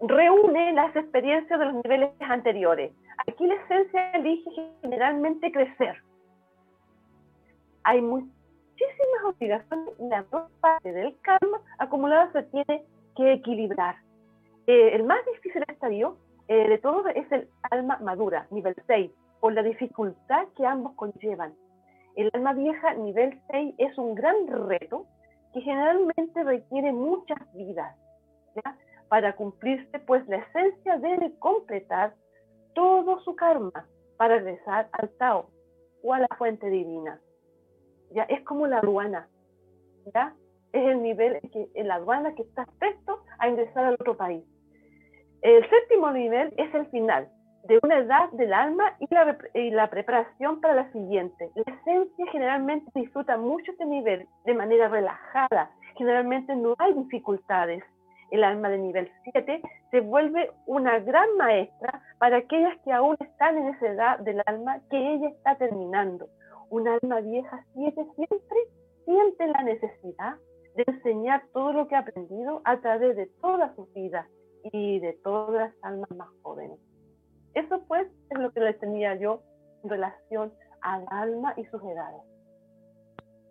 reúne 0.00 0.72
las 0.74 0.94
experiencias 0.94 1.58
de 1.58 1.64
los 1.64 1.74
niveles 1.82 2.10
anteriores. 2.20 2.92
Aquí 3.26 3.46
la 3.46 3.54
esencia 3.54 4.10
elige 4.10 4.50
generalmente 4.82 5.50
crecer. 5.50 5.96
Hay 7.84 8.02
muy, 8.02 8.30
muchísimas 8.82 9.34
obligaciones 9.34 9.94
y 9.98 10.08
la 10.08 10.22
dos 10.30 10.50
parte 10.60 10.92
del 10.92 11.16
karma 11.20 11.60
acumulado 11.78 12.32
se 12.32 12.42
tiene 12.44 12.84
que 13.16 13.32
equilibrar. 13.34 13.96
Eh, 14.66 14.94
el 14.94 15.04
más 15.04 15.18
difícil 15.26 15.62
estadio 15.68 16.16
eh, 16.48 16.68
de 16.68 16.78
todos 16.78 17.06
es 17.14 17.30
el 17.32 17.48
alma 17.70 17.98
madura, 17.98 18.46
nivel 18.50 18.74
6, 18.86 19.10
por 19.40 19.52
la 19.52 19.62
dificultad 19.62 20.46
que 20.56 20.66
ambos 20.66 20.94
conllevan. 20.94 21.54
El 22.16 22.30
alma 22.34 22.52
vieja, 22.52 22.94
nivel 22.94 23.40
6, 23.50 23.74
es 23.78 23.98
un 23.98 24.14
gran 24.14 24.46
reto 24.46 25.06
que 25.52 25.60
generalmente 25.60 26.44
requiere 26.44 26.92
muchas 26.92 27.38
vidas 27.54 27.96
para 29.08 29.34
cumplirse, 29.34 29.98
pues 30.00 30.26
la 30.28 30.38
esencia 30.38 30.98
debe 30.98 31.34
completar 31.38 32.14
todo 32.74 33.20
su 33.20 33.34
karma 33.34 33.86
para 34.16 34.36
regresar 34.36 34.88
al 34.92 35.10
Tao 35.18 35.50
o 36.02 36.14
a 36.14 36.20
la 36.20 36.28
fuente 36.38 36.68
divina 36.68 37.20
ya 38.14 38.22
es 38.24 38.42
como 38.44 38.66
la 38.66 38.78
aduana, 38.78 39.28
ya 40.14 40.34
es 40.72 40.82
el 40.82 41.02
nivel 41.02 41.40
que 41.52 41.68
en 41.74 41.88
la 41.88 41.96
aduana 41.96 42.34
que 42.34 42.42
está 42.42 42.66
presto 42.78 43.22
a 43.38 43.48
ingresar 43.48 43.84
al 43.84 43.94
otro 43.94 44.16
país. 44.16 44.44
El 45.42 45.68
séptimo 45.68 46.10
nivel 46.10 46.52
es 46.56 46.74
el 46.74 46.86
final 46.86 47.28
de 47.64 47.78
una 47.82 47.98
edad 47.98 48.30
del 48.32 48.52
alma 48.52 48.94
y 48.98 49.12
la, 49.12 49.38
y 49.54 49.70
la 49.70 49.88
preparación 49.90 50.60
para 50.60 50.74
la 50.74 50.92
siguiente. 50.92 51.50
La 51.54 51.74
esencia 51.74 52.26
generalmente 52.32 52.90
disfruta 52.94 53.36
mucho 53.36 53.72
este 53.72 53.84
nivel 53.84 54.26
de 54.44 54.54
manera 54.54 54.88
relajada. 54.88 55.70
Generalmente 55.96 56.54
no 56.56 56.74
hay 56.78 56.94
dificultades. 56.94 57.82
El 58.30 58.44
alma 58.44 58.70
de 58.70 58.78
nivel 58.78 59.10
7 59.32 59.62
se 59.90 60.00
vuelve 60.00 60.50
una 60.66 60.98
gran 61.00 61.36
maestra 61.36 62.02
para 62.18 62.38
aquellas 62.38 62.78
que 62.82 62.92
aún 62.92 63.16
están 63.20 63.58
en 63.58 63.74
esa 63.74 63.88
edad 63.88 64.18
del 64.20 64.42
alma 64.46 64.80
que 64.90 64.96
ella 64.96 65.28
está 65.28 65.56
terminando 65.56 66.28
un 66.72 66.88
alma 66.88 67.20
vieja 67.20 67.66
siempre, 67.74 68.06
siempre 68.16 68.58
siente 69.04 69.46
la 69.46 69.62
necesidad 69.62 70.36
de 70.74 70.84
enseñar 70.86 71.44
todo 71.52 71.74
lo 71.74 71.86
que 71.86 71.94
ha 71.94 71.98
aprendido 71.98 72.62
a 72.64 72.80
través 72.80 73.14
de 73.14 73.26
toda 73.42 73.74
su 73.76 73.84
vida 73.94 74.26
y 74.72 74.98
de 75.00 75.12
todas 75.22 75.54
las 75.54 75.74
almas 75.82 76.10
más 76.12 76.28
jóvenes. 76.40 76.78
Eso 77.52 77.84
pues 77.86 78.08
es 78.30 78.38
lo 78.38 78.50
que 78.52 78.60
les 78.60 78.78
tenía 78.78 79.14
yo 79.16 79.42
en 79.84 79.90
relación 79.90 80.54
al 80.80 81.04
alma 81.10 81.52
y 81.58 81.64
sus 81.66 81.82
edades. 81.82 82.22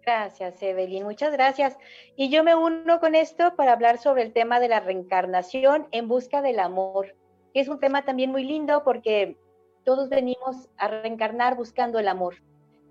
Gracias, 0.03 0.63
Evelyn, 0.63 1.03
muchas 1.03 1.31
gracias. 1.31 1.77
Y 2.15 2.31
yo 2.31 2.43
me 2.43 2.55
uno 2.55 2.99
con 2.99 3.13
esto 3.13 3.55
para 3.55 3.73
hablar 3.73 3.99
sobre 3.99 4.23
el 4.23 4.33
tema 4.33 4.59
de 4.59 4.67
la 4.67 4.79
reencarnación 4.79 5.87
en 5.91 6.07
busca 6.07 6.41
del 6.41 6.59
amor, 6.59 7.15
que 7.53 7.59
es 7.59 7.67
un 7.67 7.79
tema 7.79 8.03
también 8.03 8.31
muy 8.31 8.45
lindo 8.45 8.83
porque 8.83 9.37
todos 9.85 10.09
venimos 10.09 10.69
a 10.77 10.87
reencarnar 10.87 11.55
buscando 11.55 11.99
el 11.99 12.07
amor. 12.07 12.33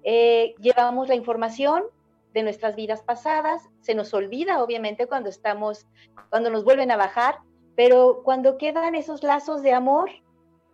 Eh, 0.03 0.55
llevamos 0.61 1.09
la 1.09 1.15
información 1.15 1.85
de 2.33 2.43
nuestras 2.43 2.77
vidas 2.77 3.03
pasadas, 3.03 3.69
se 3.81 3.95
nos 3.95 4.15
olvida 4.15 4.63
obviamente 4.63 5.07
cuando 5.07 5.29
estamos, 5.29 5.87
cuando 6.31 6.51
nos 6.51 6.65
vuelven 6.65 6.91
a 6.91 6.97
bajar, 6.97 7.39
pero 7.77 8.23
cuando 8.25 8.57
quedan 8.57 8.95
esos 8.95 9.23
lazos 9.23 9.63
de 9.63 9.73
amor, 9.73 10.11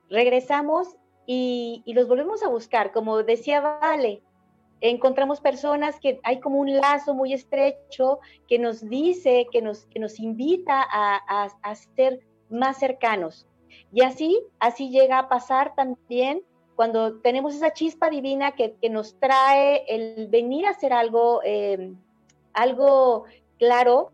regresamos 0.09 0.97
y, 1.27 1.83
los 1.87 2.09
volvemos 2.09 2.43
a 2.43 2.49
buscar, 2.49 2.93
como 2.93 3.23
decía 3.23 3.61
Vale, 3.61 4.23
encontramos 4.81 5.41
personas 5.41 5.99
que 5.99 6.21
hay 6.23 6.41
como 6.41 6.61
un 6.61 6.77
lazo 6.77 7.15
muy 7.15 7.33
estrecho 7.33 8.21
que 8.47 8.59
nos 8.59 8.87
dice, 8.89 9.47
que 9.51 9.63
nos, 9.63 9.87
que 9.87 9.99
nos 9.99 10.21
invita 10.21 10.83
a, 10.83 11.17
a, 11.27 11.49
a 11.63 11.75
ser 11.75 12.21
más 12.51 12.79
cercanos. 12.79 13.47
Y 13.93 14.03
así, 14.03 14.41
así 14.61 14.91
llega 14.91 15.19
a 15.19 15.29
pasar 15.29 15.75
también 15.75 16.43
cuando 16.77 17.21
tenemos 17.21 17.55
esa 17.55 17.73
chispa 17.73 18.11
divina 18.11 18.53
que, 18.53 18.77
nos 18.91 19.19
trae 19.19 19.85
el 19.89 20.29
venir 20.29 20.67
a 20.67 20.71
hacer 20.71 20.93
algo, 20.93 21.41
eh, 21.43 21.95
algo 22.53 23.25
claro, 23.59 24.13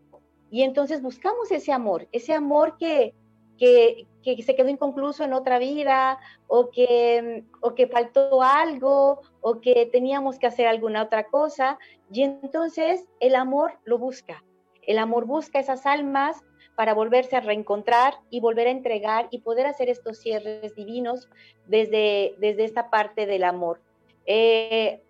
y 0.49 0.63
entonces 0.63 1.01
buscamos 1.01 1.51
ese 1.51 1.73
amor, 1.73 2.07
ese 2.13 2.33
amor 2.33 2.77
que, 2.77 3.13
que, 3.57 4.07
se 4.43 4.55
quedó 4.55 4.69
inconcluso 4.69 5.25
en 5.25 5.33
otra 5.33 5.59
vida, 5.59 6.19
o 6.47 6.69
que, 6.69 7.43
o 7.61 7.75
que 7.75 7.87
faltó 7.87 8.41
algo, 8.41 9.21
o 9.41 9.59
que 9.59 9.85
teníamos 9.91 10.39
que 10.39 10.47
hacer 10.47 10.67
alguna 10.67 11.03
otra 11.03 11.25
cosa, 11.25 11.77
y 12.11 12.23
entonces 12.23 13.05
el 13.19 13.35
amor 13.35 13.79
lo 13.83 13.97
busca. 13.97 14.43
El 14.83 14.99
amor 14.99 15.25
busca 15.25 15.59
esas 15.59 15.85
almas 15.85 16.43
para 16.75 16.93
volverse 16.93 17.35
a 17.35 17.41
reencontrar 17.41 18.15
y 18.29 18.39
volver 18.39 18.67
a 18.67 18.71
entregar 18.71 19.27
y 19.31 19.39
poder 19.39 19.65
hacer 19.65 19.89
estos 19.89 20.19
cierres 20.19 20.75
divinos 20.75 21.29
desde, 21.67 22.35
desde 22.39 22.63
esta 22.63 22.89
parte 22.89 23.25
del 23.25 23.43
amor. 23.43 23.79
Eh, 24.25 25.01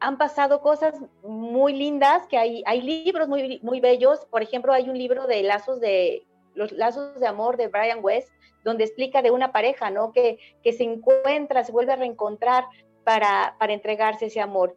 han 0.00 0.18
pasado 0.18 0.60
cosas 0.60 0.94
muy 1.22 1.72
lindas, 1.72 2.26
que 2.28 2.38
hay, 2.38 2.62
hay 2.66 2.82
libros 2.82 3.28
muy, 3.28 3.60
muy 3.62 3.80
bellos. 3.80 4.26
Por 4.26 4.42
ejemplo, 4.42 4.72
hay 4.72 4.88
un 4.88 4.96
libro 4.98 5.26
de 5.26 5.42
lazos 5.42 5.80
de 5.80 6.24
los 6.54 6.72
lazos 6.72 7.18
de 7.20 7.26
amor 7.26 7.56
de 7.56 7.68
Brian 7.68 8.00
West, 8.02 8.30
donde 8.64 8.84
explica 8.84 9.22
de 9.22 9.30
una 9.30 9.52
pareja, 9.52 9.90
¿no? 9.90 10.12
Que, 10.12 10.38
que 10.62 10.72
se 10.72 10.84
encuentra, 10.84 11.62
se 11.64 11.72
vuelve 11.72 11.92
a 11.92 11.96
reencontrar 11.96 12.64
para, 13.04 13.56
para 13.58 13.72
entregarse 13.72 14.26
ese 14.26 14.40
amor. 14.40 14.76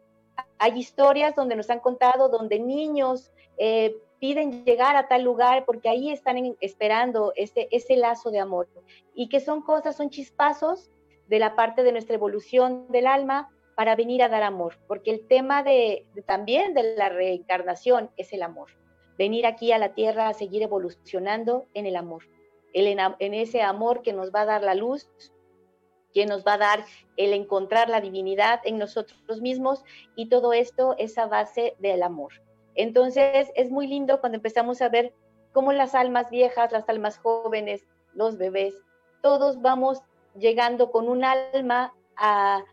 Hay 0.58 0.78
historias 0.78 1.34
donde 1.34 1.56
nos 1.56 1.70
han 1.70 1.80
contado, 1.80 2.28
donde 2.28 2.60
niños 2.60 3.32
eh, 3.58 3.96
piden 4.22 4.64
llegar 4.64 4.94
a 4.94 5.08
tal 5.08 5.24
lugar 5.24 5.64
porque 5.64 5.88
ahí 5.88 6.12
están 6.12 6.56
esperando 6.60 7.32
ese, 7.34 7.66
ese 7.72 7.96
lazo 7.96 8.30
de 8.30 8.38
amor. 8.38 8.68
Y 9.16 9.28
que 9.28 9.40
son 9.40 9.62
cosas, 9.62 9.96
son 9.96 10.10
chispazos 10.10 10.92
de 11.26 11.40
la 11.40 11.56
parte 11.56 11.82
de 11.82 11.90
nuestra 11.90 12.14
evolución 12.14 12.86
del 12.90 13.08
alma 13.08 13.50
para 13.74 13.96
venir 13.96 14.22
a 14.22 14.28
dar 14.28 14.44
amor, 14.44 14.78
porque 14.86 15.10
el 15.10 15.26
tema 15.26 15.64
de, 15.64 16.06
también 16.24 16.72
de 16.72 16.94
la 16.94 17.08
reencarnación 17.08 18.12
es 18.16 18.32
el 18.32 18.44
amor. 18.44 18.70
Venir 19.18 19.44
aquí 19.44 19.72
a 19.72 19.78
la 19.78 19.92
tierra 19.92 20.28
a 20.28 20.34
seguir 20.34 20.62
evolucionando 20.62 21.66
en 21.74 21.86
el 21.86 21.96
amor, 21.96 22.22
en, 22.74 23.00
en 23.18 23.34
ese 23.34 23.60
amor 23.62 24.02
que 24.02 24.12
nos 24.12 24.30
va 24.30 24.42
a 24.42 24.46
dar 24.46 24.62
la 24.62 24.76
luz, 24.76 25.10
que 26.14 26.26
nos 26.26 26.46
va 26.46 26.54
a 26.54 26.58
dar 26.58 26.84
el 27.16 27.32
encontrar 27.32 27.88
la 27.88 28.00
divinidad 28.00 28.60
en 28.62 28.78
nosotros 28.78 29.40
mismos 29.40 29.82
y 30.14 30.28
todo 30.28 30.52
esto 30.52 30.94
es 30.96 31.18
a 31.18 31.26
base 31.26 31.74
del 31.80 32.04
amor. 32.04 32.34
Entonces 32.74 33.50
es 33.54 33.70
muy 33.70 33.86
lindo 33.86 34.20
cuando 34.20 34.36
empezamos 34.36 34.80
a 34.82 34.88
ver 34.88 35.14
cómo 35.52 35.72
las 35.72 35.94
almas 35.94 36.30
viejas, 36.30 36.72
las 36.72 36.88
almas 36.88 37.18
jóvenes, 37.18 37.84
los 38.14 38.38
bebés, 38.38 38.74
todos 39.22 39.60
vamos 39.60 40.00
llegando 40.38 40.90
con 40.90 41.08
un 41.08 41.24
alma 41.24 41.94
a, 42.16 42.64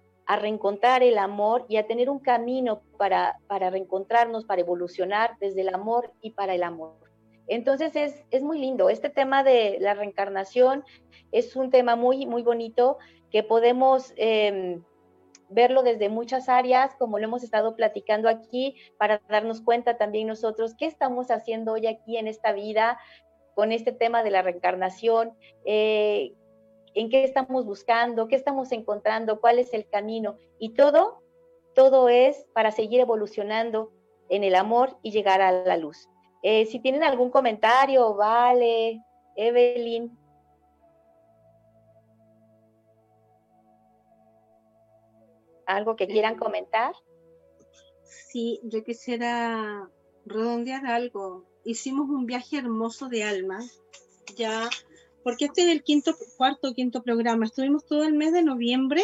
reencontrar 0.41 1.01
el 1.01 1.17
amor 1.17 1.65
y 1.67 1.77
a 1.77 1.87
tener 1.87 2.07
un 2.07 2.19
camino 2.19 2.83
para, 2.97 3.39
para 3.47 3.71
reencontrarnos, 3.71 4.45
para 4.45 4.61
evolucionar 4.61 5.35
desde 5.39 5.61
el 5.61 5.73
amor 5.73 6.11
y 6.21 6.31
para 6.31 6.53
el 6.53 6.61
amor. 6.61 6.93
Entonces 7.47 7.95
es, 7.95 8.23
es, 8.29 8.43
muy 8.43 8.59
lindo. 8.59 8.91
Este 8.91 9.09
tema 9.09 9.43
de 9.43 9.77
la 9.79 9.95
reencarnación 9.95 10.83
es 11.31 11.55
un 11.55 11.71
tema 11.71 11.95
muy, 11.95 12.27
muy 12.27 12.43
bonito 12.43 12.99
que 13.31 13.41
podemos 13.41 14.13
em, 14.17 14.83
verlo 15.49 15.83
desde 15.83 16.09
muchas 16.09 16.47
áreas, 16.47 16.95
como 16.95 17.19
lo 17.19 17.25
hemos 17.25 17.43
estado 17.43 17.75
platicando 17.75 18.29
aquí, 18.29 18.75
para 18.97 19.21
darnos 19.27 19.61
cuenta 19.61 19.97
también 19.97 20.27
nosotros 20.27 20.75
qué 20.77 20.85
estamos 20.85 21.31
haciendo 21.31 21.73
hoy 21.73 21.87
aquí 21.87 22.17
en 22.17 22.27
esta 22.27 22.53
vida 22.53 22.99
con 23.55 23.71
este 23.71 23.91
tema 23.91 24.23
de 24.23 24.31
la 24.31 24.41
reencarnación, 24.41 25.33
eh, 25.65 26.33
en 26.93 27.09
qué 27.09 27.23
estamos 27.23 27.65
buscando, 27.65 28.27
qué 28.27 28.35
estamos 28.35 28.71
encontrando, 28.71 29.41
cuál 29.41 29.59
es 29.59 29.73
el 29.73 29.87
camino. 29.89 30.37
Y 30.59 30.73
todo, 30.73 31.21
todo 31.75 32.09
es 32.09 32.47
para 32.53 32.71
seguir 32.71 33.01
evolucionando 33.01 33.91
en 34.29 34.43
el 34.43 34.55
amor 34.55 34.97
y 35.01 35.11
llegar 35.11 35.41
a 35.41 35.51
la 35.51 35.77
luz. 35.77 36.07
Eh, 36.41 36.65
si 36.67 36.79
tienen 36.79 37.03
algún 37.03 37.29
comentario, 37.31 38.15
vale, 38.15 39.01
Evelyn. 39.35 40.17
¿Algo 45.69 45.95
que 45.95 46.07
quieran 46.07 46.33
eh, 46.33 46.37
comentar? 46.37 46.95
Sí, 48.03 48.59
yo 48.63 48.83
quisiera 48.83 49.87
redondear 50.25 50.87
algo. 50.87 51.45
Hicimos 51.63 52.09
un 52.09 52.25
viaje 52.25 52.57
hermoso 52.57 53.07
de 53.07 53.23
alma, 53.23 53.59
ya, 54.35 54.67
porque 55.23 55.45
este 55.45 55.61
es 55.61 55.67
el 55.67 55.83
quinto, 55.83 56.15
cuarto, 56.37 56.73
quinto 56.73 57.03
programa. 57.03 57.45
Estuvimos 57.45 57.85
todo 57.85 58.03
el 58.03 58.13
mes 58.13 58.33
de 58.33 58.41
noviembre 58.41 59.03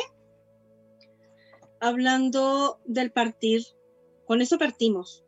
hablando 1.80 2.80
del 2.86 3.11
partir. 3.11 3.61
Con 4.26 4.41
eso 4.41 4.57
partimos 4.57 5.24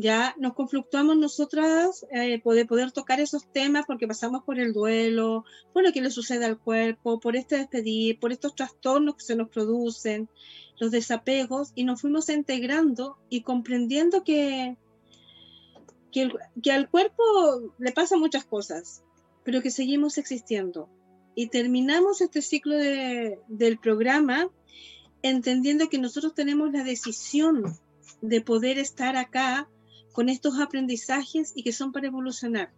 ya 0.00 0.34
nos 0.38 0.54
conflictuamos 0.54 1.16
nosotras 1.16 2.06
eh, 2.10 2.40
poder, 2.40 2.66
poder 2.66 2.90
tocar 2.90 3.20
esos 3.20 3.46
temas 3.52 3.84
porque 3.86 4.08
pasamos 4.08 4.42
por 4.44 4.58
el 4.58 4.72
duelo, 4.72 5.44
por 5.72 5.84
lo 5.84 5.92
que 5.92 6.00
le 6.00 6.10
sucede 6.10 6.46
al 6.46 6.58
cuerpo, 6.58 7.20
por 7.20 7.36
este 7.36 7.58
despedir, 7.58 8.18
por 8.18 8.32
estos 8.32 8.54
trastornos 8.54 9.16
que 9.16 9.24
se 9.24 9.36
nos 9.36 9.50
producen, 9.50 10.28
los 10.78 10.90
desapegos, 10.90 11.72
y 11.74 11.84
nos 11.84 12.00
fuimos 12.00 12.28
integrando 12.30 13.18
y 13.28 13.42
comprendiendo 13.42 14.24
que, 14.24 14.76
que, 16.10 16.30
que 16.62 16.72
al 16.72 16.88
cuerpo 16.88 17.22
le 17.78 17.92
pasan 17.92 18.20
muchas 18.20 18.44
cosas, 18.44 19.02
pero 19.44 19.60
que 19.60 19.70
seguimos 19.70 20.16
existiendo. 20.16 20.88
Y 21.34 21.48
terminamos 21.48 22.22
este 22.22 22.40
ciclo 22.40 22.76
de, 22.76 23.38
del 23.48 23.78
programa 23.78 24.50
entendiendo 25.22 25.90
que 25.90 25.98
nosotros 25.98 26.34
tenemos 26.34 26.72
la 26.72 26.84
decisión 26.84 27.78
de 28.22 28.40
poder 28.40 28.78
estar 28.78 29.16
acá 29.16 29.68
con 30.12 30.28
estos 30.28 30.58
aprendizajes 30.58 31.52
y 31.54 31.62
que 31.62 31.72
son 31.72 31.92
para 31.92 32.08
evolucionar. 32.08 32.72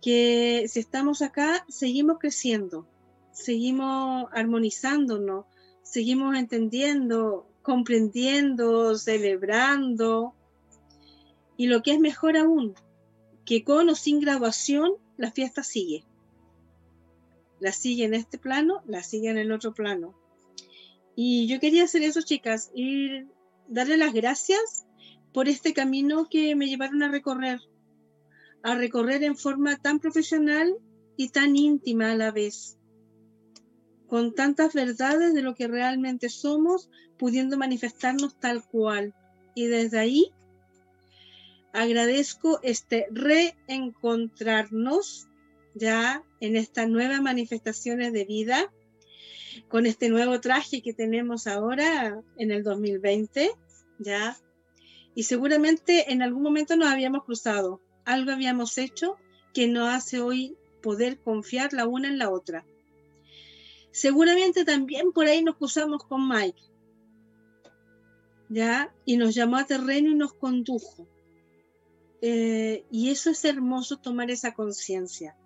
Que 0.00 0.66
si 0.68 0.80
estamos 0.80 1.22
acá, 1.22 1.64
seguimos 1.68 2.18
creciendo, 2.18 2.86
seguimos 3.32 4.28
armonizándonos, 4.32 5.46
seguimos 5.82 6.36
entendiendo, 6.36 7.48
comprendiendo, 7.62 8.96
celebrando. 8.96 10.34
Y 11.56 11.66
lo 11.66 11.82
que 11.82 11.92
es 11.92 12.00
mejor 12.00 12.36
aún, 12.36 12.74
que 13.44 13.64
con 13.64 13.88
o 13.88 13.94
sin 13.94 14.20
graduación, 14.20 14.92
la 15.16 15.30
fiesta 15.30 15.62
sigue. 15.62 16.04
La 17.60 17.72
sigue 17.72 18.04
en 18.04 18.14
este 18.14 18.38
plano, 18.38 18.82
la 18.86 19.02
sigue 19.02 19.30
en 19.30 19.38
el 19.38 19.52
otro 19.52 19.72
plano. 19.72 20.14
Y 21.16 21.46
yo 21.46 21.60
quería 21.60 21.84
hacer 21.84 22.02
eso, 22.02 22.20
chicas, 22.22 22.70
y 22.74 23.24
darle 23.68 23.96
las 23.96 24.12
gracias 24.12 24.84
por 25.34 25.48
este 25.48 25.74
camino 25.74 26.28
que 26.30 26.54
me 26.54 26.68
llevaron 26.68 27.02
a 27.02 27.08
recorrer, 27.08 27.60
a 28.62 28.76
recorrer 28.76 29.24
en 29.24 29.36
forma 29.36 29.76
tan 29.76 29.98
profesional 29.98 30.76
y 31.16 31.30
tan 31.30 31.56
íntima 31.56 32.12
a 32.12 32.16
la 32.16 32.30
vez, 32.30 32.78
con 34.06 34.32
tantas 34.32 34.74
verdades 34.74 35.34
de 35.34 35.42
lo 35.42 35.56
que 35.56 35.66
realmente 35.66 36.28
somos, 36.28 36.88
pudiendo 37.18 37.58
manifestarnos 37.58 38.38
tal 38.38 38.64
cual. 38.64 39.12
Y 39.56 39.66
desde 39.66 39.98
ahí 39.98 40.30
agradezco 41.72 42.60
este 42.62 43.08
reencontrarnos 43.10 45.26
ya 45.74 46.22
en 46.38 46.54
estas 46.54 46.88
nuevas 46.88 47.20
manifestaciones 47.20 48.12
de 48.12 48.24
vida, 48.24 48.72
con 49.68 49.86
este 49.86 50.10
nuevo 50.10 50.40
traje 50.40 50.80
que 50.80 50.94
tenemos 50.94 51.48
ahora 51.48 52.20
en 52.38 52.52
el 52.52 52.62
2020, 52.62 53.50
ya 53.98 54.36
y 55.14 55.24
seguramente 55.24 56.12
en 56.12 56.22
algún 56.22 56.42
momento 56.42 56.76
nos 56.76 56.88
habíamos 56.88 57.24
cruzado, 57.24 57.80
algo 58.04 58.32
habíamos 58.32 58.76
hecho 58.78 59.16
que 59.52 59.68
nos 59.68 59.88
hace 59.88 60.20
hoy 60.20 60.56
poder 60.82 61.20
confiar 61.20 61.72
la 61.72 61.86
una 61.86 62.08
en 62.08 62.18
la 62.18 62.30
otra. 62.30 62.66
Seguramente 63.92 64.64
también 64.64 65.12
por 65.12 65.26
ahí 65.26 65.42
nos 65.42 65.56
cruzamos 65.56 66.04
con 66.04 66.28
Mike, 66.28 66.60
¿ya? 68.48 68.92
Y 69.04 69.16
nos 69.16 69.34
llamó 69.34 69.56
a 69.56 69.66
terreno 69.66 70.10
y 70.10 70.14
nos 70.16 70.34
condujo. 70.34 71.06
Eh, 72.20 72.84
y 72.90 73.10
eso 73.10 73.30
es 73.30 73.44
hermoso 73.44 73.98
tomar 73.98 74.30
esa 74.30 74.52
conciencia. 74.52 75.36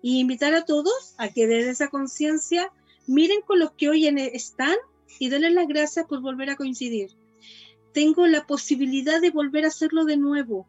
Y 0.00 0.20
invitar 0.20 0.54
a 0.54 0.64
todos 0.64 1.14
a 1.18 1.28
que 1.28 1.46
desde 1.46 1.70
esa 1.70 1.88
conciencia 1.88 2.72
miren 3.06 3.42
con 3.42 3.58
los 3.58 3.72
que 3.72 3.90
hoy 3.90 4.06
están 4.06 4.76
y 5.18 5.28
denles 5.28 5.52
las 5.52 5.68
gracias 5.68 6.06
por 6.06 6.22
volver 6.22 6.50
a 6.50 6.56
coincidir 6.56 7.17
tengo 7.98 8.28
la 8.28 8.46
posibilidad 8.46 9.20
de 9.20 9.32
volver 9.32 9.64
a 9.64 9.68
hacerlo 9.74 10.04
de 10.04 10.16
nuevo. 10.16 10.68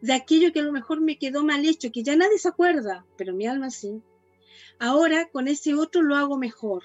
De 0.00 0.12
aquello 0.12 0.52
que 0.52 0.60
a 0.60 0.62
lo 0.62 0.70
mejor 0.70 1.00
me 1.00 1.18
quedó 1.18 1.42
mal 1.42 1.64
hecho, 1.66 1.90
que 1.90 2.04
ya 2.04 2.14
nadie 2.14 2.38
se 2.38 2.46
acuerda, 2.46 3.04
pero 3.18 3.34
mi 3.34 3.44
alma 3.44 3.70
sí. 3.70 4.00
Ahora 4.78 5.28
con 5.32 5.48
ese 5.48 5.74
otro 5.74 6.02
lo 6.02 6.14
hago 6.14 6.38
mejor. 6.38 6.84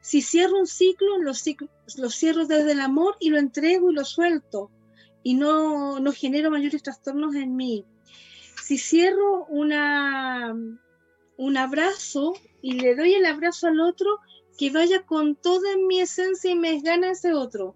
Si 0.00 0.22
cierro 0.22 0.60
un 0.60 0.68
ciclo, 0.68 1.18
lo, 1.18 1.34
cierro 1.34 2.46
desde 2.46 2.70
el 2.70 2.82
amor 2.82 3.16
y 3.18 3.30
lo 3.30 3.38
entrego 3.38 3.90
y 3.90 3.94
lo 3.96 4.04
suelto. 4.04 4.70
Y 5.24 5.34
no, 5.34 5.98
no 5.98 6.12
genero 6.12 6.52
mayores 6.52 6.84
trastornos 6.84 7.34
en 7.34 7.56
mí. 7.56 7.84
Si 8.62 8.78
cierro 8.78 9.44
una, 9.46 10.54
un 11.36 11.56
abrazo 11.56 12.34
y 12.62 12.74
le 12.74 12.94
doy 12.94 13.14
el 13.14 13.26
abrazo 13.26 13.66
al 13.66 13.80
otro, 13.80 14.20
que 14.56 14.70
vaya 14.70 15.02
con 15.02 15.34
toda 15.34 15.76
mi 15.88 15.98
esencia 15.98 16.52
y 16.52 16.54
me 16.54 16.80
gana 16.80 17.10
ese 17.10 17.34
otro. 17.34 17.74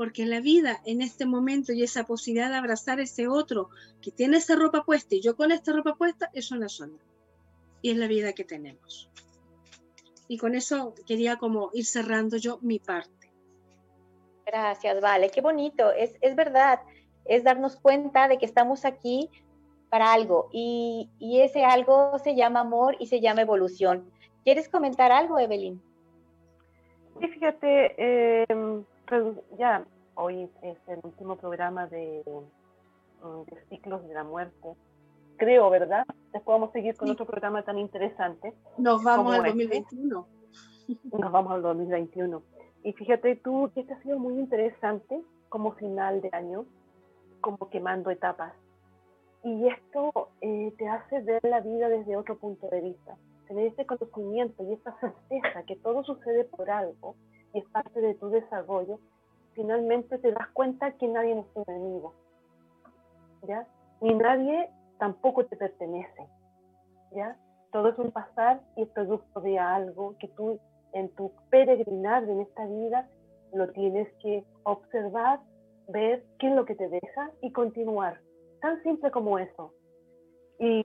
Porque 0.00 0.24
la 0.24 0.40
vida 0.40 0.80
en 0.86 1.02
este 1.02 1.26
momento 1.26 1.74
y 1.74 1.82
esa 1.82 2.04
posibilidad 2.04 2.48
de 2.48 2.56
abrazar 2.56 3.00
a 3.00 3.02
ese 3.02 3.28
otro 3.28 3.68
que 4.00 4.10
tiene 4.10 4.38
esa 4.38 4.56
ropa 4.56 4.82
puesta 4.82 5.14
y 5.14 5.20
yo 5.20 5.36
con 5.36 5.52
esta 5.52 5.74
ropa 5.74 5.94
puesta, 5.94 6.30
es 6.32 6.50
una 6.52 6.70
sola. 6.70 6.96
Y 7.82 7.90
es 7.90 7.98
la 7.98 8.06
vida 8.06 8.32
que 8.32 8.44
tenemos. 8.44 9.10
Y 10.26 10.38
con 10.38 10.54
eso 10.54 10.94
quería 11.06 11.36
como 11.36 11.68
ir 11.74 11.84
cerrando 11.84 12.38
yo 12.38 12.58
mi 12.62 12.78
parte. 12.78 13.30
Gracias, 14.46 15.02
vale, 15.02 15.28
qué 15.28 15.42
bonito. 15.42 15.92
Es, 15.92 16.16
es 16.22 16.34
verdad, 16.34 16.80
es 17.26 17.44
darnos 17.44 17.76
cuenta 17.76 18.26
de 18.26 18.38
que 18.38 18.46
estamos 18.46 18.86
aquí 18.86 19.28
para 19.90 20.14
algo 20.14 20.48
y, 20.50 21.10
y, 21.18 21.42
ese 21.42 21.62
algo 21.62 22.18
se 22.20 22.34
llama 22.34 22.60
amor 22.60 22.96
y 23.00 23.08
se 23.08 23.20
llama 23.20 23.42
evolución. 23.42 24.10
¿Quieres 24.44 24.70
comentar 24.70 25.12
algo, 25.12 25.38
Evelyn? 25.38 25.78
Sí, 27.20 27.28
fíjate, 27.28 27.96
eh, 27.98 28.46
ya 29.58 29.84
hoy 30.14 30.50
es 30.62 30.78
el 30.88 31.00
último 31.02 31.36
programa 31.36 31.86
de, 31.86 32.22
mm, 32.26 33.44
de, 33.50 33.64
ciclos 33.68 34.06
de 34.06 34.14
la 34.14 34.24
muerte. 34.24 34.74
Creo, 35.36 35.70
¿verdad? 35.70 36.04
Después 36.32 36.54
vamos 36.54 36.70
a 36.70 36.72
seguir 36.72 36.96
con 36.96 37.10
otro 37.10 37.26
programa 37.26 37.62
tan 37.62 37.78
interesante. 37.78 38.52
Nos 38.76 39.02
vamos 39.02 39.34
al 39.34 39.44
2021. 39.44 40.26
Este. 40.88 41.18
Nos 41.18 41.32
vamos 41.32 41.52
al 41.52 41.62
2021. 41.62 42.42
Y 42.82 42.92
fíjate 42.92 43.36
tú 43.36 43.70
que 43.74 43.80
este 43.80 43.94
ha 43.94 44.02
sido 44.02 44.18
muy 44.18 44.38
interesante 44.38 45.22
como 45.48 45.72
final 45.72 46.20
de 46.20 46.30
año, 46.32 46.66
como 47.40 47.70
quemando 47.70 48.10
etapas 48.10 48.54
y 49.42 49.68
esto 49.68 50.28
eh, 50.40 50.72
te 50.76 50.88
hace 50.88 51.20
ver 51.22 51.42
la 51.44 51.60
vida 51.60 51.88
desde 51.88 52.16
otro 52.16 52.36
punto 52.36 52.68
de 52.68 52.80
vista. 52.80 53.16
Tener 53.48 53.66
este 53.68 53.86
conocimiento 53.86 54.62
y 54.64 54.74
esta 54.74 54.98
certeza 55.00 55.62
que 55.66 55.76
todo 55.76 56.04
sucede 56.04 56.44
por 56.44 56.70
algo 56.70 57.16
y 57.52 57.58
es 57.60 57.68
parte 57.70 58.00
de 58.00 58.14
tu 58.14 58.28
desarrollo, 58.30 58.98
finalmente 59.54 60.18
te 60.18 60.32
das 60.32 60.48
cuenta 60.52 60.92
que 60.92 61.08
nadie 61.08 61.38
es 61.38 61.52
tu 61.52 61.64
enemigo. 61.66 62.14
¿Ya? 63.46 63.66
Ni 64.00 64.14
nadie 64.14 64.68
tampoco 64.98 65.44
te 65.46 65.56
pertenece. 65.56 66.26
¿Ya? 67.12 67.36
Todo 67.72 67.88
es 67.88 67.98
un 67.98 68.10
pasar 68.10 68.60
y 68.76 68.82
es 68.82 68.88
producto 68.88 69.40
de 69.40 69.58
algo 69.58 70.16
que 70.18 70.28
tú 70.28 70.58
en 70.92 71.08
tu 71.14 71.32
peregrinar 71.50 72.24
en 72.24 72.40
esta 72.40 72.66
vida 72.66 73.08
lo 73.52 73.70
tienes 73.72 74.12
que 74.22 74.44
observar, 74.64 75.40
ver 75.88 76.24
qué 76.38 76.48
es 76.48 76.54
lo 76.54 76.64
que 76.64 76.74
te 76.74 76.88
deja 76.88 77.30
y 77.42 77.52
continuar 77.52 78.20
tan 78.60 78.82
simple 78.82 79.10
como 79.10 79.38
eso. 79.38 79.72
Y, 80.58 80.82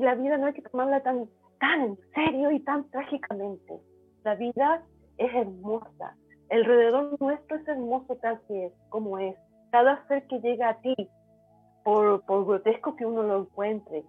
la 0.00 0.14
vida 0.14 0.36
no 0.36 0.46
hay 0.46 0.52
que 0.52 0.62
tomarla 0.62 1.02
tan, 1.02 1.28
tan 1.58 1.82
en 1.82 1.98
serio 2.14 2.50
y 2.50 2.60
tan 2.60 2.88
trágicamente. 2.90 3.80
La 4.24 4.36
vida 4.36 4.82
es 5.18 5.34
hermosa. 5.34 6.16
Alrededor 6.50 7.20
nuestro 7.20 7.56
es 7.56 7.68
hermoso 7.68 8.16
tal 8.16 8.40
que 8.48 8.66
es, 8.66 8.72
como 8.88 9.18
es. 9.18 9.36
Cada 9.70 10.06
ser 10.08 10.26
que 10.28 10.40
llega 10.40 10.70
a 10.70 10.80
ti, 10.80 10.94
por, 11.84 12.24
por 12.24 12.46
grotesco 12.46 12.96
que 12.96 13.04
uno 13.04 13.22
lo 13.22 13.40
encuentre, 13.42 14.04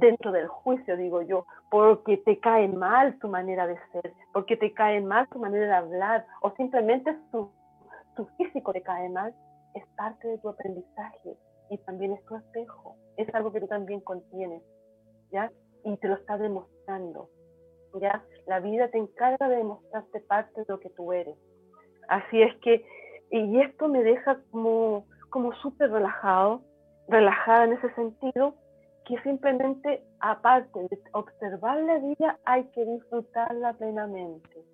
dentro 0.00 0.32
del 0.32 0.48
juicio, 0.48 0.96
digo 0.96 1.22
yo, 1.22 1.46
porque 1.70 2.16
te 2.18 2.38
cae 2.40 2.68
mal 2.68 3.18
tu 3.18 3.28
manera 3.28 3.66
de 3.66 3.76
ser, 3.92 4.12
porque 4.32 4.56
te 4.56 4.72
cae 4.72 5.00
mal 5.00 5.28
tu 5.28 5.38
manera 5.38 5.66
de 5.66 5.74
hablar, 5.74 6.26
o 6.40 6.50
simplemente 6.52 7.14
tu, 7.30 7.50
tu 8.16 8.26
físico 8.36 8.72
te 8.72 8.82
cae 8.82 9.08
mal, 9.10 9.34
es 9.74 9.84
parte 9.96 10.26
de 10.28 10.38
tu 10.38 10.48
aprendizaje 10.48 11.36
y 11.70 11.78
también 11.78 12.12
es 12.12 12.24
tu 12.24 12.36
espejo. 12.36 12.96
Es 13.16 13.32
algo 13.34 13.52
que 13.52 13.60
tú 13.60 13.66
también 13.66 14.00
contienes, 14.00 14.62
¿ya? 15.30 15.50
Y 15.84 15.96
te 15.98 16.08
lo 16.08 16.14
está 16.14 16.38
demostrando, 16.38 17.28
¿ya? 17.98 18.22
La 18.46 18.60
vida 18.60 18.88
te 18.88 18.98
encarga 18.98 19.48
de 19.48 19.56
demostrarte 19.56 20.20
parte 20.20 20.60
de 20.60 20.66
lo 20.68 20.80
que 20.80 20.90
tú 20.90 21.12
eres. 21.12 21.36
Así 22.08 22.42
es 22.42 22.54
que, 22.56 22.84
y 23.30 23.60
esto 23.60 23.88
me 23.88 24.02
deja 24.02 24.38
como, 24.50 25.06
como 25.30 25.52
súper 25.56 25.90
relajado, 25.90 26.62
relajada 27.08 27.64
en 27.64 27.72
ese 27.74 27.92
sentido, 27.94 28.54
que 29.04 29.18
simplemente, 29.22 30.02
aparte 30.20 30.80
de 30.80 30.98
observar 31.12 31.80
la 31.82 31.98
vida, 31.98 32.38
hay 32.44 32.64
que 32.70 32.84
disfrutarla 32.84 33.72
plenamente 33.74 34.64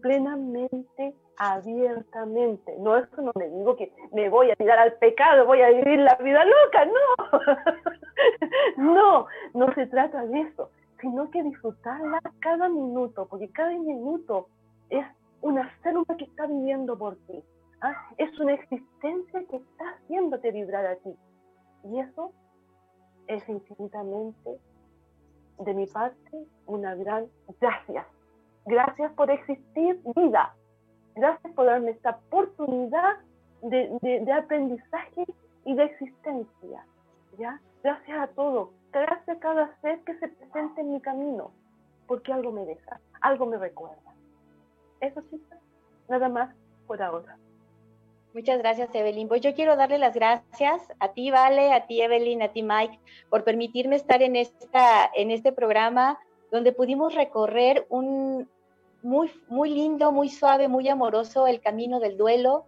plenamente, 0.00 1.14
abiertamente. 1.36 2.76
No, 2.78 2.96
eso 2.96 3.22
no 3.22 3.32
me 3.34 3.48
digo 3.48 3.76
que 3.76 3.92
me 4.12 4.28
voy 4.28 4.50
a 4.50 4.56
tirar 4.56 4.78
al 4.78 4.94
pecado, 4.94 5.46
voy 5.46 5.60
a 5.62 5.70
vivir 5.70 5.98
la 6.00 6.14
vida 6.16 6.44
loca, 6.44 6.84
no. 6.86 7.40
no, 8.94 9.26
no 9.54 9.74
se 9.74 9.86
trata 9.86 10.24
de 10.26 10.40
eso, 10.40 10.70
sino 11.00 11.30
que 11.30 11.42
disfrutarla 11.42 12.20
cada 12.40 12.68
minuto, 12.68 13.26
porque 13.26 13.50
cada 13.50 13.70
minuto 13.70 14.48
es 14.90 15.06
una 15.42 15.70
célula 15.82 16.16
que 16.16 16.24
está 16.24 16.46
viviendo 16.46 16.96
por 16.96 17.16
ti. 17.26 17.42
¿ah? 17.80 17.94
Es 18.16 18.38
una 18.40 18.54
existencia 18.54 19.44
que 19.50 19.56
está 19.56 19.90
haciéndote 19.90 20.52
vibrar 20.52 20.86
a 20.86 20.96
ti. 20.96 21.14
Y 21.84 22.00
eso 22.00 22.32
es 23.26 23.46
infinitamente, 23.48 24.58
de 25.58 25.74
mi 25.74 25.86
parte, 25.86 26.46
una 26.66 26.94
gran 26.94 27.26
gracias 27.60 28.06
Gracias 28.66 29.12
por 29.12 29.30
existir 29.30 30.00
vida. 30.16 30.54
Gracias 31.14 31.52
por 31.52 31.66
darme 31.66 31.90
esta 31.90 32.18
oportunidad 32.28 33.18
de, 33.62 34.32
aprendizaje 34.32 35.26
y 35.64 35.74
de 35.74 35.84
existencia. 35.84 36.86
¿ya? 37.38 37.60
Gracias 37.82 38.18
a 38.18 38.26
todo. 38.28 38.70
A 38.94 39.38
cada 39.40 39.76
ser 39.80 40.00
que 40.00 40.14
se 40.18 40.28
presente 40.28 40.80
en 40.80 40.92
mi 40.92 41.00
camino. 41.00 41.50
Porque 42.06 42.32
algo 42.32 42.52
me 42.52 42.64
deja, 42.64 43.00
algo 43.20 43.46
me 43.46 43.56
recuerda. 43.56 44.14
Eso 45.00 45.20
sí, 45.30 45.42
nada 46.08 46.28
más 46.28 46.54
por 46.86 47.02
ahora. 47.02 47.36
Muchas 48.34 48.58
gracias, 48.58 48.94
Evelyn. 48.94 49.28
Pues 49.28 49.40
yo 49.40 49.54
quiero 49.54 49.76
darle 49.76 49.98
las 49.98 50.14
gracias 50.14 50.82
a 50.98 51.08
ti, 51.08 51.30
Vale, 51.30 51.72
a 51.72 51.86
ti, 51.86 52.02
Evelyn, 52.02 52.42
a 52.42 52.48
ti, 52.48 52.62
Mike, 52.62 52.98
por 53.30 53.44
permitirme 53.44 53.96
estar 53.96 54.22
en, 54.22 54.36
esta, 54.36 55.10
en 55.14 55.30
este 55.30 55.52
programa 55.52 56.18
donde 56.50 56.72
pudimos 56.72 57.14
recorrer 57.14 57.86
un, 57.88 58.48
muy, 59.02 59.30
muy 59.48 59.70
lindo, 59.70 60.12
muy 60.12 60.28
suave, 60.28 60.68
muy 60.68 60.88
amoroso 60.88 61.46
el 61.46 61.60
camino 61.60 62.00
del 62.00 62.16
duelo, 62.16 62.66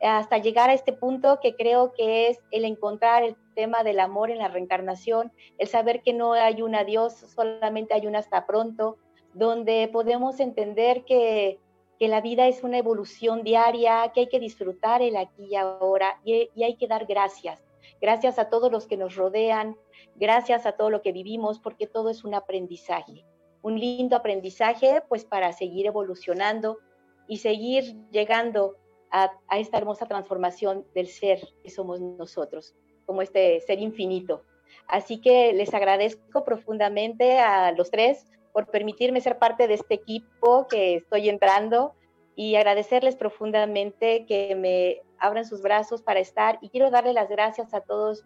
hasta 0.00 0.38
llegar 0.38 0.70
a 0.70 0.74
este 0.74 0.92
punto 0.92 1.40
que 1.40 1.54
creo 1.54 1.92
que 1.92 2.28
es 2.28 2.38
el 2.50 2.64
encontrar 2.64 3.24
el 3.24 3.36
tema 3.54 3.82
del 3.82 4.00
amor 4.00 4.30
en 4.30 4.38
la 4.38 4.48
reencarnación, 4.48 5.32
el 5.58 5.68
saber 5.68 6.02
que 6.02 6.12
no 6.12 6.32
hay 6.32 6.62
un 6.62 6.74
adiós, 6.74 7.14
solamente 7.14 7.94
hay 7.94 8.06
un 8.06 8.16
hasta 8.16 8.46
pronto, 8.46 8.96
donde 9.34 9.88
podemos 9.92 10.40
entender 10.40 11.04
que, 11.04 11.58
que 11.98 12.08
la 12.08 12.20
vida 12.20 12.46
es 12.46 12.62
una 12.62 12.78
evolución 12.78 13.42
diaria, 13.42 14.10
que 14.14 14.20
hay 14.20 14.28
que 14.28 14.40
disfrutar 14.40 15.02
el 15.02 15.16
aquí 15.16 15.48
y 15.50 15.56
ahora 15.56 16.20
y, 16.24 16.48
y 16.54 16.62
hay 16.64 16.76
que 16.76 16.86
dar 16.86 17.06
gracias. 17.06 17.64
Gracias 18.00 18.38
a 18.38 18.48
todos 18.48 18.70
los 18.70 18.86
que 18.86 18.96
nos 18.96 19.16
rodean, 19.16 19.76
gracias 20.14 20.66
a 20.66 20.72
todo 20.72 20.90
lo 20.90 21.02
que 21.02 21.12
vivimos, 21.12 21.58
porque 21.58 21.86
todo 21.86 22.10
es 22.10 22.22
un 22.22 22.34
aprendizaje 22.34 23.24
un 23.62 23.78
lindo 23.78 24.16
aprendizaje 24.16 25.02
pues 25.08 25.24
para 25.24 25.52
seguir 25.52 25.86
evolucionando 25.86 26.78
y 27.26 27.38
seguir 27.38 27.96
llegando 28.10 28.76
a, 29.10 29.30
esta 29.56 29.78
hermosa 29.78 30.06
transformación 30.06 30.86
del 30.94 31.08
ser 31.08 31.40
que 31.62 31.70
somos 31.70 32.00
nosotros, 32.00 32.74
como 33.06 33.22
este 33.22 33.60
ser 33.60 33.80
infinito. 33.80 34.42
Así 34.86 35.20
que 35.20 35.52
les 35.52 35.72
agradezco 35.74 36.44
profundamente 36.44 37.38
a 37.38 37.72
los 37.72 37.90
tres 37.90 38.26
por 38.52 38.66
permitirme 38.66 39.20
ser 39.20 39.38
parte 39.38 39.66
de 39.66 39.74
este 39.74 39.94
equipo 39.94 40.66
que 40.68 40.96
estoy 40.96 41.28
entrando 41.28 41.94
y 42.36 42.56
agradecerles 42.56 43.16
profundamente 43.16 44.26
que 44.26 44.54
me 44.54 45.02
abran 45.18 45.44
sus 45.44 45.62
brazos 45.62 46.02
para 46.02 46.20
estar 46.20 46.58
y 46.60 46.68
quiero 46.68 46.90
darle 46.90 47.12
las 47.12 47.28
gracias 47.28 47.74
a 47.74 47.80
todos 47.80 48.24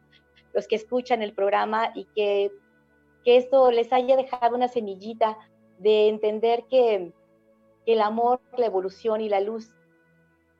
los 0.52 0.68
que 0.68 0.76
escuchan 0.76 1.22
el 1.22 1.32
programa 1.32 1.92
y 1.94 2.04
que 2.14 2.50
que 3.24 3.36
esto 3.36 3.70
les 3.70 3.92
haya 3.92 4.16
dejado 4.16 4.56
una 4.56 4.68
semillita 4.68 5.38
de 5.78 6.08
entender 6.08 6.64
que, 6.68 7.12
el 7.84 8.00
amor, 8.00 8.40
la 8.56 8.66
evolución 8.66 9.20
y 9.20 9.28
la 9.28 9.40
luz 9.40 9.74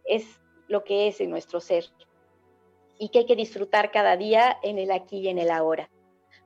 es 0.04 0.40
lo 0.68 0.84
que 0.84 1.08
es 1.08 1.20
en 1.20 1.30
nuestro 1.30 1.60
ser 1.60 1.84
y 2.98 3.08
que 3.08 3.20
hay 3.20 3.26
que 3.26 3.36
disfrutar 3.36 3.90
cada 3.90 4.16
día 4.16 4.58
en 4.62 4.78
el 4.78 4.90
aquí 4.90 5.18
y 5.18 5.28
en 5.28 5.38
el 5.38 5.50
ahora. 5.50 5.88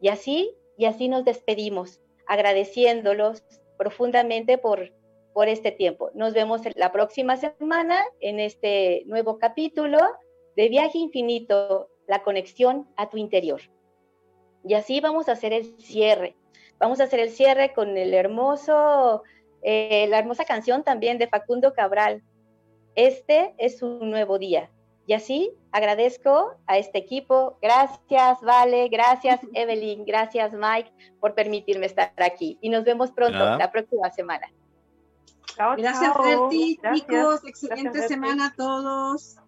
Y 0.00 0.08
así, 0.08 0.54
y 0.76 0.84
así 0.84 1.08
nos 1.08 1.24
despedimos, 1.24 2.02
agradeciéndolos 2.26 3.42
profundamente 3.78 4.58
por, 4.58 4.92
por 5.32 5.48
este 5.48 5.72
tiempo. 5.72 6.10
Nos 6.14 6.34
vemos 6.34 6.60
la 6.76 6.92
próxima 6.92 7.36
semana 7.36 8.04
en 8.20 8.40
este 8.40 9.04
nuevo 9.06 9.38
capítulo 9.38 9.98
de 10.54 10.68
Viaje 10.68 10.98
Infinito, 10.98 11.88
la 12.06 12.22
conexión 12.22 12.86
a 12.96 13.08
tu 13.08 13.16
interior. 13.16 13.62
Y 14.64 14.74
así 14.74 15.00
vamos 15.00 15.28
a 15.28 15.32
hacer 15.32 15.54
el 15.54 15.64
cierre. 15.80 16.36
Vamos 16.78 17.00
a 17.00 17.04
hacer 17.04 17.20
el 17.20 17.30
cierre 17.30 17.72
con 17.72 17.96
el 17.96 18.12
hermoso, 18.14 19.22
eh, 19.62 20.06
la 20.08 20.18
hermosa 20.18 20.44
canción 20.44 20.84
también 20.84 21.18
de 21.18 21.28
Facundo 21.28 21.72
Cabral. 21.74 22.22
Este 22.94 23.54
es 23.58 23.82
un 23.82 24.10
nuevo 24.10 24.38
día. 24.38 24.70
Y 25.06 25.12
así 25.12 25.52
agradezco 25.72 26.54
a 26.66 26.78
este 26.78 26.98
equipo. 26.98 27.58
Gracias, 27.60 28.40
Vale. 28.42 28.88
Gracias, 28.88 29.40
Evelyn. 29.54 30.04
Gracias, 30.04 30.52
Mike, 30.52 30.92
por 31.18 31.34
permitirme 31.34 31.86
estar 31.86 32.12
aquí. 32.18 32.58
Y 32.60 32.68
nos 32.68 32.84
vemos 32.84 33.10
pronto 33.10 33.56
la 33.56 33.70
próxima 33.72 34.10
semana. 34.10 34.52
Gracias, 35.76 36.12
Berti. 36.22 36.78
Chicos, 36.94 37.44
excelente 37.44 38.06
semana 38.06 38.46
a 38.46 38.54
todos. 38.54 39.39